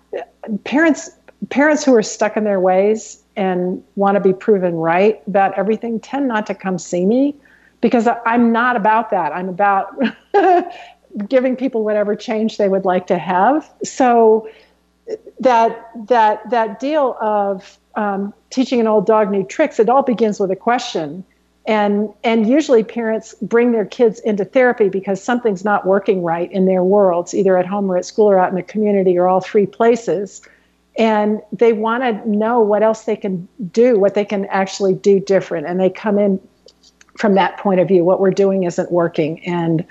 parents 0.66 1.10
parents 1.50 1.86
who 1.86 1.96
are 1.96 2.04
stuck 2.04 2.36
in 2.36 2.44
their 2.44 2.60
ways 2.60 3.24
and 3.38 3.84
want 3.96 4.16
to 4.16 4.20
be 4.20 4.34
proven 4.34 4.76
right 4.76 5.22
about 5.28 5.58
everything 5.58 6.00
tend 6.00 6.28
not 6.28 6.48
to 6.48 6.56
come 6.56 6.78
see 6.78 7.06
me 7.06 7.36
because 7.80 8.08
I'm 8.26 8.52
not 8.52 8.76
about 8.76 9.12
that. 9.12 9.32
I'm 9.32 9.48
about 9.48 9.96
giving 11.30 11.56
people 11.56 11.84
whatever 11.84 12.16
change 12.16 12.58
they 12.58 12.68
would 12.68 12.84
like 12.84 13.08
to 13.08 13.18
have. 13.18 13.70
So 13.84 14.50
that 15.40 15.90
that 16.08 16.50
that 16.50 16.80
deal 16.80 17.16
of 17.22 17.78
um, 17.96 18.34
teaching 18.50 18.80
an 18.80 18.88
old 18.88 19.06
dog 19.06 19.30
new 19.30 19.46
tricks, 19.46 19.80
it 19.80 19.88
all 19.88 20.02
begins 20.02 20.40
with 20.40 20.52
a 20.52 20.56
question. 20.56 21.24
And 21.68 22.10
and 22.24 22.50
usually 22.50 22.84
parents 22.84 23.36
bring 23.42 23.72
their 23.72 23.86
kids 23.86 24.20
into 24.22 24.46
therapy 24.46 24.90
because 24.90 25.24
something's 25.24 25.64
not 25.64 25.86
working 25.86 26.24
right 26.24 26.52
in 26.52 26.66
their 26.66 26.84
worlds, 26.84 27.36
either 27.36 27.56
at 27.56 27.68
home 27.68 27.92
or 27.92 27.98
at 27.98 28.06
school 28.06 28.32
or 28.32 28.40
out 28.40 28.50
in 28.50 28.56
the 28.56 28.64
community 28.64 29.18
or 29.18 29.28
all 29.28 29.42
three 29.42 29.68
places 29.68 30.42
and 30.98 31.42
they 31.52 31.74
want 31.74 32.04
to 32.04 32.30
know 32.30 32.60
what 32.60 32.82
else 32.82 33.06
they 33.06 33.16
can 33.16 33.48
do, 33.72 34.00
what 34.00 34.16
they 34.16 34.26
can 34.26 34.46
actually 34.46 34.96
do 34.96 35.20
different. 35.20 35.68
And 35.68 35.80
they 35.80 35.90
come 35.90 36.18
in 36.18 36.40
from 37.18 37.36
that 37.36 37.58
point 37.58 37.80
of 37.80 37.88
view. 37.88 38.04
What 38.04 38.20
we're 38.20 38.32
doing 38.32 38.64
isn't 38.64 38.92
working, 38.92 39.44
and 39.46 39.86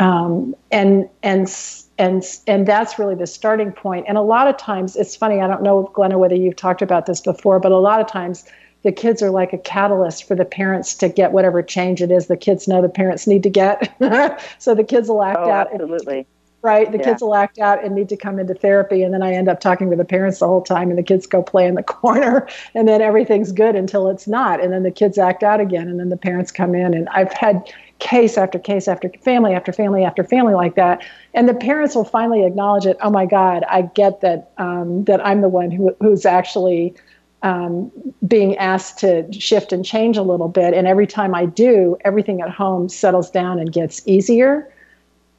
um, 0.00 0.54
and 0.70 1.08
and 1.22 1.52
and 1.98 2.24
and 2.46 2.66
that's 2.66 2.98
really 2.98 3.14
the 3.14 3.26
starting 3.26 3.72
point. 3.72 4.06
And 4.08 4.18
a 4.18 4.22
lot 4.22 4.48
of 4.48 4.56
times, 4.56 4.96
it's 4.96 5.14
funny. 5.14 5.40
I 5.40 5.46
don't 5.46 5.62
know, 5.62 5.90
Glenna, 5.94 6.18
whether 6.18 6.34
you've 6.34 6.56
talked 6.56 6.82
about 6.82 7.06
this 7.06 7.20
before, 7.20 7.60
but 7.60 7.72
a 7.72 7.78
lot 7.78 8.00
of 8.00 8.06
times. 8.06 8.44
The 8.82 8.92
kids 8.92 9.22
are 9.22 9.28
like 9.28 9.52
a 9.52 9.58
catalyst 9.58 10.26
for 10.26 10.34
the 10.34 10.46
parents 10.46 10.94
to 10.94 11.10
get 11.10 11.32
whatever 11.32 11.62
change 11.62 12.00
it 12.00 12.10
is 12.10 12.28
the 12.28 12.36
kids 12.38 12.66
know 12.66 12.80
the 12.80 12.88
parents 12.88 13.26
need 13.26 13.42
to 13.42 13.50
get. 13.50 13.94
so 14.58 14.74
the 14.74 14.84
kids 14.84 15.10
will 15.10 15.22
act 15.22 15.40
oh, 15.42 15.50
out. 15.50 15.68
Absolutely 15.70 16.26
right? 16.62 16.90
The 16.92 16.98
yeah. 16.98 17.04
kids 17.04 17.22
will 17.22 17.34
act 17.34 17.58
out 17.58 17.82
and 17.82 17.94
need 17.94 18.08
to 18.10 18.16
come 18.16 18.38
into 18.38 18.54
therapy, 18.54 19.02
and 19.02 19.14
then 19.14 19.22
I 19.22 19.32
end 19.32 19.48
up 19.48 19.60
talking 19.60 19.88
with 19.88 19.98
the 19.98 20.04
parents 20.04 20.40
the 20.40 20.46
whole 20.46 20.62
time, 20.62 20.90
and 20.90 20.98
the 20.98 21.02
kids 21.02 21.26
go 21.26 21.42
play 21.42 21.66
in 21.66 21.74
the 21.74 21.82
corner, 22.00 22.46
and 22.74 22.86
then 22.86 23.00
everything's 23.00 23.52
good 23.52 23.76
until 23.76 24.08
it's 24.08 24.26
not, 24.26 24.62
and 24.62 24.72
then 24.72 24.82
the 24.82 24.90
kids 24.90 25.18
act 25.18 25.42
out 25.42 25.60
again, 25.60 25.88
and 25.88 25.98
then 25.98 26.10
the 26.10 26.16
parents 26.16 26.52
come 26.52 26.74
in, 26.74 26.94
and 26.94 27.08
I've 27.10 27.32
had 27.32 27.72
case 27.98 28.38
after 28.38 28.58
case 28.58 28.88
after 28.88 29.10
family 29.22 29.54
after 29.54 29.72
family 29.72 30.04
after 30.04 30.24
family 30.24 30.54
like 30.54 30.74
that, 30.74 31.02
and 31.34 31.48
the 31.48 31.54
parents 31.54 31.94
will 31.94 32.04
finally 32.04 32.44
acknowledge 32.44 32.86
it. 32.86 32.96
Oh 33.00 33.10
my 33.10 33.26
God, 33.26 33.64
I 33.68 33.82
get 33.82 34.20
that 34.20 34.52
um, 34.58 35.04
that 35.04 35.24
I'm 35.24 35.40
the 35.40 35.48
one 35.48 35.70
who, 35.70 35.94
who's 36.00 36.26
actually. 36.26 36.94
Um, 37.42 37.90
being 38.28 38.58
asked 38.58 38.98
to 38.98 39.26
shift 39.32 39.72
and 39.72 39.82
change 39.82 40.18
a 40.18 40.22
little 40.22 40.48
bit. 40.48 40.74
And 40.74 40.86
every 40.86 41.06
time 41.06 41.34
I 41.34 41.46
do, 41.46 41.96
everything 42.04 42.42
at 42.42 42.50
home 42.50 42.90
settles 42.90 43.30
down 43.30 43.58
and 43.58 43.72
gets 43.72 44.06
easier 44.06 44.70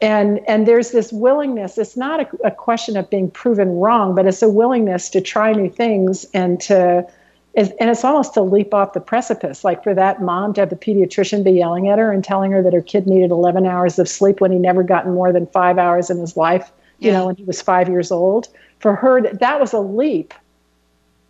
and 0.02 0.40
and 0.48 0.68
there's 0.68 0.92
this 0.92 1.14
willingness 1.14 1.78
it's 1.78 1.96
not 1.96 2.20
a, 2.20 2.48
a, 2.48 2.52
question 2.52 2.98
of 2.98 3.10
being 3.10 3.30
proven 3.30 3.70
wrong 3.78 4.16
but 4.16 4.26
it's 4.26 4.42
a 4.42 4.50
willingness 4.50 5.10
to 5.10 5.22
try 5.22 5.54
new 5.54 5.70
things 5.70 6.26
and 6.34 6.60
to 6.60 7.08
and 7.54 7.74
it's 7.80 8.06
almost 8.06 8.34
to 8.34 8.42
leap 8.42 8.74
off 8.74 8.94
the 8.94 9.00
precipice 9.00 9.64
like 9.64 9.84
for 9.84 9.94
that 9.94 10.22
mom 10.22 10.54
to 10.54 10.62
have 10.62 10.70
the 10.70 10.76
pediatrician 10.76 11.44
be 11.44 11.52
yelling 11.52 11.88
at 11.88 12.00
her 12.00 12.12
and 12.12 12.24
telling 12.24 12.52
her 12.52 12.64
that 12.64 12.74
her 12.74 12.82
kid 12.82 13.06
needed 13.08 13.30
11 13.30 13.66
hours 13.66 14.00
of 14.00 14.10
sleep 14.10 14.42
when 14.42 14.52
he 14.52 14.58
never 14.58 14.84
gotten 14.84 15.14
more 15.14 15.32
than 15.32 15.46
five 15.48 15.78
hours 15.78 16.10
in 16.10 16.18
his 16.18 16.36
life 16.36 16.72
you 17.00 17.12
yeah. 17.12 17.18
know 17.18 17.28
when 17.28 17.36
he 17.36 17.44
was 17.44 17.62
five 17.62 17.88
years 17.88 18.12
old 18.12 18.48
for 18.80 18.96
her 18.96 19.22
that 19.22 19.60
was 19.60 19.74
a 19.74 19.80
leap 19.80 20.34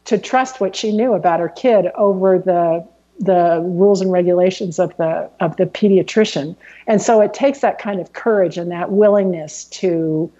to 0.05 0.17
trust 0.17 0.59
what 0.59 0.75
she 0.75 0.95
knew 0.95 1.13
about 1.13 1.39
her 1.39 1.49
kid 1.49 1.87
over 1.95 2.39
the 2.39 2.87
the 3.21 3.61
rules 3.63 4.01
and 4.01 4.11
regulations 4.11 4.79
of 4.79 4.95
the 4.97 5.29
of 5.39 5.55
the 5.57 5.65
pediatrician. 5.65 6.55
And 6.87 7.01
so 7.01 7.21
it 7.21 7.33
takes 7.33 7.59
that 7.59 7.79
kind 7.79 8.01
of 8.01 8.13
courage 8.13 8.57
and 8.57 8.71
that 8.71 8.91
willingness 8.91 9.65
to 9.65 10.31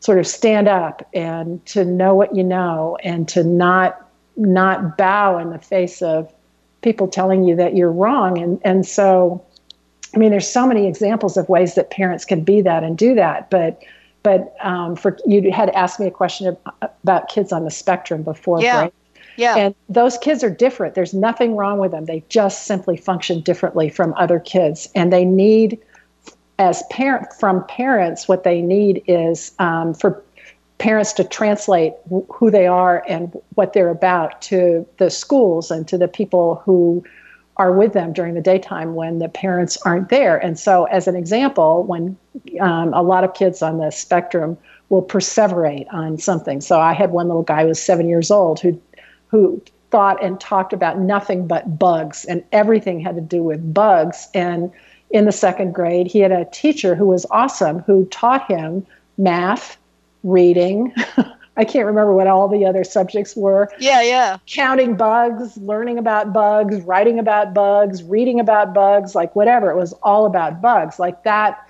sort 0.00 0.18
of 0.18 0.26
stand 0.26 0.68
up 0.68 1.08
and 1.14 1.64
to 1.66 1.84
know 1.84 2.14
what 2.14 2.36
you 2.36 2.44
know 2.44 2.98
and 3.02 3.26
to 3.28 3.42
not 3.42 4.08
not 4.36 4.98
bow 4.98 5.38
in 5.38 5.50
the 5.50 5.58
face 5.58 6.02
of 6.02 6.32
people 6.82 7.08
telling 7.08 7.44
you 7.44 7.56
that 7.56 7.74
you're 7.74 7.90
wrong. 7.90 8.38
And 8.38 8.60
and 8.64 8.86
so 8.86 9.42
I 10.14 10.18
mean 10.18 10.30
there's 10.30 10.48
so 10.48 10.66
many 10.66 10.86
examples 10.86 11.38
of 11.38 11.48
ways 11.48 11.74
that 11.74 11.90
parents 11.90 12.26
can 12.26 12.44
be 12.44 12.60
that 12.60 12.84
and 12.84 12.98
do 12.98 13.14
that, 13.14 13.50
but 13.50 13.82
but 14.22 14.54
um, 14.60 14.94
for 14.96 15.16
you 15.24 15.50
had 15.52 15.70
asked 15.70 16.00
me 16.00 16.06
a 16.06 16.10
question 16.10 16.54
about 16.82 17.28
kids 17.28 17.50
on 17.50 17.64
the 17.64 17.70
spectrum 17.70 18.22
before 18.22 18.60
yeah. 18.60 18.82
Right? 18.82 18.94
Yeah. 19.36 19.56
And 19.56 19.74
those 19.88 20.18
kids 20.18 20.42
are 20.42 20.50
different. 20.50 20.94
There's 20.94 21.14
nothing 21.14 21.56
wrong 21.56 21.78
with 21.78 21.90
them. 21.90 22.06
They 22.06 22.24
just 22.28 22.66
simply 22.66 22.96
function 22.96 23.40
differently 23.40 23.88
from 23.88 24.14
other 24.16 24.40
kids. 24.40 24.88
And 24.94 25.12
they 25.12 25.24
need, 25.24 25.78
as 26.58 26.82
parent 26.90 27.32
from 27.38 27.64
parents, 27.66 28.28
what 28.28 28.44
they 28.44 28.62
need 28.62 29.02
is 29.06 29.52
um, 29.58 29.94
for 29.94 30.22
parents 30.78 31.12
to 31.14 31.24
translate 31.24 31.94
who 32.30 32.50
they 32.50 32.66
are 32.66 33.04
and 33.08 33.32
what 33.54 33.72
they're 33.72 33.90
about 33.90 34.42
to 34.42 34.86
the 34.98 35.10
schools 35.10 35.70
and 35.70 35.88
to 35.88 35.96
the 35.96 36.08
people 36.08 36.62
who 36.64 37.04
are 37.56 37.72
with 37.72 37.94
them 37.94 38.12
during 38.12 38.34
the 38.34 38.40
daytime 38.40 38.94
when 38.94 39.18
the 39.18 39.28
parents 39.28 39.78
aren't 39.86 40.10
there. 40.10 40.36
And 40.36 40.58
so, 40.58 40.84
as 40.84 41.08
an 41.08 41.16
example, 41.16 41.84
when 41.84 42.16
um, 42.60 42.92
a 42.92 43.02
lot 43.02 43.24
of 43.24 43.32
kids 43.32 43.62
on 43.62 43.78
the 43.78 43.90
spectrum 43.90 44.58
will 44.90 45.02
perseverate 45.02 45.86
on 45.92 46.18
something. 46.18 46.60
So, 46.60 46.80
I 46.80 46.92
had 46.92 47.12
one 47.12 47.28
little 47.28 47.42
guy 47.42 47.62
who 47.62 47.68
was 47.68 47.82
seven 47.82 48.08
years 48.08 48.30
old 48.30 48.60
who 48.60 48.80
who 49.28 49.62
thought 49.90 50.22
and 50.22 50.40
talked 50.40 50.72
about 50.72 50.98
nothing 50.98 51.46
but 51.46 51.78
bugs, 51.78 52.24
and 52.24 52.44
everything 52.52 53.00
had 53.00 53.14
to 53.14 53.20
do 53.20 53.42
with 53.42 53.72
bugs. 53.72 54.28
And 54.34 54.70
in 55.10 55.24
the 55.24 55.32
second 55.32 55.72
grade, 55.72 56.06
he 56.06 56.20
had 56.20 56.32
a 56.32 56.46
teacher 56.46 56.94
who 56.94 57.06
was 57.06 57.26
awesome 57.30 57.80
who 57.80 58.04
taught 58.06 58.46
him 58.50 58.86
math, 59.18 59.78
reading. 60.24 60.92
I 61.56 61.64
can't 61.64 61.86
remember 61.86 62.12
what 62.12 62.26
all 62.26 62.48
the 62.48 62.66
other 62.66 62.84
subjects 62.84 63.34
were. 63.34 63.70
Yeah, 63.78 64.02
yeah. 64.02 64.38
Counting 64.46 64.96
bugs, 64.96 65.56
learning 65.56 65.98
about 65.98 66.32
bugs, 66.32 66.80
writing 66.82 67.18
about 67.18 67.54
bugs, 67.54 68.02
reading 68.02 68.40
about 68.40 68.74
bugs, 68.74 69.14
like 69.14 69.34
whatever. 69.34 69.70
It 69.70 69.76
was 69.76 69.94
all 70.02 70.26
about 70.26 70.60
bugs. 70.60 70.98
Like 70.98 71.22
that 71.24 71.62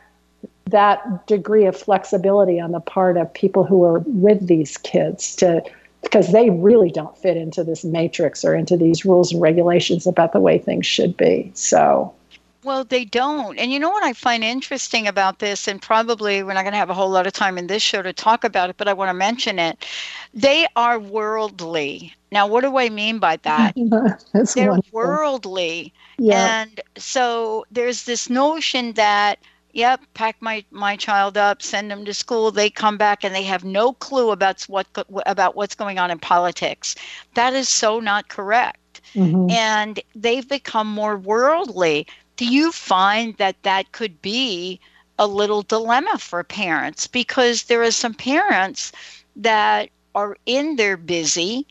that 0.71 1.27
degree 1.29 1.65
of 1.67 1.77
flexibility 1.77 2.59
on 2.59 2.73
the 2.73 2.81
part 2.81 3.17
of 3.17 3.33
people 3.33 3.63
who 3.63 3.79
were 3.79 4.01
with 4.01 4.49
these 4.49 4.77
kids 4.79 5.37
to 5.37 5.63
because 6.07 6.33
they 6.33 6.51
really 6.51 6.91
don't 6.91 7.17
fit 7.19 7.37
into 7.37 7.65
this 7.65 7.85
matrix 7.85 8.45
or 8.45 8.55
into 8.55 8.77
these 8.77 9.05
rules 9.05 9.33
and 9.33 9.43
regulations 9.43 10.07
about 10.07 10.33
the 10.33 10.41
way 10.41 10.57
things 10.57 10.87
should 10.87 11.17
be. 11.17 11.51
So, 11.55 12.15
well, 12.63 12.85
they 12.85 13.05
don't. 13.05 13.59
And 13.59 13.73
you 13.73 13.79
know 13.79 13.91
what 13.91 14.05
I 14.05 14.13
find 14.13 14.45
interesting 14.45 15.09
about 15.09 15.41
this, 15.41 15.67
and 15.67 15.83
probably 15.83 16.43
we're 16.43 16.55
not 16.55 16.63
going 16.63 16.73
to 16.73 16.79
have 16.79 16.91
a 16.91 16.95
whole 16.95 17.11
lot 17.11 17.27
of 17.27 17.33
time 17.33 17.59
in 17.59 17.67
this 17.67 17.83
show 17.83 18.03
to 18.03 18.13
talk 18.13 18.45
about 18.45 18.71
it, 18.71 18.77
but 18.77 18.89
I 18.89 18.93
want 18.93 19.09
to 19.09 19.15
mention 19.15 19.59
it. 19.59 19.85
They 20.33 20.67
are 20.77 20.99
worldly. 20.99 22.15
Now, 22.31 22.47
what 22.47 22.63
do 22.63 22.77
I 22.79 22.89
mean 22.89 23.19
by 23.19 23.37
that? 23.39 23.75
They're 24.55 24.71
wonderful. 24.71 24.83
worldly. 24.93 25.93
Yeah. 26.19 26.63
And 26.63 26.81
so 26.97 27.67
there's 27.71 28.05
this 28.05 28.31
notion 28.31 28.93
that 28.93 29.39
yep, 29.77 30.01
pack 30.15 30.37
my 30.41 30.65
my 30.71 30.97
child 30.97 31.37
up, 31.37 31.63
send 31.63 31.91
them 31.91 32.05
to 32.07 32.15
school. 32.15 32.51
They 32.51 32.71
come 32.71 32.97
back 32.97 33.23
and 33.23 33.35
they 33.35 33.45
have 33.45 33.63
no 33.63 33.93
clue 33.93 34.31
about 34.31 34.63
what 34.63 34.87
about 35.27 35.55
what's 35.55 35.75
going 35.75 35.99
on 35.99 36.11
in 36.11 36.19
politics. 36.19 36.97
That 37.35 37.53
is 37.53 37.69
so 37.69 38.01
not 38.01 38.29
correct. 38.29 39.03
Mm-hmm. 39.15 39.51
And 39.51 40.01
they've 40.15 40.49
become 40.49 40.89
more 40.89 41.17
worldly. 41.17 42.07
Do 42.37 42.47
you 42.47 42.73
find 42.73 43.37
that 43.37 43.63
that 43.63 43.93
could 43.93 44.21
be 44.23 44.81
a 45.19 45.27
little 45.27 45.63
dilemma 45.63 46.19
for 46.19 46.43
parents 46.43 47.07
because 47.07 47.65
there 47.65 47.83
are 47.83 47.91
some 47.91 48.15
parents 48.15 48.93
that 49.37 49.91
are 50.15 50.37
in 50.47 50.77
their 50.77 50.97
busy 50.97 51.67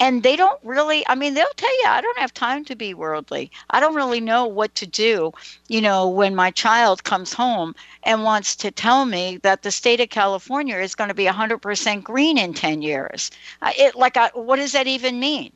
and 0.00 0.22
they 0.22 0.34
don't 0.36 0.58
really 0.64 1.06
i 1.06 1.14
mean 1.14 1.34
they'll 1.34 1.46
tell 1.56 1.78
you 1.82 1.84
i 1.86 2.00
don't 2.00 2.18
have 2.18 2.34
time 2.34 2.64
to 2.64 2.74
be 2.74 2.94
worldly. 2.94 3.50
I 3.70 3.80
don't 3.80 3.94
really 3.94 4.20
know 4.20 4.46
what 4.46 4.74
to 4.76 4.86
do 4.86 5.32
you 5.68 5.80
know 5.80 6.08
when 6.08 6.34
my 6.34 6.50
child 6.50 7.04
comes 7.04 7.32
home 7.32 7.74
and 8.02 8.24
wants 8.24 8.56
to 8.56 8.70
tell 8.70 9.04
me 9.04 9.38
that 9.42 9.62
the 9.62 9.70
state 9.70 10.00
of 10.00 10.08
california 10.08 10.76
is 10.78 10.94
going 10.94 11.08
to 11.08 11.14
be 11.14 11.26
100% 11.26 12.02
green 12.02 12.38
in 12.38 12.54
10 12.54 12.82
years. 12.82 13.30
It 13.78 13.94
like 13.94 14.16
I, 14.16 14.30
what 14.34 14.56
does 14.56 14.72
that 14.72 14.86
even 14.86 15.20
mean? 15.20 15.52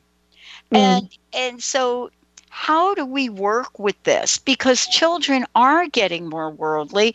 Mm. 0.71 0.77
and 0.77 1.17
and 1.33 1.63
so 1.63 2.09
how 2.49 2.95
do 2.95 3.05
we 3.05 3.27
work 3.29 3.77
with 3.77 4.01
this? 4.03 4.37
Because 4.37 4.87
children 4.87 5.45
are 5.55 5.87
getting 5.87 6.29
more 6.29 6.49
worldly 6.49 7.13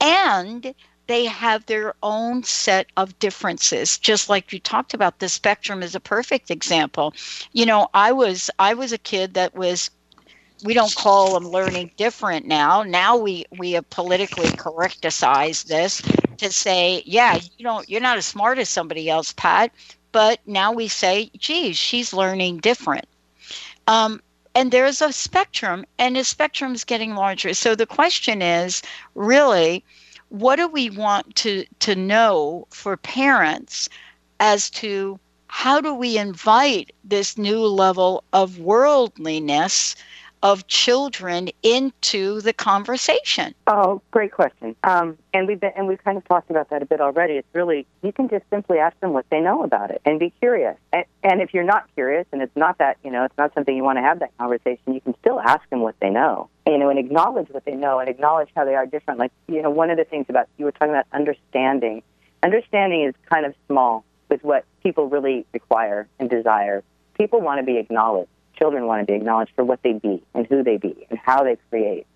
and 0.00 0.74
they 1.06 1.24
have 1.24 1.64
their 1.66 1.94
own 2.02 2.42
set 2.42 2.86
of 2.96 3.18
differences 3.18 3.98
just 3.98 4.28
like 4.28 4.52
you 4.52 4.58
talked 4.58 4.94
about 4.94 5.18
the 5.18 5.28
spectrum 5.28 5.82
is 5.82 5.94
a 5.94 6.00
perfect 6.00 6.50
example 6.50 7.14
you 7.52 7.66
know 7.66 7.88
i 7.94 8.12
was 8.12 8.50
i 8.58 8.74
was 8.74 8.92
a 8.92 8.98
kid 8.98 9.34
that 9.34 9.54
was 9.54 9.90
we 10.64 10.72
don't 10.72 10.94
call 10.94 11.34
them 11.34 11.50
learning 11.50 11.90
different 11.96 12.46
now. 12.46 12.82
Now 12.82 13.16
we 13.16 13.44
we 13.58 13.72
have 13.72 13.88
politically 13.90 14.48
correcticized 14.48 15.66
this 15.66 16.00
to 16.38 16.50
say, 16.50 17.02
yeah, 17.04 17.38
you 17.56 17.64
don't 17.64 17.88
you're 17.88 18.00
not 18.00 18.18
as 18.18 18.26
smart 18.26 18.58
as 18.58 18.68
somebody 18.68 19.10
else, 19.10 19.32
Pat. 19.32 19.72
But 20.12 20.40
now 20.46 20.72
we 20.72 20.88
say, 20.88 21.30
geez, 21.36 21.76
she's 21.76 22.12
learning 22.12 22.58
different. 22.58 23.06
Um, 23.88 24.22
and 24.54 24.70
there's 24.70 25.02
a 25.02 25.12
spectrum, 25.12 25.84
and 25.98 26.14
the 26.14 26.22
spectrum 26.22 26.74
is 26.74 26.84
getting 26.84 27.16
larger. 27.16 27.52
So 27.54 27.74
the 27.74 27.86
question 27.86 28.40
is 28.40 28.80
really, 29.16 29.84
what 30.34 30.56
do 30.56 30.66
we 30.66 30.90
want 30.90 31.32
to 31.36 31.64
to 31.78 31.94
know 31.94 32.66
for 32.70 32.96
parents 32.96 33.88
as 34.40 34.68
to 34.68 35.16
how 35.46 35.80
do 35.80 35.94
we 35.94 36.18
invite 36.18 36.90
this 37.04 37.38
new 37.38 37.60
level 37.60 38.24
of 38.32 38.58
worldliness 38.58 39.94
of 40.44 40.66
children 40.66 41.48
into 41.62 42.42
the 42.42 42.52
conversation? 42.52 43.54
Oh, 43.66 44.02
great 44.10 44.30
question. 44.30 44.76
Um, 44.84 45.16
and 45.32 45.48
we've 45.48 45.58
been, 45.58 45.72
and 45.74 45.88
we've 45.88 46.04
kind 46.04 46.18
of 46.18 46.24
talked 46.26 46.50
about 46.50 46.68
that 46.68 46.82
a 46.82 46.86
bit 46.86 47.00
already. 47.00 47.34
It's 47.34 47.48
really 47.54 47.86
you 48.02 48.12
can 48.12 48.28
just 48.28 48.44
simply 48.50 48.78
ask 48.78 48.98
them 49.00 49.14
what 49.14 49.24
they 49.30 49.40
know 49.40 49.64
about 49.64 49.90
it 49.90 50.02
and 50.04 50.20
be 50.20 50.30
curious. 50.38 50.76
And, 50.92 51.06
and 51.22 51.40
if 51.40 51.54
you're 51.54 51.64
not 51.64 51.88
curious 51.94 52.26
and 52.30 52.42
it's 52.42 52.54
not 52.54 52.76
that 52.76 52.98
you 53.02 53.10
know 53.10 53.24
it's 53.24 53.36
not 53.38 53.54
something 53.54 53.74
you 53.74 53.82
want 53.82 53.96
to 53.96 54.02
have 54.02 54.18
that 54.20 54.36
conversation, 54.36 54.92
you 54.92 55.00
can 55.00 55.14
still 55.18 55.40
ask 55.40 55.68
them 55.70 55.80
what 55.80 55.98
they 56.00 56.10
know. 56.10 56.50
You 56.66 56.76
know, 56.76 56.90
and 56.90 56.98
acknowledge 56.98 57.48
what 57.48 57.64
they 57.64 57.74
know 57.74 57.98
and 57.98 58.08
acknowledge 58.08 58.50
how 58.54 58.66
they 58.66 58.74
are 58.74 58.84
different. 58.84 59.18
Like 59.18 59.32
you 59.48 59.62
know, 59.62 59.70
one 59.70 59.88
of 59.88 59.96
the 59.96 60.04
things 60.04 60.26
about 60.28 60.48
you 60.58 60.66
were 60.66 60.72
talking 60.72 60.90
about 60.90 61.06
understanding. 61.12 62.02
Understanding 62.42 63.04
is 63.04 63.14
kind 63.30 63.46
of 63.46 63.54
small 63.66 64.04
with 64.28 64.44
what 64.44 64.66
people 64.82 65.08
really 65.08 65.46
require 65.54 66.06
and 66.18 66.28
desire. 66.28 66.82
People 67.16 67.40
want 67.40 67.60
to 67.60 67.64
be 67.64 67.78
acknowledged. 67.78 68.28
Children 68.56 68.86
want 68.86 69.06
to 69.06 69.12
be 69.12 69.16
acknowledged 69.16 69.52
for 69.54 69.64
what 69.64 69.82
they 69.82 69.92
be 69.92 70.22
and 70.34 70.46
who 70.46 70.62
they 70.62 70.76
be 70.76 71.06
and 71.10 71.18
how 71.18 71.44
they 71.44 71.56
create. 71.70 72.06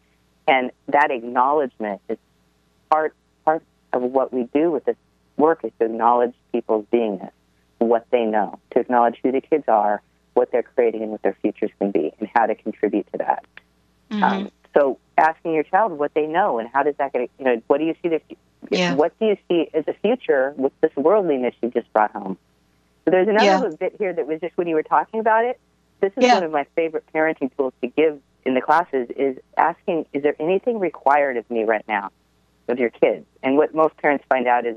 And 0.46 0.70
that 0.88 1.10
acknowledgement 1.10 2.00
is 2.08 2.18
part 2.90 3.14
part 3.44 3.62
of 3.92 4.02
what 4.02 4.32
we 4.32 4.44
do 4.54 4.70
with 4.70 4.84
this 4.84 4.96
work 5.36 5.60
is 5.64 5.72
to 5.78 5.86
acknowledge 5.86 6.34
people's 6.52 6.86
beingness, 6.92 7.32
what 7.78 8.06
they 8.10 8.24
know, 8.24 8.58
to 8.72 8.80
acknowledge 8.80 9.18
who 9.22 9.32
the 9.32 9.40
kids 9.40 9.64
are, 9.68 10.02
what 10.34 10.50
they're 10.50 10.62
creating, 10.62 11.02
and 11.02 11.10
what 11.10 11.22
their 11.22 11.36
futures 11.42 11.70
can 11.78 11.90
be, 11.90 12.12
and 12.18 12.28
how 12.34 12.46
to 12.46 12.54
contribute 12.54 13.06
to 13.12 13.18
that. 13.18 13.44
Mm-hmm. 14.10 14.22
Um, 14.22 14.50
so, 14.74 14.98
asking 15.16 15.54
your 15.54 15.64
child 15.64 15.92
what 15.92 16.14
they 16.14 16.26
know 16.26 16.58
and 16.58 16.68
how 16.72 16.82
does 16.82 16.94
that 16.98 17.12
get 17.12 17.30
you 17.38 17.44
know 17.44 17.60
what 17.66 17.78
do 17.78 17.84
you 17.84 17.94
see 18.02 18.08
the 18.08 18.20
yeah. 18.70 18.94
what 18.94 19.18
do 19.18 19.26
you 19.26 19.36
see 19.48 19.68
as 19.74 19.84
a 19.88 19.92
future 19.94 20.54
with 20.56 20.72
this 20.80 20.94
worldliness 20.96 21.54
you 21.62 21.70
just 21.70 21.92
brought 21.92 22.12
home? 22.12 22.38
So 23.04 23.10
there's 23.10 23.28
another 23.28 23.68
yeah. 23.68 23.76
bit 23.80 23.96
here 23.98 24.12
that 24.12 24.26
was 24.26 24.40
just 24.40 24.56
when 24.56 24.68
you 24.68 24.74
were 24.74 24.82
talking 24.82 25.20
about 25.20 25.44
it. 25.44 25.58
This 26.00 26.12
is 26.16 26.24
yeah. 26.24 26.34
one 26.34 26.44
of 26.44 26.52
my 26.52 26.66
favorite 26.76 27.04
parenting 27.14 27.54
tools 27.56 27.72
to 27.80 27.88
give 27.88 28.20
in 28.44 28.54
the 28.54 28.60
classes 28.60 29.08
is 29.16 29.36
asking, 29.56 30.06
is 30.12 30.22
there 30.22 30.36
anything 30.40 30.78
required 30.78 31.36
of 31.36 31.48
me 31.50 31.64
right 31.64 31.84
now 31.88 32.10
with 32.66 32.78
your 32.78 32.90
kids? 32.90 33.26
And 33.42 33.56
what 33.56 33.74
most 33.74 33.96
parents 33.96 34.24
find 34.28 34.46
out 34.46 34.64
is 34.64 34.76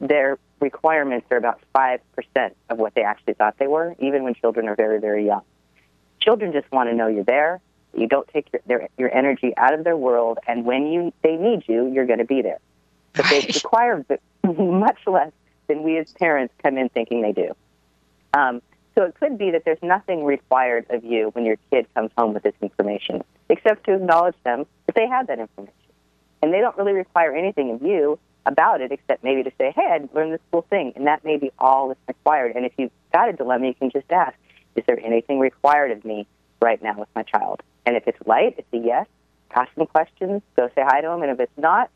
their 0.00 0.38
requirements 0.60 1.26
are 1.30 1.36
about 1.36 1.60
5% 1.74 1.98
of 2.70 2.78
what 2.78 2.94
they 2.94 3.02
actually 3.02 3.34
thought 3.34 3.58
they 3.58 3.66
were, 3.66 3.94
even 3.98 4.22
when 4.24 4.34
children 4.34 4.68
are 4.68 4.76
very, 4.76 5.00
very 5.00 5.26
young. 5.26 5.42
Children 6.20 6.52
just 6.52 6.70
want 6.72 6.88
to 6.88 6.94
know 6.94 7.08
you're 7.08 7.24
there, 7.24 7.60
you 7.94 8.06
don't 8.06 8.26
take 8.28 8.46
your, 8.52 8.62
their, 8.66 8.88
your 8.96 9.14
energy 9.14 9.52
out 9.56 9.74
of 9.74 9.84
their 9.84 9.96
world, 9.96 10.38
and 10.46 10.64
when 10.64 10.86
you 10.86 11.12
they 11.22 11.36
need 11.36 11.64
you, 11.66 11.92
you're 11.92 12.06
going 12.06 12.20
to 12.20 12.24
be 12.24 12.42
there. 12.42 12.58
But 13.12 13.26
they 13.28 13.40
require 13.40 14.04
much 14.44 14.98
less 15.06 15.32
than 15.66 15.82
we 15.82 15.98
as 15.98 16.10
parents 16.12 16.54
come 16.62 16.78
in 16.78 16.88
thinking 16.88 17.22
they 17.22 17.32
do. 17.32 17.54
Um, 18.34 18.62
so 18.94 19.04
it 19.04 19.14
could 19.18 19.38
be 19.38 19.50
that 19.50 19.64
there's 19.64 19.82
nothing 19.82 20.24
required 20.24 20.86
of 20.90 21.04
you 21.04 21.30
when 21.32 21.44
your 21.44 21.56
kid 21.70 21.86
comes 21.94 22.10
home 22.16 22.34
with 22.34 22.42
this 22.42 22.54
information, 22.60 23.22
except 23.48 23.84
to 23.86 23.94
acknowledge 23.94 24.36
them 24.44 24.66
that 24.86 24.94
they 24.94 25.08
have 25.08 25.26
that 25.28 25.38
information. 25.38 25.74
And 26.42 26.52
they 26.52 26.58
don't 26.58 26.76
really 26.76 26.92
require 26.92 27.34
anything 27.34 27.70
of 27.70 27.82
you 27.82 28.18
about 28.44 28.80
it, 28.80 28.92
except 28.92 29.22
maybe 29.22 29.42
to 29.44 29.52
say, 29.58 29.72
hey, 29.74 29.86
I 29.86 30.08
learned 30.14 30.32
this 30.32 30.40
cool 30.50 30.62
thing. 30.68 30.92
And 30.96 31.06
that 31.06 31.24
may 31.24 31.36
be 31.36 31.52
all 31.58 31.88
that's 31.88 32.00
required. 32.08 32.56
And 32.56 32.66
if 32.66 32.72
you've 32.76 32.90
got 33.12 33.28
a 33.28 33.32
dilemma, 33.32 33.68
you 33.68 33.74
can 33.74 33.90
just 33.90 34.10
ask, 34.10 34.36
is 34.74 34.84
there 34.86 34.98
anything 35.00 35.38
required 35.38 35.92
of 35.92 36.04
me 36.04 36.26
right 36.60 36.82
now 36.82 36.98
with 36.98 37.08
my 37.14 37.22
child? 37.22 37.62
And 37.86 37.96
if 37.96 38.06
it's 38.06 38.18
light, 38.26 38.56
it's 38.58 38.68
a 38.72 38.78
yes. 38.78 39.06
Ask 39.54 39.74
them 39.74 39.86
questions, 39.86 40.42
go 40.56 40.68
say 40.74 40.82
hi 40.82 41.00
to 41.02 41.08
them. 41.08 41.22
And 41.22 41.30
if 41.30 41.40
it's 41.40 41.58
not, 41.58 41.90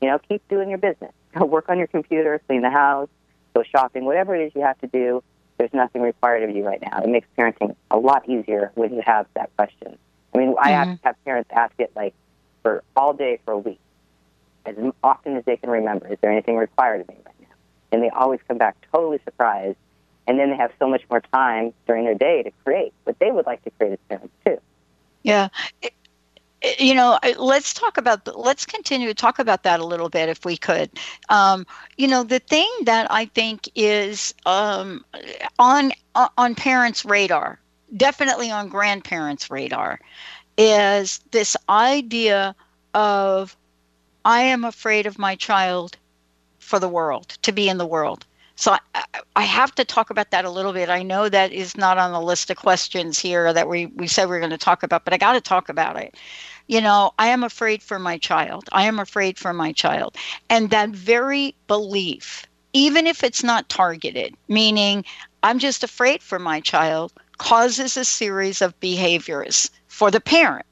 you 0.00 0.08
know, 0.08 0.18
keep 0.18 0.46
doing 0.48 0.68
your 0.70 0.78
business. 0.78 1.12
Go 1.34 1.44
work 1.46 1.68
on 1.68 1.78
your 1.78 1.88
computer, 1.88 2.40
clean 2.46 2.62
the 2.62 2.70
house, 2.70 3.08
go 3.54 3.62
shopping, 3.62 4.04
whatever 4.04 4.34
it 4.34 4.46
is 4.46 4.52
you 4.54 4.62
have 4.62 4.78
to 4.80 4.86
do 4.86 5.22
there's 5.58 5.72
nothing 5.72 6.02
required 6.02 6.48
of 6.48 6.54
you 6.54 6.64
right 6.64 6.80
now. 6.80 7.00
It 7.02 7.08
makes 7.08 7.28
parenting 7.36 7.74
a 7.90 7.98
lot 7.98 8.28
easier 8.28 8.72
when 8.74 8.94
you 8.94 9.02
have 9.04 9.26
that 9.34 9.54
question. 9.56 9.96
I 10.34 10.38
mean, 10.38 10.54
I 10.60 10.70
have 10.70 10.88
mm-hmm. 10.88 10.96
to 10.96 11.04
have 11.04 11.24
parents 11.24 11.50
ask 11.52 11.74
it 11.78 11.92
like 11.94 12.14
for 12.62 12.82
all 12.96 13.12
day 13.12 13.38
for 13.44 13.52
a 13.52 13.58
week, 13.58 13.80
as 14.64 14.76
often 15.02 15.36
as 15.36 15.44
they 15.44 15.56
can 15.56 15.70
remember. 15.70 16.08
Is 16.08 16.18
there 16.20 16.30
anything 16.30 16.56
required 16.56 17.02
of 17.02 17.08
me 17.08 17.16
right 17.24 17.34
now? 17.40 17.54
And 17.92 18.02
they 18.02 18.10
always 18.10 18.40
come 18.48 18.58
back 18.58 18.76
totally 18.92 19.20
surprised. 19.24 19.76
And 20.26 20.38
then 20.38 20.50
they 20.50 20.56
have 20.56 20.72
so 20.78 20.88
much 20.88 21.02
more 21.10 21.20
time 21.20 21.74
during 21.86 22.04
their 22.04 22.14
day 22.14 22.44
to 22.44 22.50
create 22.64 22.92
what 23.04 23.18
they 23.18 23.30
would 23.30 23.44
like 23.44 23.62
to 23.64 23.70
create 23.70 23.94
as 23.94 23.98
parents 24.08 24.34
too. 24.44 24.58
Yeah 25.22 25.48
you 26.78 26.94
know 26.94 27.18
let's 27.38 27.72
talk 27.74 27.96
about 27.96 28.26
let's 28.36 28.64
continue 28.66 29.08
to 29.08 29.14
talk 29.14 29.38
about 29.38 29.62
that 29.62 29.80
a 29.80 29.84
little 29.84 30.08
bit 30.08 30.28
if 30.28 30.44
we 30.44 30.56
could. 30.56 30.90
Um, 31.28 31.66
you 31.96 32.08
know 32.08 32.22
the 32.22 32.38
thing 32.38 32.70
that 32.84 33.06
i 33.10 33.26
think 33.26 33.68
is 33.74 34.34
um, 34.46 35.04
on 35.58 35.92
on 36.36 36.54
parents 36.54 37.04
radar 37.04 37.58
definitely 37.96 38.50
on 38.50 38.68
grandparents 38.68 39.50
radar 39.50 40.00
is 40.56 41.20
this 41.30 41.56
idea 41.68 42.54
of 42.94 43.56
i 44.24 44.40
am 44.40 44.64
afraid 44.64 45.06
of 45.06 45.18
my 45.18 45.34
child 45.34 45.96
for 46.72 46.78
the 46.78 46.88
world 46.88 47.36
to 47.42 47.52
be 47.52 47.68
in 47.68 47.76
the 47.76 47.86
world. 47.86 48.24
So 48.54 48.76
I, 48.94 49.04
I 49.36 49.42
have 49.42 49.74
to 49.74 49.84
talk 49.84 50.08
about 50.08 50.30
that 50.30 50.46
a 50.46 50.50
little 50.50 50.72
bit. 50.72 50.88
I 50.88 51.02
know 51.02 51.28
that 51.28 51.52
is 51.52 51.76
not 51.76 51.98
on 51.98 52.12
the 52.12 52.20
list 52.20 52.48
of 52.50 52.56
questions 52.56 53.18
here 53.18 53.52
that 53.52 53.68
we, 53.68 53.86
we 53.86 54.06
said 54.06 54.28
we 54.28 54.36
are 54.36 54.40
going 54.40 54.50
to 54.50 54.58
talk 54.58 54.82
about, 54.82 55.04
but 55.04 55.12
I 55.12 55.18
got 55.18 55.32
to 55.32 55.40
talk 55.42 55.68
about 55.68 55.96
it 55.98 56.14
you 56.66 56.80
know, 56.80 57.12
I 57.18 57.28
am 57.28 57.44
afraid 57.44 57.82
for 57.82 57.98
my 57.98 58.18
child. 58.18 58.68
I 58.72 58.84
am 58.84 58.98
afraid 58.98 59.38
for 59.38 59.52
my 59.52 59.72
child. 59.72 60.16
And 60.48 60.70
that 60.70 60.90
very 60.90 61.54
belief, 61.66 62.46
even 62.72 63.06
if 63.06 63.22
it's 63.22 63.42
not 63.42 63.68
targeted, 63.68 64.34
meaning 64.48 65.04
I'm 65.42 65.58
just 65.58 65.82
afraid 65.84 66.22
for 66.22 66.38
my 66.38 66.60
child, 66.60 67.12
causes 67.38 67.96
a 67.96 68.04
series 68.04 68.62
of 68.62 68.78
behaviors 68.80 69.70
for 69.88 70.10
the 70.10 70.20
parent. 70.20 70.66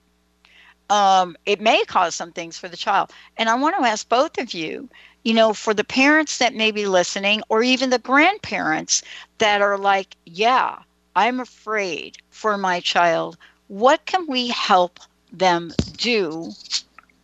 Um, 0.88 1.36
it 1.47 1.61
may 1.61 1.84
cause 1.84 2.14
some 2.14 2.32
things 2.32 2.59
for 2.59 2.68
the 2.68 2.76
child. 2.76 3.12
And 3.36 3.49
I 3.49 3.55
want 3.55 3.76
to 3.78 3.86
ask 3.86 4.09
both 4.09 4.38
of 4.38 4.55
you, 4.55 4.88
you 5.24 5.34
know, 5.34 5.53
for 5.53 5.74
the 5.74 5.84
parents 5.84 6.38
that 6.38 6.55
may 6.55 6.70
be 6.70 6.86
listening, 6.86 7.43
or 7.49 7.62
even 7.62 7.91
the 7.91 7.99
grandparents 7.99 9.03
that 9.38 9.61
are 9.61 9.78
like, 9.78 10.16
yeah, 10.26 10.78
I'm 11.14 11.41
afraid 11.41 12.18
for 12.30 12.57
my 12.57 12.80
child. 12.80 13.36
What 13.68 14.07
can 14.07 14.26
we 14.26 14.49
help 14.49 14.99
them 15.33 15.72
do 15.97 16.53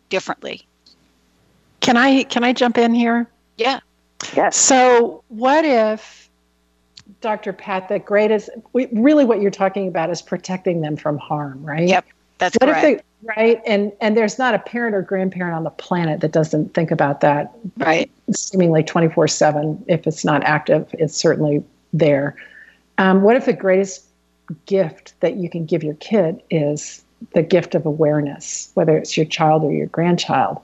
differently. 0.09 0.65
Can 1.81 1.97
I 1.97 2.23
can 2.23 2.43
I 2.43 2.53
jump 2.53 2.77
in 2.77 2.93
here? 2.93 3.29
Yeah. 3.57 3.79
Yes. 4.35 4.57
So 4.57 5.23
what 5.29 5.65
if 5.65 6.29
Dr. 7.21 7.53
Pat, 7.53 7.89
the 7.89 7.99
greatest 7.99 8.49
we, 8.73 8.87
really 8.91 9.25
what 9.25 9.41
you're 9.41 9.51
talking 9.51 9.87
about 9.87 10.09
is 10.09 10.21
protecting 10.21 10.81
them 10.81 10.97
from 10.97 11.17
harm, 11.17 11.63
right? 11.63 11.87
Yep. 11.87 12.05
That's 12.39 12.55
what 12.59 12.69
correct. 12.69 12.85
If 12.85 12.97
they, 12.97 13.33
right? 13.35 13.61
And 13.65 13.91
and 14.01 14.15
there's 14.15 14.37
not 14.37 14.53
a 14.53 14.59
parent 14.59 14.95
or 14.95 15.01
grandparent 15.01 15.55
on 15.55 15.63
the 15.63 15.71
planet 15.71 16.21
that 16.21 16.31
doesn't 16.31 16.73
think 16.73 16.91
about 16.91 17.21
that. 17.21 17.53
Right. 17.77 18.11
Seemingly 18.31 18.83
24/7 18.83 19.83
if 19.87 20.05
it's 20.05 20.23
not 20.23 20.43
active, 20.43 20.89
it's 20.93 21.15
certainly 21.15 21.63
there. 21.93 22.35
Um, 22.97 23.21
what 23.21 23.35
if 23.35 23.45
the 23.45 23.53
greatest 23.53 24.05
gift 24.65 25.13
that 25.19 25.35
you 25.35 25.49
can 25.49 25.65
give 25.65 25.83
your 25.83 25.95
kid 25.95 26.41
is 26.49 27.03
the 27.33 27.43
gift 27.43 27.75
of 27.75 27.85
awareness, 27.85 28.71
whether 28.73 28.97
it's 28.97 29.17
your 29.17 29.25
child 29.25 29.63
or 29.63 29.71
your 29.71 29.87
grandchild, 29.87 30.59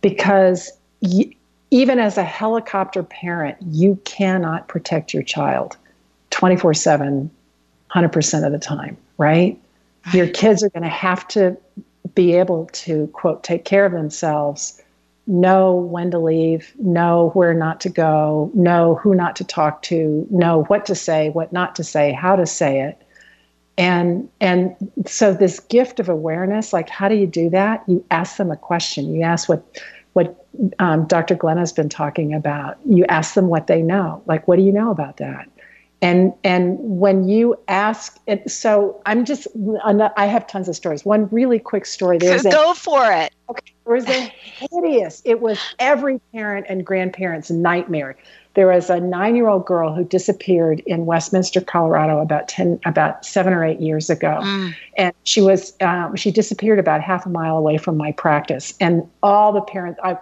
because 0.00 0.72
y- 1.02 1.30
even 1.70 1.98
as 1.98 2.16
a 2.16 2.24
helicopter 2.24 3.02
parent, 3.02 3.56
you 3.60 4.00
cannot 4.04 4.68
protect 4.68 5.12
your 5.12 5.22
child 5.22 5.76
24 6.30 6.74
7, 6.74 7.30
100% 7.94 8.46
of 8.46 8.52
the 8.52 8.58
time, 8.58 8.96
right? 9.18 9.58
Your 10.12 10.28
kids 10.28 10.62
are 10.62 10.70
going 10.70 10.82
to 10.82 10.88
have 10.88 11.26
to 11.28 11.56
be 12.14 12.34
able 12.34 12.66
to, 12.72 13.08
quote, 13.08 13.42
take 13.42 13.64
care 13.64 13.84
of 13.84 13.92
themselves, 13.92 14.80
know 15.26 15.74
when 15.74 16.10
to 16.12 16.18
leave, 16.18 16.72
know 16.78 17.30
where 17.34 17.52
not 17.52 17.80
to 17.80 17.88
go, 17.88 18.50
know 18.54 18.94
who 18.94 19.14
not 19.14 19.34
to 19.36 19.44
talk 19.44 19.82
to, 19.82 20.26
know 20.30 20.64
what 20.64 20.86
to 20.86 20.94
say, 20.94 21.30
what 21.30 21.52
not 21.52 21.74
to 21.76 21.84
say, 21.84 22.12
how 22.12 22.36
to 22.36 22.46
say 22.46 22.80
it 22.80 23.02
and 23.78 24.28
and 24.40 24.74
so 25.06 25.34
this 25.34 25.60
gift 25.60 26.00
of 26.00 26.08
awareness 26.08 26.72
like 26.72 26.88
how 26.88 27.08
do 27.08 27.14
you 27.14 27.26
do 27.26 27.50
that 27.50 27.82
you 27.86 28.04
ask 28.10 28.36
them 28.36 28.50
a 28.50 28.56
question 28.56 29.14
you 29.14 29.22
ask 29.22 29.48
what 29.48 29.64
what 30.14 30.46
um, 30.78 31.06
dr 31.06 31.34
glenn 31.34 31.58
has 31.58 31.72
been 31.72 31.88
talking 31.88 32.32
about 32.32 32.78
you 32.86 33.04
ask 33.06 33.34
them 33.34 33.48
what 33.48 33.66
they 33.66 33.82
know 33.82 34.22
like 34.26 34.48
what 34.48 34.56
do 34.56 34.62
you 34.62 34.72
know 34.72 34.90
about 34.90 35.18
that 35.18 35.48
And 36.02 36.34
and 36.44 36.76
when 36.78 37.26
you 37.26 37.58
ask, 37.68 38.18
it, 38.26 38.50
so 38.50 39.00
I'm 39.06 39.24
just 39.24 39.48
I 40.16 40.26
have 40.26 40.46
tons 40.46 40.68
of 40.68 40.76
stories. 40.76 41.06
One 41.06 41.26
really 41.30 41.58
quick 41.58 41.86
story. 41.86 42.18
There's 42.18 42.42
go 42.60 42.72
a, 42.72 42.74
for 42.74 43.10
it. 43.10 43.34
Okay, 43.48 43.72
there 43.84 43.94
was 43.94 44.06
a 44.06 44.20
hideous. 44.20 45.22
It 45.24 45.40
was 45.40 45.58
every 45.78 46.20
parent 46.32 46.66
and 46.68 46.84
grandparent's 46.84 47.50
nightmare. 47.50 48.16
There 48.56 48.68
was 48.68 48.88
a 48.88 48.98
nine-year-old 48.98 49.66
girl 49.66 49.94
who 49.94 50.02
disappeared 50.02 50.80
in 50.86 51.04
Westminster, 51.04 51.60
Colorado, 51.60 52.20
about 52.20 52.48
ten, 52.48 52.80
about 52.86 53.24
seven 53.24 53.52
or 53.52 53.62
eight 53.62 53.80
years 53.80 54.08
ago, 54.08 54.40
mm. 54.42 54.74
and 54.96 55.14
she 55.24 55.42
was 55.42 55.74
um, 55.82 56.16
she 56.16 56.30
disappeared 56.30 56.78
about 56.78 57.02
half 57.02 57.26
a 57.26 57.28
mile 57.28 57.58
away 57.58 57.76
from 57.76 57.98
my 57.98 58.12
practice. 58.12 58.72
And 58.80 59.08
all 59.22 59.52
the 59.52 59.60
parents, 59.60 60.00
I 60.02 60.16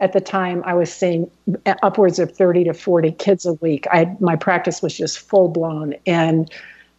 at 0.00 0.12
the 0.12 0.20
time 0.20 0.62
I 0.66 0.74
was 0.74 0.92
seeing 0.92 1.30
upwards 1.82 2.18
of 2.18 2.30
30 2.36 2.64
to 2.64 2.74
40 2.74 3.12
kids 3.12 3.46
a 3.46 3.54
week. 3.54 3.86
I 3.90 4.14
my 4.20 4.36
practice 4.36 4.82
was 4.82 4.96
just 4.96 5.18
full 5.18 5.48
blown 5.48 5.94
and 6.06 6.50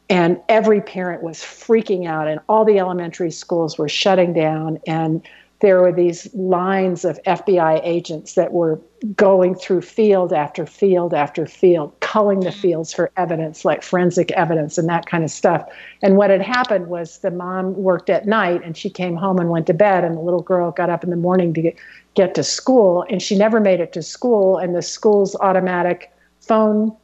and 0.09 0.41
every 0.49 0.81
parent 0.81 1.21
was 1.21 1.37
freaking 1.37 2.07
out 2.07 2.27
and 2.27 2.39
all 2.49 2.65
the 2.65 2.79
elementary 2.79 3.29
schools 3.29 3.77
were 3.77 3.87
shutting 3.87 4.33
down 4.33 4.79
and 4.87 5.21
there 5.61 5.81
were 5.81 5.91
these 5.91 6.33
lines 6.33 7.03
of 7.03 7.19
FBI 7.23 7.81
agents 7.83 8.35
that 8.35 8.53
were 8.53 8.79
going 9.15 9.55
through 9.55 9.81
field 9.81 10.31
after 10.31 10.65
field 10.65 11.13
after 11.13 11.45
field, 11.45 11.93
culling 11.99 12.39
the 12.39 12.49
mm-hmm. 12.49 12.61
fields 12.61 12.93
for 12.93 13.11
evidence, 13.17 13.65
like 13.65 13.83
forensic 13.83 14.31
evidence 14.31 14.77
and 14.77 14.87
that 14.87 15.05
kind 15.05 15.23
of 15.23 15.29
stuff. 15.29 15.67
And 16.01 16.15
what 16.15 16.29
had 16.29 16.41
happened 16.41 16.87
was 16.87 17.19
the 17.19 17.31
mom 17.31 17.75
worked 17.75 18.09
at 18.09 18.25
night 18.25 18.63
and 18.63 18.77
she 18.77 18.89
came 18.89 19.17
home 19.17 19.37
and 19.37 19.49
went 19.49 19.67
to 19.67 19.73
bed, 19.73 20.03
and 20.05 20.15
the 20.15 20.21
little 20.21 20.41
girl 20.41 20.71
got 20.71 20.89
up 20.89 21.03
in 21.03 21.09
the 21.09 21.17
morning 21.17 21.53
to 21.53 21.61
get, 21.61 21.75
get 22.13 22.35
to 22.35 22.43
school, 22.43 23.05
and 23.09 23.21
she 23.21 23.37
never 23.37 23.59
made 23.59 23.81
it 23.81 23.91
to 23.93 24.01
school. 24.01 24.57
And 24.57 24.75
the 24.75 24.81
school's 24.81 25.35
automatic 25.37 26.11
phone 26.39 26.95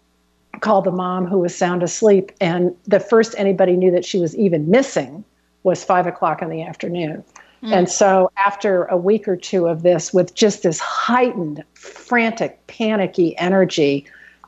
called 0.62 0.86
the 0.86 0.92
mom, 0.92 1.26
who 1.26 1.40
was 1.40 1.54
sound 1.54 1.84
asleep. 1.84 2.32
And 2.40 2.74
the 2.86 3.02
first 3.02 3.36
anybody 3.38 3.76
knew 3.76 3.92
that 3.92 4.06
she 4.06 4.20
was 4.20 4.34
even 4.38 4.70
missing 4.70 5.26
was 5.64 5.84
five 5.84 6.08
o'clock 6.08 6.42
in 6.42 6.50
the 6.50 6.62
afternoon. 6.62 7.24
Mm. 7.64 7.72
And 7.72 7.90
so, 7.90 8.32
after 8.38 8.86
a 8.86 8.98
week 8.98 9.28
or 9.28 9.36
two 9.36 9.68
of 9.68 9.84
this, 9.84 10.14
with 10.14 10.36
just 10.36 10.64
this 10.64 10.80
heightened, 10.80 11.64
frantic, 11.74 12.66
panicky 12.68 13.38
energy, 13.38 14.06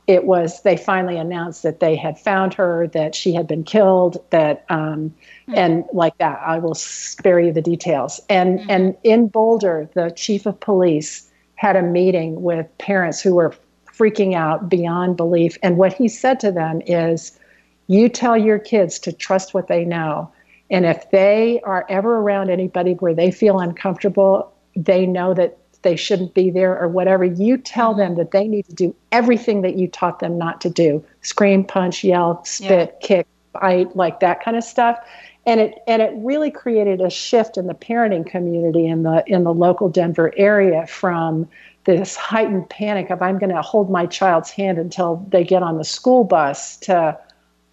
it 0.08 0.24
was 0.24 0.62
they 0.62 0.76
finally 0.76 1.18
announced 1.18 1.62
that 1.62 1.80
they 1.80 1.94
had 1.94 2.18
found 2.18 2.54
her, 2.54 2.88
that 2.88 3.14
she 3.14 3.34
had 3.34 3.46
been 3.46 3.62
killed, 3.62 4.16
that 4.30 4.64
um, 4.70 5.14
mm. 5.46 5.56
and 5.56 5.84
like 5.92 6.16
that. 6.18 6.40
I 6.44 6.58
will 6.58 6.74
spare 6.74 7.38
you 7.38 7.52
the 7.52 7.62
details. 7.62 8.20
And 8.28 8.60
mm. 8.60 8.66
and 8.70 8.96
in 9.04 9.28
Boulder, 9.28 9.88
the 9.94 10.10
chief 10.10 10.46
of 10.46 10.58
police 10.58 11.30
had 11.56 11.76
a 11.76 11.82
meeting 11.82 12.42
with 12.42 12.66
parents 12.78 13.20
who 13.20 13.34
were 13.34 13.54
freaking 13.86 14.34
out 14.34 14.68
beyond 14.68 15.16
belief. 15.16 15.58
And 15.62 15.76
what 15.76 15.92
he 15.92 16.08
said 16.08 16.40
to 16.40 16.52
them 16.52 16.80
is, 16.86 17.38
"You 17.86 18.08
tell 18.08 18.36
your 18.36 18.58
kids 18.58 18.98
to 19.00 19.12
trust 19.12 19.52
what 19.52 19.68
they 19.68 19.84
know." 19.84 20.30
And 20.70 20.84
if 20.84 21.10
they 21.10 21.60
are 21.64 21.86
ever 21.88 22.18
around 22.18 22.50
anybody 22.50 22.92
where 22.94 23.14
they 23.14 23.30
feel 23.30 23.58
uncomfortable, 23.58 24.52
they 24.76 25.06
know 25.06 25.34
that 25.34 25.58
they 25.82 25.96
shouldn't 25.96 26.34
be 26.34 26.50
there 26.50 26.78
or 26.78 26.88
whatever, 26.88 27.24
you 27.24 27.56
tell 27.56 27.94
them 27.94 28.16
that 28.16 28.32
they 28.32 28.48
need 28.48 28.66
to 28.66 28.74
do 28.74 28.94
everything 29.12 29.62
that 29.62 29.76
you 29.76 29.88
taught 29.88 30.18
them 30.18 30.36
not 30.36 30.60
to 30.60 30.70
do 30.70 31.04
scream, 31.22 31.64
punch, 31.64 32.02
yell, 32.04 32.44
spit, 32.44 32.96
yeah. 33.00 33.06
kick, 33.06 33.26
bite, 33.52 33.94
like 33.96 34.20
that 34.20 34.42
kind 34.42 34.56
of 34.56 34.64
stuff. 34.64 34.98
And 35.46 35.60
it 35.60 35.78
and 35.86 36.02
it 36.02 36.12
really 36.16 36.50
created 36.50 37.00
a 37.00 37.08
shift 37.08 37.56
in 37.56 37.68
the 37.68 37.74
parenting 37.74 38.26
community 38.26 38.86
in 38.86 39.04
the 39.04 39.24
in 39.26 39.44
the 39.44 39.54
local 39.54 39.88
Denver 39.88 40.32
area 40.36 40.86
from 40.86 41.48
this 41.84 42.16
heightened 42.16 42.68
panic 42.68 43.08
of 43.08 43.22
I'm 43.22 43.38
going 43.38 43.54
to 43.54 43.62
hold 43.62 43.90
my 43.90 44.04
child's 44.04 44.50
hand 44.50 44.76
until 44.76 45.24
they 45.30 45.42
get 45.42 45.62
on 45.62 45.78
the 45.78 45.84
school 45.84 46.24
bus 46.24 46.76
to 46.78 47.18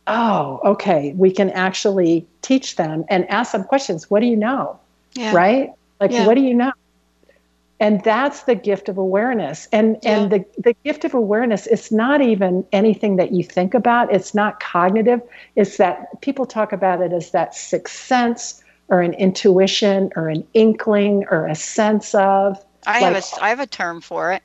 oh, 0.07 0.59
okay, 0.63 1.13
we 1.13 1.31
can 1.31 1.49
actually 1.51 2.27
teach 2.41 2.75
them 2.75 3.05
and 3.09 3.27
ask 3.29 3.51
them 3.51 3.63
questions. 3.63 4.09
What 4.09 4.19
do 4.19 4.27
you 4.27 4.35
know? 4.35 4.79
Yeah. 5.13 5.33
Right? 5.33 5.71
Like, 5.99 6.11
yeah. 6.11 6.27
what 6.27 6.35
do 6.35 6.41
you 6.41 6.53
know? 6.53 6.71
And 7.79 8.01
that's 8.03 8.43
the 8.43 8.55
gift 8.55 8.87
of 8.87 8.97
awareness. 8.97 9.67
And 9.71 9.97
yeah. 10.01 10.21
and 10.21 10.31
the, 10.31 10.45
the 10.57 10.73
gift 10.85 11.03
of 11.03 11.13
awareness 11.13 11.67
it's 11.67 11.91
not 11.91 12.21
even 12.21 12.65
anything 12.71 13.17
that 13.17 13.33
you 13.33 13.43
think 13.43 13.73
about. 13.73 14.13
It's 14.13 14.33
not 14.33 14.61
cognitive. 14.61 15.21
It's 15.55 15.75
that 15.77 16.21
people 16.21 16.45
talk 16.45 16.71
about 16.71 17.01
it 17.01 17.11
as 17.11 17.31
that 17.31 17.53
sixth 17.53 17.97
sense 17.97 18.63
or 18.87 19.01
an 19.01 19.13
intuition 19.15 20.11
or 20.15 20.29
an 20.29 20.47
inkling 20.53 21.25
or 21.29 21.47
a 21.47 21.55
sense 21.55 22.15
of. 22.15 22.63
I 22.87 23.01
like, 23.01 23.13
have 23.13 23.23
a 23.23 23.43
I 23.43 23.49
have 23.49 23.59
a 23.59 23.67
term 23.67 23.99
for 23.99 24.31
it. 24.31 24.41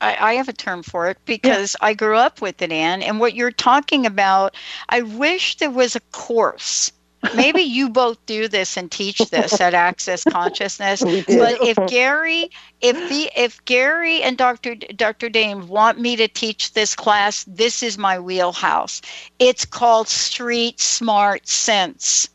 I, 0.00 0.16
I, 0.20 0.34
have 0.34 0.48
a 0.48 0.52
term 0.52 0.82
for 0.82 1.08
it 1.08 1.18
because 1.24 1.76
yeah. 1.80 1.88
I 1.88 1.94
grew 1.94 2.16
up 2.16 2.40
with 2.40 2.62
it, 2.62 2.72
Anne. 2.72 3.02
And 3.02 3.20
what 3.20 3.34
you're 3.34 3.50
talking 3.50 4.06
about, 4.06 4.56
I 4.88 5.02
wish 5.02 5.56
there 5.56 5.70
was 5.70 5.96
a 5.96 6.00
course. 6.12 6.92
Maybe 7.34 7.62
you 7.62 7.88
both 7.90 8.24
do 8.26 8.48
this 8.48 8.76
and 8.76 8.90
teach 8.90 9.18
this 9.30 9.60
at 9.60 9.74
Access 9.74 10.24
Consciousness. 10.24 11.02
but 11.02 11.58
if 11.62 11.76
Gary, 11.88 12.50
if 12.80 12.96
the 13.08 13.30
if 13.36 13.64
Gary 13.64 14.22
and 14.22 14.38
Dr. 14.38 14.76
Dr. 14.76 15.28
Dain 15.28 15.68
want 15.68 15.98
me 15.98 16.16
to 16.16 16.28
teach 16.28 16.72
this 16.72 16.94
class, 16.94 17.44
this 17.48 17.82
is 17.82 17.98
my 17.98 18.18
wheelhouse. 18.18 19.02
It's 19.38 19.64
called 19.64 20.08
Street 20.08 20.80
Smart 20.80 21.48
Sense. 21.48 22.28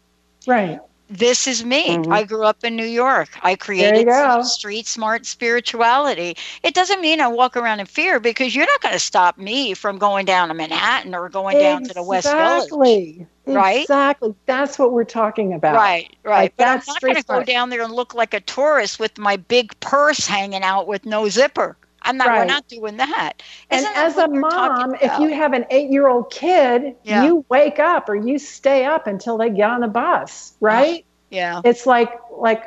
Right 0.45 0.79
this 1.13 1.47
is 1.47 1.63
me. 1.63 1.97
Mm-hmm. 1.97 2.11
I 2.11 2.23
grew 2.23 2.43
up 2.43 2.63
in 2.63 2.75
New 2.75 2.85
York. 2.85 3.29
I 3.43 3.55
created 3.55 4.07
street 4.43 4.87
smart 4.87 5.25
spirituality. 5.25 6.35
It 6.63 6.73
doesn't 6.73 7.01
mean 7.01 7.21
I 7.21 7.27
walk 7.27 7.55
around 7.55 7.79
in 7.79 7.85
fear 7.85 8.19
because 8.19 8.55
you're 8.55 8.65
not 8.65 8.81
going 8.81 8.93
to 8.93 8.99
stop 8.99 9.37
me 9.37 9.73
from 9.73 9.97
going 9.97 10.25
down 10.25 10.47
to 10.47 10.53
Manhattan 10.53 11.13
or 11.13 11.29
going 11.29 11.57
exactly. 11.57 11.83
down 11.83 11.87
to 11.89 11.93
the 11.93 12.03
West 12.03 12.27
Village. 12.27 13.27
Right? 13.45 13.81
Exactly. 13.81 14.33
That's 14.45 14.79
what 14.79 14.93
we're 14.93 15.03
talking 15.03 15.53
about. 15.53 15.75
Right, 15.75 16.15
right. 16.23 16.43
Like 16.43 16.57
but 16.57 16.67
I'm 16.67 16.81
not 16.87 17.01
going 17.01 17.15
to 17.15 17.23
go 17.23 17.43
down 17.43 17.69
there 17.69 17.83
and 17.83 17.93
look 17.93 18.13
like 18.13 18.33
a 18.33 18.39
tourist 18.39 18.99
with 18.99 19.17
my 19.17 19.37
big 19.37 19.77
purse 19.81 20.25
hanging 20.25 20.63
out 20.63 20.87
with 20.87 21.05
no 21.05 21.29
zipper. 21.29 21.77
I'm 22.03 22.17
not. 22.17 22.27
Right. 22.27 22.39
We're 22.39 22.45
not 22.45 22.67
doing 22.67 22.97
that. 22.97 23.41
Isn't 23.71 23.87
and 23.87 23.97
as 23.97 24.17
a 24.17 24.27
mom, 24.27 24.95
if 25.01 25.19
you 25.19 25.33
have 25.33 25.53
an 25.53 25.65
eight-year-old 25.69 26.29
kid, 26.31 26.95
yeah. 27.03 27.23
you 27.23 27.45
wake 27.49 27.79
up 27.79 28.09
or 28.09 28.15
you 28.15 28.37
stay 28.39 28.85
up 28.85 29.07
until 29.07 29.37
they 29.37 29.49
get 29.49 29.69
on 29.69 29.81
the 29.81 29.87
bus, 29.87 30.53
right? 30.59 31.05
Yeah. 31.29 31.61
It's 31.63 31.85
like 31.85 32.11
like 32.31 32.63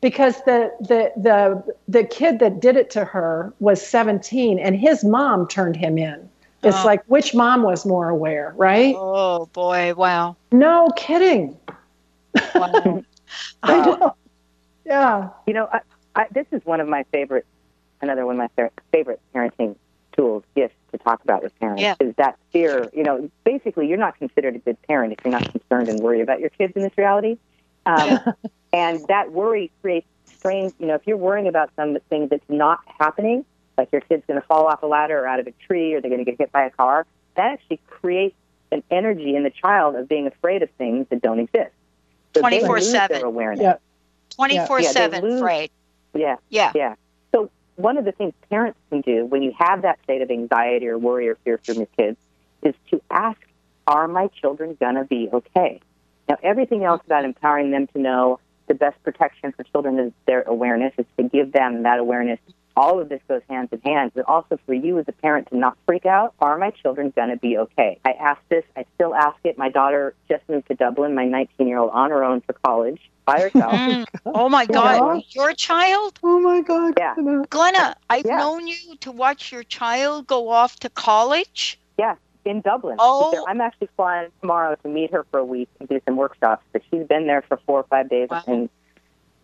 because 0.00 0.36
the 0.44 0.72
the 0.80 1.12
the 1.16 1.74
the 1.86 2.04
kid 2.04 2.38
that 2.38 2.60
did 2.60 2.76
it 2.76 2.90
to 2.90 3.04
her 3.04 3.52
was 3.60 3.84
17, 3.86 4.58
and 4.58 4.76
his 4.76 5.04
mom 5.04 5.46
turned 5.48 5.76
him 5.76 5.98
in. 5.98 6.28
It's 6.62 6.78
oh. 6.80 6.86
like 6.86 7.04
which 7.06 7.34
mom 7.34 7.62
was 7.62 7.86
more 7.86 8.08
aware, 8.08 8.52
right? 8.56 8.94
Oh 8.96 9.46
boy! 9.46 9.94
Wow. 9.94 10.36
No 10.50 10.90
kidding. 10.96 11.56
Wow. 12.54 13.04
I 13.62 13.78
uh, 13.78 13.84
know. 13.84 14.14
Yeah. 14.84 15.28
You 15.46 15.52
know, 15.52 15.68
I, 15.70 15.80
I, 16.16 16.26
this 16.32 16.46
is 16.50 16.64
one 16.64 16.80
of 16.80 16.88
my 16.88 17.04
favorite 17.12 17.46
another 18.00 18.26
one 18.26 18.40
of 18.40 18.50
my 18.56 18.70
favorite 18.92 19.20
parenting 19.34 19.76
tools, 20.18 20.42
gifts 20.54 20.74
to 20.90 20.98
talk 20.98 21.22
about 21.22 21.42
with 21.42 21.58
parents 21.60 21.80
yeah. 21.80 21.94
is 22.00 22.14
that 22.16 22.38
fear. 22.52 22.90
You 22.92 23.04
know, 23.04 23.30
basically, 23.44 23.88
you're 23.88 23.98
not 23.98 24.18
considered 24.18 24.56
a 24.56 24.58
good 24.58 24.80
parent 24.82 25.12
if 25.12 25.18
you're 25.24 25.32
not 25.32 25.50
concerned 25.50 25.88
and 25.88 26.00
worried 26.00 26.20
about 26.20 26.40
your 26.40 26.50
kids 26.50 26.72
in 26.76 26.82
this 26.82 26.96
reality. 26.96 27.38
Um, 27.86 28.18
and 28.72 29.00
that 29.08 29.32
worry 29.32 29.70
creates 29.80 30.06
strange, 30.26 30.72
you 30.78 30.86
know, 30.86 30.94
if 30.94 31.06
you're 31.06 31.16
worrying 31.16 31.46
about 31.46 31.70
something 31.76 32.28
that's 32.28 32.48
not 32.48 32.80
happening, 32.98 33.44
like 33.76 33.90
your 33.92 34.00
kid's 34.00 34.24
going 34.26 34.40
to 34.40 34.46
fall 34.46 34.66
off 34.66 34.82
a 34.82 34.86
ladder 34.86 35.18
or 35.18 35.26
out 35.26 35.40
of 35.40 35.46
a 35.46 35.52
tree 35.66 35.94
or 35.94 36.00
they're 36.00 36.10
going 36.10 36.24
to 36.24 36.30
get 36.30 36.38
hit 36.38 36.52
by 36.52 36.64
a 36.64 36.70
car, 36.70 37.06
that 37.36 37.52
actually 37.52 37.80
creates 37.86 38.36
an 38.72 38.82
energy 38.90 39.36
in 39.36 39.44
the 39.44 39.50
child 39.50 39.94
of 39.94 40.08
being 40.08 40.26
afraid 40.26 40.62
of 40.62 40.70
things 40.72 41.06
that 41.10 41.22
don't 41.22 41.38
exist. 41.38 41.70
Twenty 42.34 42.60
four 42.60 42.80
seven 42.80 43.22
awareness. 43.22 43.78
Twenty 44.30 44.58
four 44.66 44.82
seven 44.82 45.38
afraid. 45.38 45.70
Yeah. 46.12 46.36
Yeah. 46.50 46.72
Yeah 46.74 46.94
one 47.78 47.96
of 47.96 48.04
the 48.04 48.12
things 48.12 48.34
parents 48.50 48.78
can 48.90 49.02
do 49.02 49.24
when 49.24 49.42
you 49.42 49.52
have 49.56 49.82
that 49.82 50.00
state 50.02 50.20
of 50.20 50.30
anxiety 50.30 50.88
or 50.88 50.98
worry 50.98 51.28
or 51.28 51.36
fear 51.44 51.58
from 51.58 51.76
your 51.76 51.86
kids 51.96 52.18
is 52.62 52.74
to 52.90 53.00
ask, 53.08 53.40
are 53.86 54.08
my 54.08 54.26
children 54.40 54.76
going 54.80 54.96
to 54.96 55.04
be 55.04 55.28
okay? 55.32 55.80
Now, 56.28 56.36
everything 56.42 56.84
else 56.84 57.00
about 57.06 57.24
empowering 57.24 57.70
them 57.70 57.86
to 57.88 57.98
know 58.00 58.40
the 58.66 58.74
best 58.74 59.00
protection 59.04 59.52
for 59.52 59.62
children 59.62 59.98
is 60.00 60.12
their 60.26 60.42
awareness, 60.42 60.92
is 60.98 61.06
to 61.16 61.22
give 61.22 61.52
them 61.52 61.84
that 61.84 62.00
awareness. 62.00 62.40
All 62.78 63.00
of 63.00 63.08
this 63.08 63.20
goes 63.26 63.42
hand 63.50 63.70
in 63.72 63.80
hand, 63.80 64.12
but 64.14 64.24
also 64.28 64.56
for 64.64 64.72
you 64.72 65.00
as 65.00 65.06
a 65.08 65.12
parent 65.12 65.48
to 65.48 65.56
not 65.56 65.76
freak 65.84 66.06
out. 66.06 66.32
Are 66.38 66.56
my 66.58 66.70
children 66.70 67.12
going 67.16 67.30
to 67.30 67.36
be 67.36 67.58
okay? 67.58 67.98
I 68.04 68.12
ask 68.12 68.40
this. 68.50 68.62
I 68.76 68.84
still 68.94 69.16
ask 69.16 69.36
it. 69.42 69.58
My 69.58 69.68
daughter 69.68 70.14
just 70.28 70.48
moved 70.48 70.68
to 70.68 70.76
Dublin, 70.76 71.12
my 71.12 71.24
19 71.24 71.66
year 71.66 71.78
old, 71.78 71.90
on 71.90 72.10
her 72.10 72.22
own 72.22 72.40
for 72.42 72.52
college 72.52 73.00
by 73.24 73.40
herself. 73.40 73.72
Mm. 73.72 74.06
oh 74.26 74.48
my 74.48 74.64
God, 74.64 75.24
your 75.30 75.54
child? 75.54 76.20
Oh 76.22 76.38
my 76.38 76.60
God. 76.60 76.94
Yeah. 76.96 77.16
Glenna, 77.50 77.96
I've 78.10 78.24
yeah. 78.24 78.36
known 78.36 78.68
you 78.68 78.96
to 79.00 79.10
watch 79.10 79.50
your 79.50 79.64
child 79.64 80.28
go 80.28 80.48
off 80.48 80.78
to 80.78 80.88
college. 80.88 81.80
Yeah, 81.98 82.14
in 82.44 82.60
Dublin. 82.60 82.94
Oh. 83.00 83.44
I'm 83.48 83.60
actually 83.60 83.88
flying 83.96 84.30
tomorrow 84.40 84.76
to 84.84 84.88
meet 84.88 85.10
her 85.10 85.26
for 85.32 85.40
a 85.40 85.44
week 85.44 85.68
and 85.80 85.88
do 85.88 86.00
some 86.06 86.16
workshops. 86.16 86.62
But 86.72 86.82
she's 86.92 87.08
been 87.08 87.26
there 87.26 87.42
for 87.42 87.58
four 87.66 87.80
or 87.80 87.86
five 87.90 88.08
days, 88.08 88.28
wow. 88.30 88.44
and 88.46 88.70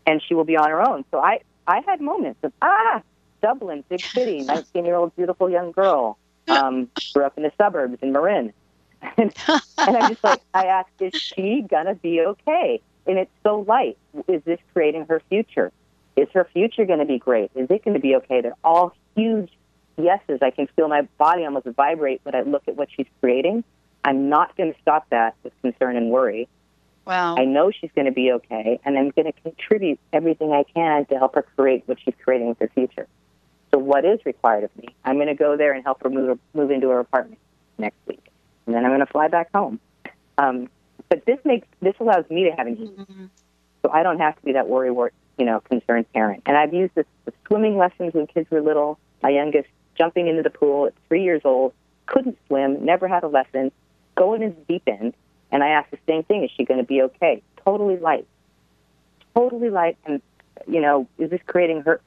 and 0.07 0.23
she 0.23 0.35
will 0.35 0.45
be 0.45 0.57
on 0.57 0.71
her 0.71 0.89
own. 0.89 1.05
So 1.11 1.19
I 1.19 1.41
I 1.67 1.81
had 1.85 2.01
moments 2.01 2.39
of 2.45 2.53
ah 2.63 3.03
Dublin, 3.45 3.85
big 3.89 4.01
city, 4.01 4.41
19 4.45 4.85
year 4.85 4.97
old 4.97 5.15
beautiful 5.17 5.51
young 5.51 5.73
girl. 5.73 6.19
um, 6.49 6.89
grew 7.13 7.25
up 7.25 7.37
in 7.37 7.43
the 7.43 7.53
suburbs 7.57 7.99
in 8.03 8.13
Marin. 8.13 8.53
and, 9.17 9.35
and 9.49 9.97
I'm 9.97 10.11
just 10.11 10.25
like, 10.25 10.43
I 10.53 10.67
asked, 10.67 10.91
is 11.01 11.15
she 11.15 11.65
going 11.69 11.87
to 11.87 11.95
be 11.95 12.21
okay? 12.21 12.81
And 13.07 13.19
it's 13.19 13.31
so 13.43 13.61
light. 13.61 13.99
Is 14.29 14.43
this 14.45 14.59
creating 14.73 15.07
her 15.09 15.23
future? 15.29 15.73
Is 16.17 16.29
her 16.33 16.47
future 16.53 16.85
going 16.85 17.01
to 17.01 17.05
be 17.05 17.19
great? 17.19 17.51
Is 17.55 17.71
it 17.71 17.85
going 17.85 17.95
to 17.95 18.01
be 18.01 18.17
okay? 18.17 18.41
They're 18.41 18.57
all 18.63 18.95
huge 19.17 19.51
yeses. 19.97 20.41
I 20.43 20.51
can 20.51 20.69
feel 20.77 20.89
my 20.89 21.03
body 21.19 21.45
almost 21.45 21.67
vibrate 21.67 22.21
when 22.25 22.35
I 22.35 22.43
look 22.43 22.63
at 22.69 22.77
what 22.77 22.89
she's 22.95 23.07
creating. 23.21 23.65
I'm 24.05 24.29
not 24.29 24.57
going 24.57 24.73
to 24.73 24.81
stop 24.81 25.09
that 25.11 25.35
with 25.43 25.53
concern 25.63 25.97
and 25.97 26.11
worry. 26.11 26.49
Wow. 27.07 27.37
I 27.37 27.45
know 27.45 27.71
she's 27.71 27.91
going 27.95 28.07
to 28.07 28.13
be 28.13 28.33
okay, 28.33 28.81
and 28.85 28.97
I'm 28.99 29.11
going 29.11 29.31
to 29.31 29.41
contribute 29.43 29.99
everything 30.13 30.53
I 30.53 30.65
can 30.75 31.05
to 31.07 31.19
help 31.19 31.35
her 31.35 31.43
create 31.57 31.83
what 31.87 31.99
she's 32.03 32.15
creating 32.23 32.49
with 32.49 32.59
her 32.61 32.71
future. 32.75 33.07
So, 33.75 33.79
what 33.79 34.05
is 34.05 34.21
required 34.25 34.63
of 34.63 34.77
me? 34.77 34.95
I'm 35.05 35.17
going 35.17 35.27
to 35.27 35.35
go 35.35 35.57
there 35.57 35.73
and 35.73 35.83
help 35.83 36.01
her 36.05 36.09
move, 36.09 36.39
move 36.55 36.71
into 36.71 36.91
her 36.91 37.01
apartment 37.01 37.41
next 37.77 37.97
week, 38.07 38.25
and 38.67 38.75
then 38.75 38.85
I'm 38.85 38.93
going 38.93 39.01
to 39.01 39.07
fly 39.07 39.27
back 39.27 39.51
home. 39.53 39.81
Um, 40.39 40.69
but 41.09 41.27
this 41.27 41.39
makes 41.45 41.67
this 41.83 41.95
allows 41.99 42.25
me 42.31 42.45
to 42.45 42.51
have 42.57 42.69
an 42.69 42.77
mm-hmm. 42.77 43.25
so 43.83 43.91
I 43.91 44.05
don't 44.05 44.21
have 44.21 44.37
to 44.37 44.43
be 44.43 44.53
that 44.53 44.69
worry, 44.69 44.91
you 45.39 45.45
know, 45.45 45.59
concerned 45.69 46.07
parent. 46.13 46.45
And 46.47 46.57
I've 46.57 46.73
used 46.73 46.95
this 46.95 47.07
with 47.25 47.35
swimming 47.49 47.77
lessons 47.77 48.15
when 48.15 48.29
kids 48.29 48.49
were 48.49 48.61
little. 48.61 48.97
My 49.25 49.31
youngest 49.31 49.69
jumping 49.99 50.29
into 50.29 50.43
the 50.43 50.51
pool 50.51 50.87
at 50.87 50.95
three 51.09 51.25
years 51.25 51.43
old, 51.45 51.73
couldn't 52.07 52.39
swim, 52.47 52.85
never 52.85 53.09
had 53.09 53.25
a 53.25 53.29
lesson, 53.29 53.73
going 54.15 54.43
into 54.43 54.57
the 54.57 54.75
deep 54.75 54.83
end 54.87 55.15
and 55.51 55.65
I 55.65 55.71
asked 55.71 55.91
the 55.91 55.99
same 56.07 56.23
thing: 56.23 56.45
Is 56.45 56.51
she 56.57 56.65
going 56.65 56.79
to 56.79 56.87
be 56.87 57.03
okay? 57.03 57.43
Totally 57.65 57.97
light, 57.97 58.27
totally 59.35 59.71
light, 59.71 59.97
and 60.05 60.23
you 60.69 60.81
know, 60.81 61.09
is 61.19 61.31
this 61.31 61.41
creating 61.47 61.83
her? 61.83 62.01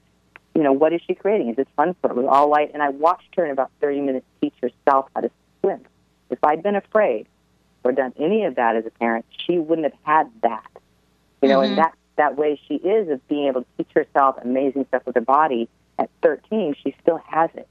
You 0.58 0.64
know, 0.64 0.72
what 0.72 0.92
is 0.92 1.00
she 1.06 1.14
creating? 1.14 1.50
Is 1.50 1.56
this 1.56 1.68
fun 1.76 1.94
for 2.02 2.08
her? 2.08 2.14
It 2.14 2.16
was 2.16 2.26
all 2.28 2.50
light, 2.50 2.72
and 2.74 2.82
I 2.82 2.88
watched 2.88 3.32
her 3.36 3.44
in 3.44 3.52
about 3.52 3.70
30 3.80 4.00
minutes 4.00 4.26
teach 4.40 4.54
herself 4.60 5.08
how 5.14 5.20
to 5.20 5.30
swim. 5.60 5.82
If 6.30 6.42
I'd 6.42 6.64
been 6.64 6.74
afraid 6.74 7.28
or 7.84 7.92
done 7.92 8.12
any 8.18 8.42
of 8.42 8.56
that 8.56 8.74
as 8.74 8.84
a 8.84 8.90
parent, 8.90 9.24
she 9.46 9.58
wouldn't 9.58 9.84
have 9.84 10.00
had 10.02 10.28
that. 10.42 10.66
You 11.42 11.48
know, 11.48 11.60
mm-hmm. 11.60 11.68
and 11.68 11.78
that 11.78 11.94
that 12.16 12.36
way 12.36 12.60
she 12.66 12.74
is 12.74 13.08
of 13.08 13.28
being 13.28 13.46
able 13.46 13.60
to 13.60 13.66
teach 13.76 13.86
herself 13.94 14.34
amazing 14.42 14.86
stuff 14.86 15.06
with 15.06 15.14
her 15.14 15.20
body. 15.20 15.68
At 15.96 16.10
13, 16.24 16.74
she 16.82 16.92
still 17.02 17.20
has 17.28 17.50
it. 17.54 17.68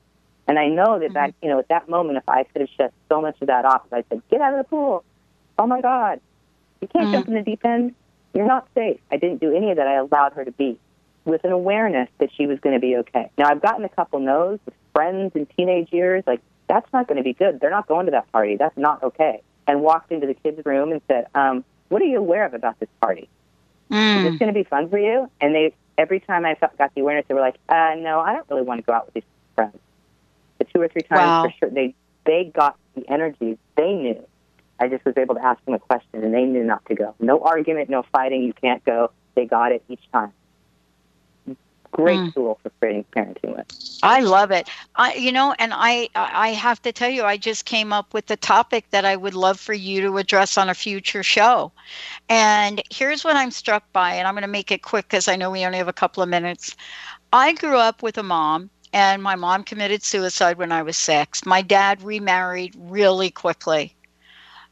And 0.47 0.57
I 0.57 0.69
know 0.69 0.97
that 0.97 1.07
mm-hmm. 1.07 1.13
that 1.13 1.33
you 1.41 1.49
know 1.49 1.59
at 1.59 1.67
that 1.67 1.89
moment, 1.89 2.19
if 2.19 2.29
I 2.29 2.43
could 2.43 2.61
have 2.61 2.69
shut 2.77 2.93
so 3.09 3.19
much 3.19 3.35
of 3.41 3.47
that 3.47 3.65
off, 3.65 3.81
if 3.87 3.91
I 3.91 4.03
said, 4.07 4.21
"Get 4.31 4.39
out 4.39 4.53
of 4.53 4.59
the 4.59 4.69
pool," 4.69 5.03
oh 5.59 5.67
my 5.67 5.81
God, 5.81 6.21
you 6.79 6.87
can't 6.87 7.09
mm. 7.09 7.11
jump 7.11 7.27
in 7.27 7.33
the 7.33 7.41
deep 7.41 7.65
end. 7.65 7.95
You're 8.33 8.47
not 8.47 8.65
safe. 8.73 9.01
I 9.11 9.17
didn't 9.17 9.41
do 9.41 9.53
any 9.53 9.71
of 9.71 9.75
that. 9.75 9.87
I 9.87 9.95
allowed 9.95 10.33
her 10.33 10.45
to 10.45 10.53
be 10.53 10.79
with 11.27 11.43
an 11.43 11.51
awareness 11.51 12.09
that 12.19 12.29
she 12.35 12.47
was 12.47 12.59
going 12.59 12.73
to 12.73 12.79
be 12.79 12.95
okay. 12.97 13.29
Now, 13.37 13.49
I've 13.49 13.61
gotten 13.61 13.83
a 13.85 13.89
couple 13.89 14.19
no's 14.19 14.59
with 14.65 14.73
friends 14.93 15.33
in 15.35 15.45
teenage 15.45 15.91
years, 15.91 16.23
like, 16.25 16.41
that's 16.67 16.91
not 16.91 17.07
going 17.07 17.17
to 17.17 17.23
be 17.23 17.33
good. 17.33 17.59
They're 17.59 17.69
not 17.69 17.87
going 17.87 18.05
to 18.05 18.11
that 18.11 18.31
party. 18.31 18.55
That's 18.55 18.77
not 18.77 19.03
okay. 19.03 19.41
And 19.67 19.81
walked 19.81 20.11
into 20.11 20.25
the 20.25 20.33
kids' 20.33 20.65
room 20.65 20.91
and 20.91 21.01
said, 21.07 21.27
um, 21.35 21.63
what 21.89 22.01
are 22.01 22.05
you 22.05 22.17
aware 22.17 22.45
of 22.45 22.53
about 22.53 22.79
this 22.79 22.89
party? 23.01 23.29
Mm. 23.91 24.17
Is 24.17 24.31
this 24.31 24.39
going 24.39 24.53
to 24.53 24.57
be 24.57 24.63
fun 24.63 24.89
for 24.89 24.97
you? 24.97 25.29
And 25.39 25.53
they, 25.53 25.73
every 25.97 26.19
time 26.19 26.45
I 26.45 26.55
felt, 26.55 26.77
got 26.77 26.93
the 26.95 27.01
awareness, 27.01 27.25
they 27.27 27.33
were 27.33 27.41
like, 27.41 27.57
uh, 27.69 27.95
no, 27.97 28.19
I 28.19 28.33
don't 28.33 28.49
really 28.49 28.63
want 28.63 28.79
to 28.79 28.85
go 28.85 28.93
out 28.93 29.05
with 29.05 29.13
these 29.13 29.23
friends. 29.55 29.77
The 30.57 30.65
two 30.65 30.81
or 30.81 30.87
three 30.87 31.03
times 31.03 31.19
wow. 31.19 31.43
for 31.43 31.53
sure, 31.59 31.69
they, 31.69 31.93
they 32.25 32.51
got 32.53 32.77
the 32.95 33.09
energy. 33.09 33.57
They 33.75 33.93
knew 33.93 34.25
I 34.79 34.87
just 34.87 35.05
was 35.05 35.15
able 35.17 35.35
to 35.35 35.43
ask 35.43 35.63
them 35.65 35.73
a 35.73 35.79
question, 35.79 36.23
and 36.23 36.33
they 36.33 36.43
knew 36.43 36.63
not 36.63 36.85
to 36.87 36.95
go. 36.95 37.15
No 37.19 37.41
argument, 37.41 37.89
no 37.89 38.03
fighting. 38.11 38.43
You 38.43 38.53
can't 38.53 38.83
go. 38.85 39.11
They 39.35 39.45
got 39.45 39.71
it 39.71 39.83
each 39.89 40.03
time. 40.11 40.33
Great 41.97 42.19
mm. 42.19 42.33
tool 42.33 42.59
for 42.61 42.69
creating 42.79 43.05
parenting 43.11 43.57
with. 43.57 43.99
I 44.03 44.19
love 44.19 44.51
it. 44.51 44.69
I, 44.97 45.15
you 45.15 45.31
know, 45.31 45.55
and 45.57 45.73
I, 45.73 46.09
I 46.13 46.49
have 46.49 46.79
to 46.83 46.91
tell 46.91 47.09
you, 47.09 47.23
I 47.23 47.37
just 47.37 47.65
came 47.65 47.91
up 47.91 48.13
with 48.13 48.27
the 48.27 48.37
topic 48.37 48.85
that 48.91 49.03
I 49.03 49.15
would 49.15 49.33
love 49.33 49.59
for 49.59 49.73
you 49.73 50.01
to 50.01 50.17
address 50.17 50.59
on 50.59 50.69
a 50.69 50.75
future 50.75 51.23
show. 51.23 51.71
And 52.29 52.83
here's 52.91 53.23
what 53.23 53.35
I'm 53.35 53.49
struck 53.49 53.91
by, 53.93 54.13
and 54.13 54.27
I'm 54.27 54.35
going 54.35 54.43
to 54.43 54.47
make 54.47 54.71
it 54.71 54.83
quick 54.83 55.05
because 55.05 55.27
I 55.27 55.35
know 55.35 55.49
we 55.49 55.65
only 55.65 55.79
have 55.79 55.87
a 55.87 55.93
couple 55.93 56.21
of 56.21 56.29
minutes. 56.29 56.75
I 57.33 57.53
grew 57.53 57.77
up 57.77 58.03
with 58.03 58.19
a 58.19 58.23
mom 58.23 58.69
and 58.93 59.23
my 59.23 59.35
mom 59.35 59.63
committed 59.63 60.03
suicide 60.03 60.59
when 60.59 60.71
I 60.71 60.83
was 60.83 60.97
six. 60.97 61.47
My 61.47 61.63
dad 61.63 62.03
remarried 62.03 62.75
really 62.77 63.31
quickly 63.31 63.95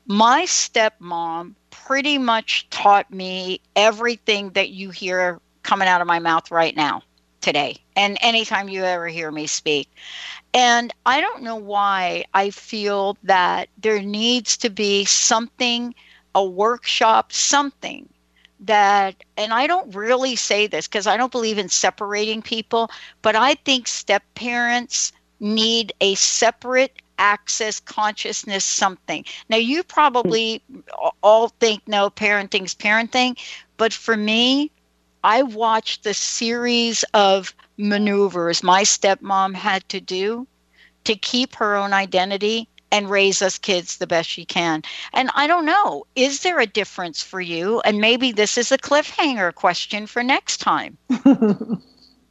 my 0.07 0.43
stepmom 0.43 1.55
pretty 1.71 2.19
much 2.19 2.69
taught 2.69 3.11
me 3.11 3.59
everything 3.75 4.51
that 4.51 4.69
you 4.69 4.91
hear 4.91 5.41
coming 5.63 5.87
out 5.87 5.99
of 5.99 6.05
my 6.05 6.19
mouth 6.19 6.51
right 6.51 6.75
now 6.75 7.01
today 7.45 7.77
and 7.95 8.17
anytime 8.21 8.67
you 8.67 8.83
ever 8.83 9.07
hear 9.07 9.31
me 9.31 9.45
speak 9.45 9.87
and 10.55 10.91
i 11.05 11.21
don't 11.21 11.43
know 11.43 11.55
why 11.55 12.25
i 12.33 12.49
feel 12.49 13.15
that 13.21 13.69
there 13.77 14.01
needs 14.01 14.57
to 14.57 14.67
be 14.67 15.05
something 15.05 15.93
a 16.33 16.43
workshop 16.43 17.31
something 17.31 18.09
that 18.59 19.15
and 19.37 19.53
i 19.53 19.67
don't 19.67 19.93
really 19.93 20.35
say 20.35 20.65
this 20.65 20.87
because 20.87 21.05
i 21.05 21.15
don't 21.15 21.31
believe 21.31 21.59
in 21.59 21.69
separating 21.69 22.41
people 22.41 22.89
but 23.21 23.35
i 23.35 23.53
think 23.53 23.87
step 23.87 24.23
parents 24.33 25.13
need 25.39 25.93
a 26.01 26.15
separate 26.15 26.99
access 27.17 27.79
consciousness 27.79 28.65
something. 28.65 29.23
Now, 29.49 29.57
you 29.57 29.83
probably 29.83 30.61
hmm. 30.71 30.79
all 31.23 31.49
think 31.59 31.81
no, 31.87 32.09
parenting's 32.09 32.75
parenting, 32.75 33.37
but 33.77 33.93
for 33.93 34.17
me, 34.17 34.71
I 35.25 35.41
watched 35.41 36.03
the 36.03 36.13
series 36.13 37.03
of 37.15 37.51
maneuvers 37.77 38.61
my 38.61 38.83
stepmom 38.83 39.55
had 39.55 39.87
to 39.89 39.99
do 39.99 40.45
to 41.05 41.15
keep 41.15 41.55
her 41.55 41.75
own 41.75 41.93
identity 41.93 42.69
and 42.91 43.09
raise 43.09 43.41
us 43.41 43.57
kids 43.57 43.97
the 43.97 44.05
best 44.05 44.29
she 44.29 44.45
can. 44.45 44.83
And 45.13 45.31
I 45.33 45.47
don't 45.47 45.65
know, 45.65 46.05
is 46.15 46.43
there 46.43 46.59
a 46.59 46.67
difference 46.67 47.23
for 47.23 47.41
you? 47.41 47.81
And 47.81 47.99
maybe 47.99 48.33
this 48.33 48.55
is 48.55 48.71
a 48.71 48.77
cliffhanger 48.77 49.55
question 49.55 50.05
for 50.05 50.21
next 50.21 50.57
time. 50.57 50.95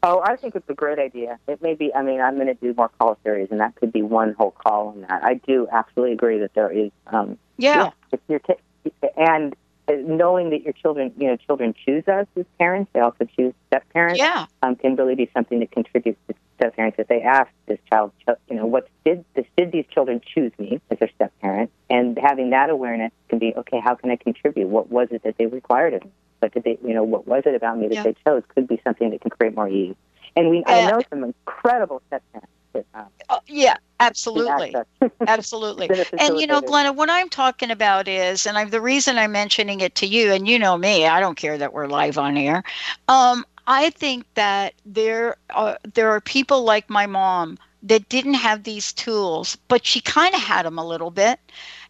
Oh, 0.06 0.20
I 0.22 0.36
think 0.36 0.54
it's 0.54 0.68
a 0.68 0.74
great 0.74 0.98
idea. 0.98 1.38
It 1.48 1.62
may 1.62 1.72
be. 1.72 1.90
I 1.94 2.02
mean, 2.02 2.20
I'm 2.20 2.34
going 2.34 2.48
to 2.48 2.52
do 2.52 2.74
more 2.76 2.90
call 2.98 3.16
series, 3.24 3.48
and 3.50 3.58
that 3.60 3.74
could 3.76 3.90
be 3.90 4.02
one 4.02 4.34
whole 4.34 4.50
call 4.50 4.88
on 4.88 5.00
that. 5.00 5.24
I 5.24 5.40
do 5.46 5.66
absolutely 5.72 6.12
agree 6.12 6.40
that 6.40 6.52
there 6.52 6.70
is. 6.70 6.90
Um, 7.06 7.38
yeah. 7.56 7.90
yeah 8.12 8.18
if 8.28 8.42
t- 8.42 9.08
and 9.16 9.56
knowing 9.88 10.50
that 10.50 10.62
your 10.62 10.72
children, 10.72 11.12
you 11.18 11.26
know, 11.28 11.36
children 11.36 11.74
choose 11.84 12.06
us 12.08 12.26
as 12.36 12.44
parents, 12.58 12.90
they 12.94 13.00
also 13.00 13.26
choose 13.36 13.52
step 13.68 13.84
parents. 13.92 14.18
Yeah. 14.18 14.46
Um, 14.62 14.76
can 14.76 14.96
really 14.96 15.14
be 15.14 15.30
something 15.34 15.60
that 15.60 15.70
contributes 15.70 16.18
to 16.28 16.34
step 16.56 16.76
parents. 16.76 16.98
If 16.98 17.08
they 17.08 17.22
ask 17.22 17.50
this 17.66 17.78
child, 17.90 18.12
you 18.48 18.56
know, 18.56 18.66
what 18.66 18.88
did 19.04 19.24
this, 19.34 19.46
did 19.56 19.72
these 19.72 19.86
children 19.92 20.20
choose 20.34 20.52
me 20.58 20.80
as 20.90 20.98
their 20.98 21.10
step 21.14 21.32
parent? 21.40 21.70
And 21.90 22.18
having 22.20 22.50
that 22.50 22.70
awareness 22.70 23.12
can 23.28 23.38
be 23.38 23.54
okay. 23.56 23.80
How 23.80 23.94
can 23.94 24.10
I 24.10 24.16
contribute? 24.16 24.68
What 24.68 24.90
was 24.90 25.08
it 25.10 25.22
that 25.24 25.36
they 25.38 25.46
required 25.46 25.94
of 25.94 26.04
me? 26.04 26.10
but 26.44 26.52
did 26.52 26.64
they, 26.64 26.78
you 26.86 26.92
know, 26.92 27.02
what 27.02 27.26
was 27.26 27.42
it 27.46 27.54
about 27.54 27.78
me 27.78 27.88
that 27.88 27.94
yeah. 27.94 28.02
they 28.02 28.14
chose 28.26 28.42
could 28.54 28.68
be 28.68 28.78
something 28.84 29.08
that 29.08 29.20
can 29.22 29.30
create 29.30 29.54
more 29.54 29.66
ease. 29.66 29.94
And 30.36 30.50
we, 30.50 30.62
uh, 30.64 30.72
I 30.72 30.90
know 30.90 31.00
some 31.08 31.24
incredible 31.24 32.02
step 32.08 32.22
parents. 32.32 32.52
Um, 32.94 33.06
uh, 33.28 33.38
yeah, 33.46 33.76
absolutely, 34.00 34.74
absolutely. 35.26 35.88
and 36.18 36.40
you 36.40 36.46
know, 36.46 36.60
Glenna, 36.60 36.92
what 36.92 37.10
I'm 37.10 37.28
talking 37.28 37.70
about 37.70 38.08
is, 38.08 38.46
and 38.46 38.58
I'm, 38.58 38.70
the 38.70 38.80
reason 38.80 39.18
I'm 39.18 39.32
mentioning 39.32 39.80
it 39.80 39.94
to 39.96 40.06
you, 40.06 40.32
and 40.32 40.48
you 40.48 40.58
know 40.58 40.76
me, 40.76 41.06
I 41.06 41.20
don't 41.20 41.36
care 41.36 41.56
that 41.58 41.72
we're 41.72 41.86
live 41.86 42.18
on 42.18 42.36
air. 42.36 42.64
Um, 43.08 43.44
I 43.66 43.90
think 43.90 44.26
that 44.34 44.74
there 44.84 45.36
are 45.50 45.78
there 45.94 46.10
are 46.10 46.20
people 46.20 46.64
like 46.64 46.90
my 46.90 47.06
mom 47.06 47.58
that 47.84 48.08
didn't 48.08 48.34
have 48.34 48.64
these 48.64 48.92
tools, 48.92 49.56
but 49.68 49.86
she 49.86 50.00
kind 50.00 50.34
of 50.34 50.40
had 50.40 50.64
them 50.64 50.78
a 50.78 50.86
little 50.86 51.10
bit. 51.10 51.38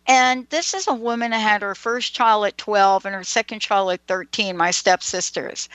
And 0.07 0.47
this 0.51 0.75
is 0.75 0.87
a 0.87 0.95
woman 0.95 1.31
that 1.31 1.39
had 1.39 1.63
her 1.63 1.75
first 1.75 2.15
child 2.15 2.45
at 2.47 2.59
12 2.59 3.07
and 3.07 3.15
her 3.15 3.25
second 3.25 3.61
child 3.61 3.91
at 3.93 4.07
13, 4.07 4.57
my 4.57 4.71
stepsisters. 4.71 5.69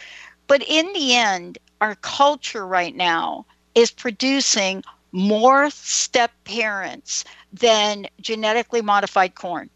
But 0.47 0.61
in 0.67 0.91
the 0.93 1.15
end, 1.15 1.57
our 1.81 1.95
culture 1.95 2.67
right 2.67 2.95
now 2.95 3.45
is 3.75 3.91
producing 3.91 4.83
more 5.11 5.69
step 5.69 6.31
parents 6.43 7.23
than 7.53 8.07
genetically 8.21 8.81
modified 8.81 9.35
corn. 9.35 9.69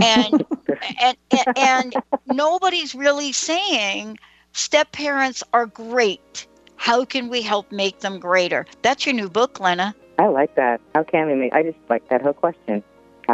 And, 0.00 0.44
and, 1.00 1.16
and, 1.30 1.46
and 1.56 1.96
nobody's 2.26 2.94
really 2.94 3.32
saying 3.32 4.18
step 4.52 4.92
parents 4.92 5.42
are 5.52 5.66
great. 5.66 6.46
How 6.76 7.04
can 7.04 7.28
we 7.28 7.42
help 7.42 7.70
make 7.70 8.00
them 8.00 8.18
greater? 8.18 8.66
That's 8.82 9.06
your 9.06 9.14
new 9.14 9.28
book, 9.28 9.60
Lena. 9.60 9.94
I 10.18 10.26
like 10.26 10.54
that. 10.56 10.80
How 10.94 11.02
can 11.02 11.26
we 11.26 11.34
make? 11.34 11.52
I 11.52 11.62
just 11.62 11.78
like 11.88 12.08
that 12.08 12.22
whole 12.22 12.32
question 12.32 12.82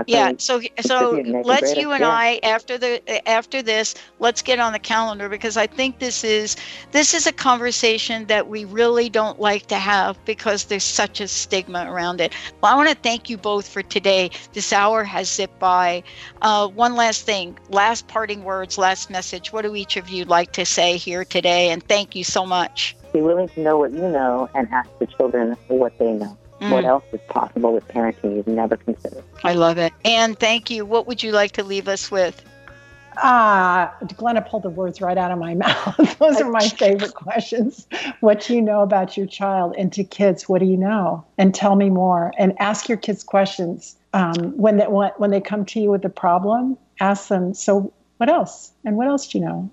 yeah 0.06 0.32
so 0.38 0.60
so 0.80 1.22
let's 1.44 1.76
you 1.76 1.92
and 1.92 2.04
i 2.04 2.38
after 2.42 2.78
the 2.78 3.28
after 3.28 3.62
this 3.62 3.94
let's 4.18 4.42
get 4.42 4.58
on 4.58 4.72
the 4.72 4.78
calendar 4.78 5.28
because 5.28 5.56
i 5.56 5.66
think 5.66 5.98
this 5.98 6.24
is 6.24 6.56
this 6.92 7.14
is 7.14 7.26
a 7.26 7.32
conversation 7.32 8.26
that 8.26 8.48
we 8.48 8.64
really 8.64 9.08
don't 9.08 9.40
like 9.40 9.66
to 9.66 9.76
have 9.76 10.22
because 10.24 10.64
there's 10.64 10.84
such 10.84 11.20
a 11.20 11.28
stigma 11.28 11.90
around 11.90 12.20
it. 12.20 12.34
Well 12.60 12.72
i 12.72 12.76
want 12.76 12.88
to 12.88 12.94
thank 12.94 13.30
you 13.30 13.36
both 13.36 13.68
for 13.68 13.82
today. 13.82 14.30
This 14.52 14.72
hour 14.72 15.04
has 15.04 15.28
zipped 15.30 15.58
by. 15.58 16.02
Uh, 16.42 16.68
one 16.68 16.94
last 16.96 17.26
thing 17.26 17.58
last 17.68 18.08
parting 18.08 18.44
words 18.44 18.78
last 18.78 19.10
message. 19.10 19.52
What 19.52 19.62
do 19.62 19.74
each 19.74 19.96
of 19.96 20.08
you 20.08 20.24
like 20.24 20.52
to 20.52 20.64
say 20.64 20.96
here 20.96 21.24
today? 21.24 21.70
And 21.70 21.82
thank 21.82 22.14
you 22.14 22.24
so 22.24 22.46
much. 22.46 22.96
Be 23.12 23.20
willing 23.20 23.48
to 23.48 23.60
know 23.60 23.78
what 23.78 23.92
you 23.92 24.08
know 24.08 24.48
and 24.54 24.68
ask 24.70 24.88
the 24.98 25.06
children 25.06 25.56
what 25.68 25.98
they 25.98 26.12
know 26.12 26.36
Mm. 26.60 26.70
What 26.70 26.84
else 26.84 27.04
is 27.12 27.20
possible 27.28 27.72
with 27.72 27.86
parenting 27.88 28.36
you've 28.36 28.46
never 28.46 28.76
considered? 28.76 29.24
I 29.44 29.54
love 29.54 29.78
it. 29.78 29.92
And 30.04 30.38
thank 30.38 30.70
you. 30.70 30.84
What 30.84 31.06
would 31.06 31.22
you 31.22 31.32
like 31.32 31.52
to 31.52 31.64
leave 31.64 31.88
us 31.88 32.10
with? 32.10 32.44
Ah, 33.22 33.94
uh, 34.00 34.06
Glenna 34.06 34.42
pulled 34.42 34.62
the 34.62 34.70
words 34.70 35.00
right 35.00 35.18
out 35.18 35.30
of 35.30 35.38
my 35.38 35.54
mouth. 35.66 36.18
Those 36.18 36.40
are 36.40 36.50
my 36.50 36.68
favorite 36.68 37.14
questions. 37.14 37.86
What 38.20 38.42
do 38.42 38.54
you 38.54 38.62
know 38.62 38.82
about 38.82 39.16
your 39.16 39.26
child? 39.26 39.74
And 39.76 39.92
to 39.94 40.04
kids, 40.04 40.48
what 40.48 40.60
do 40.60 40.66
you 40.66 40.76
know? 40.76 41.24
And 41.38 41.54
tell 41.54 41.76
me 41.76 41.90
more. 41.90 42.32
And 42.38 42.54
ask 42.58 42.88
your 42.88 42.98
kids 42.98 43.22
questions 43.22 43.96
um, 44.12 44.56
when 44.56 44.76
they 44.76 44.84
when 44.84 45.30
they 45.30 45.40
come 45.40 45.64
to 45.66 45.80
you 45.80 45.90
with 45.90 46.04
a 46.04 46.10
problem. 46.10 46.76
Ask 47.00 47.28
them. 47.28 47.54
So 47.54 47.92
what 48.18 48.28
else? 48.28 48.72
And 48.84 48.96
what 48.96 49.06
else 49.06 49.28
do 49.28 49.38
you 49.38 49.44
know? 49.44 49.70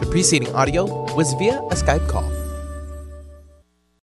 The 0.00 0.08
preceding 0.10 0.54
audio 0.54 0.84
was 1.14 1.32
via 1.34 1.58
a 1.58 1.74
Skype 1.74 2.08
call. 2.08 2.43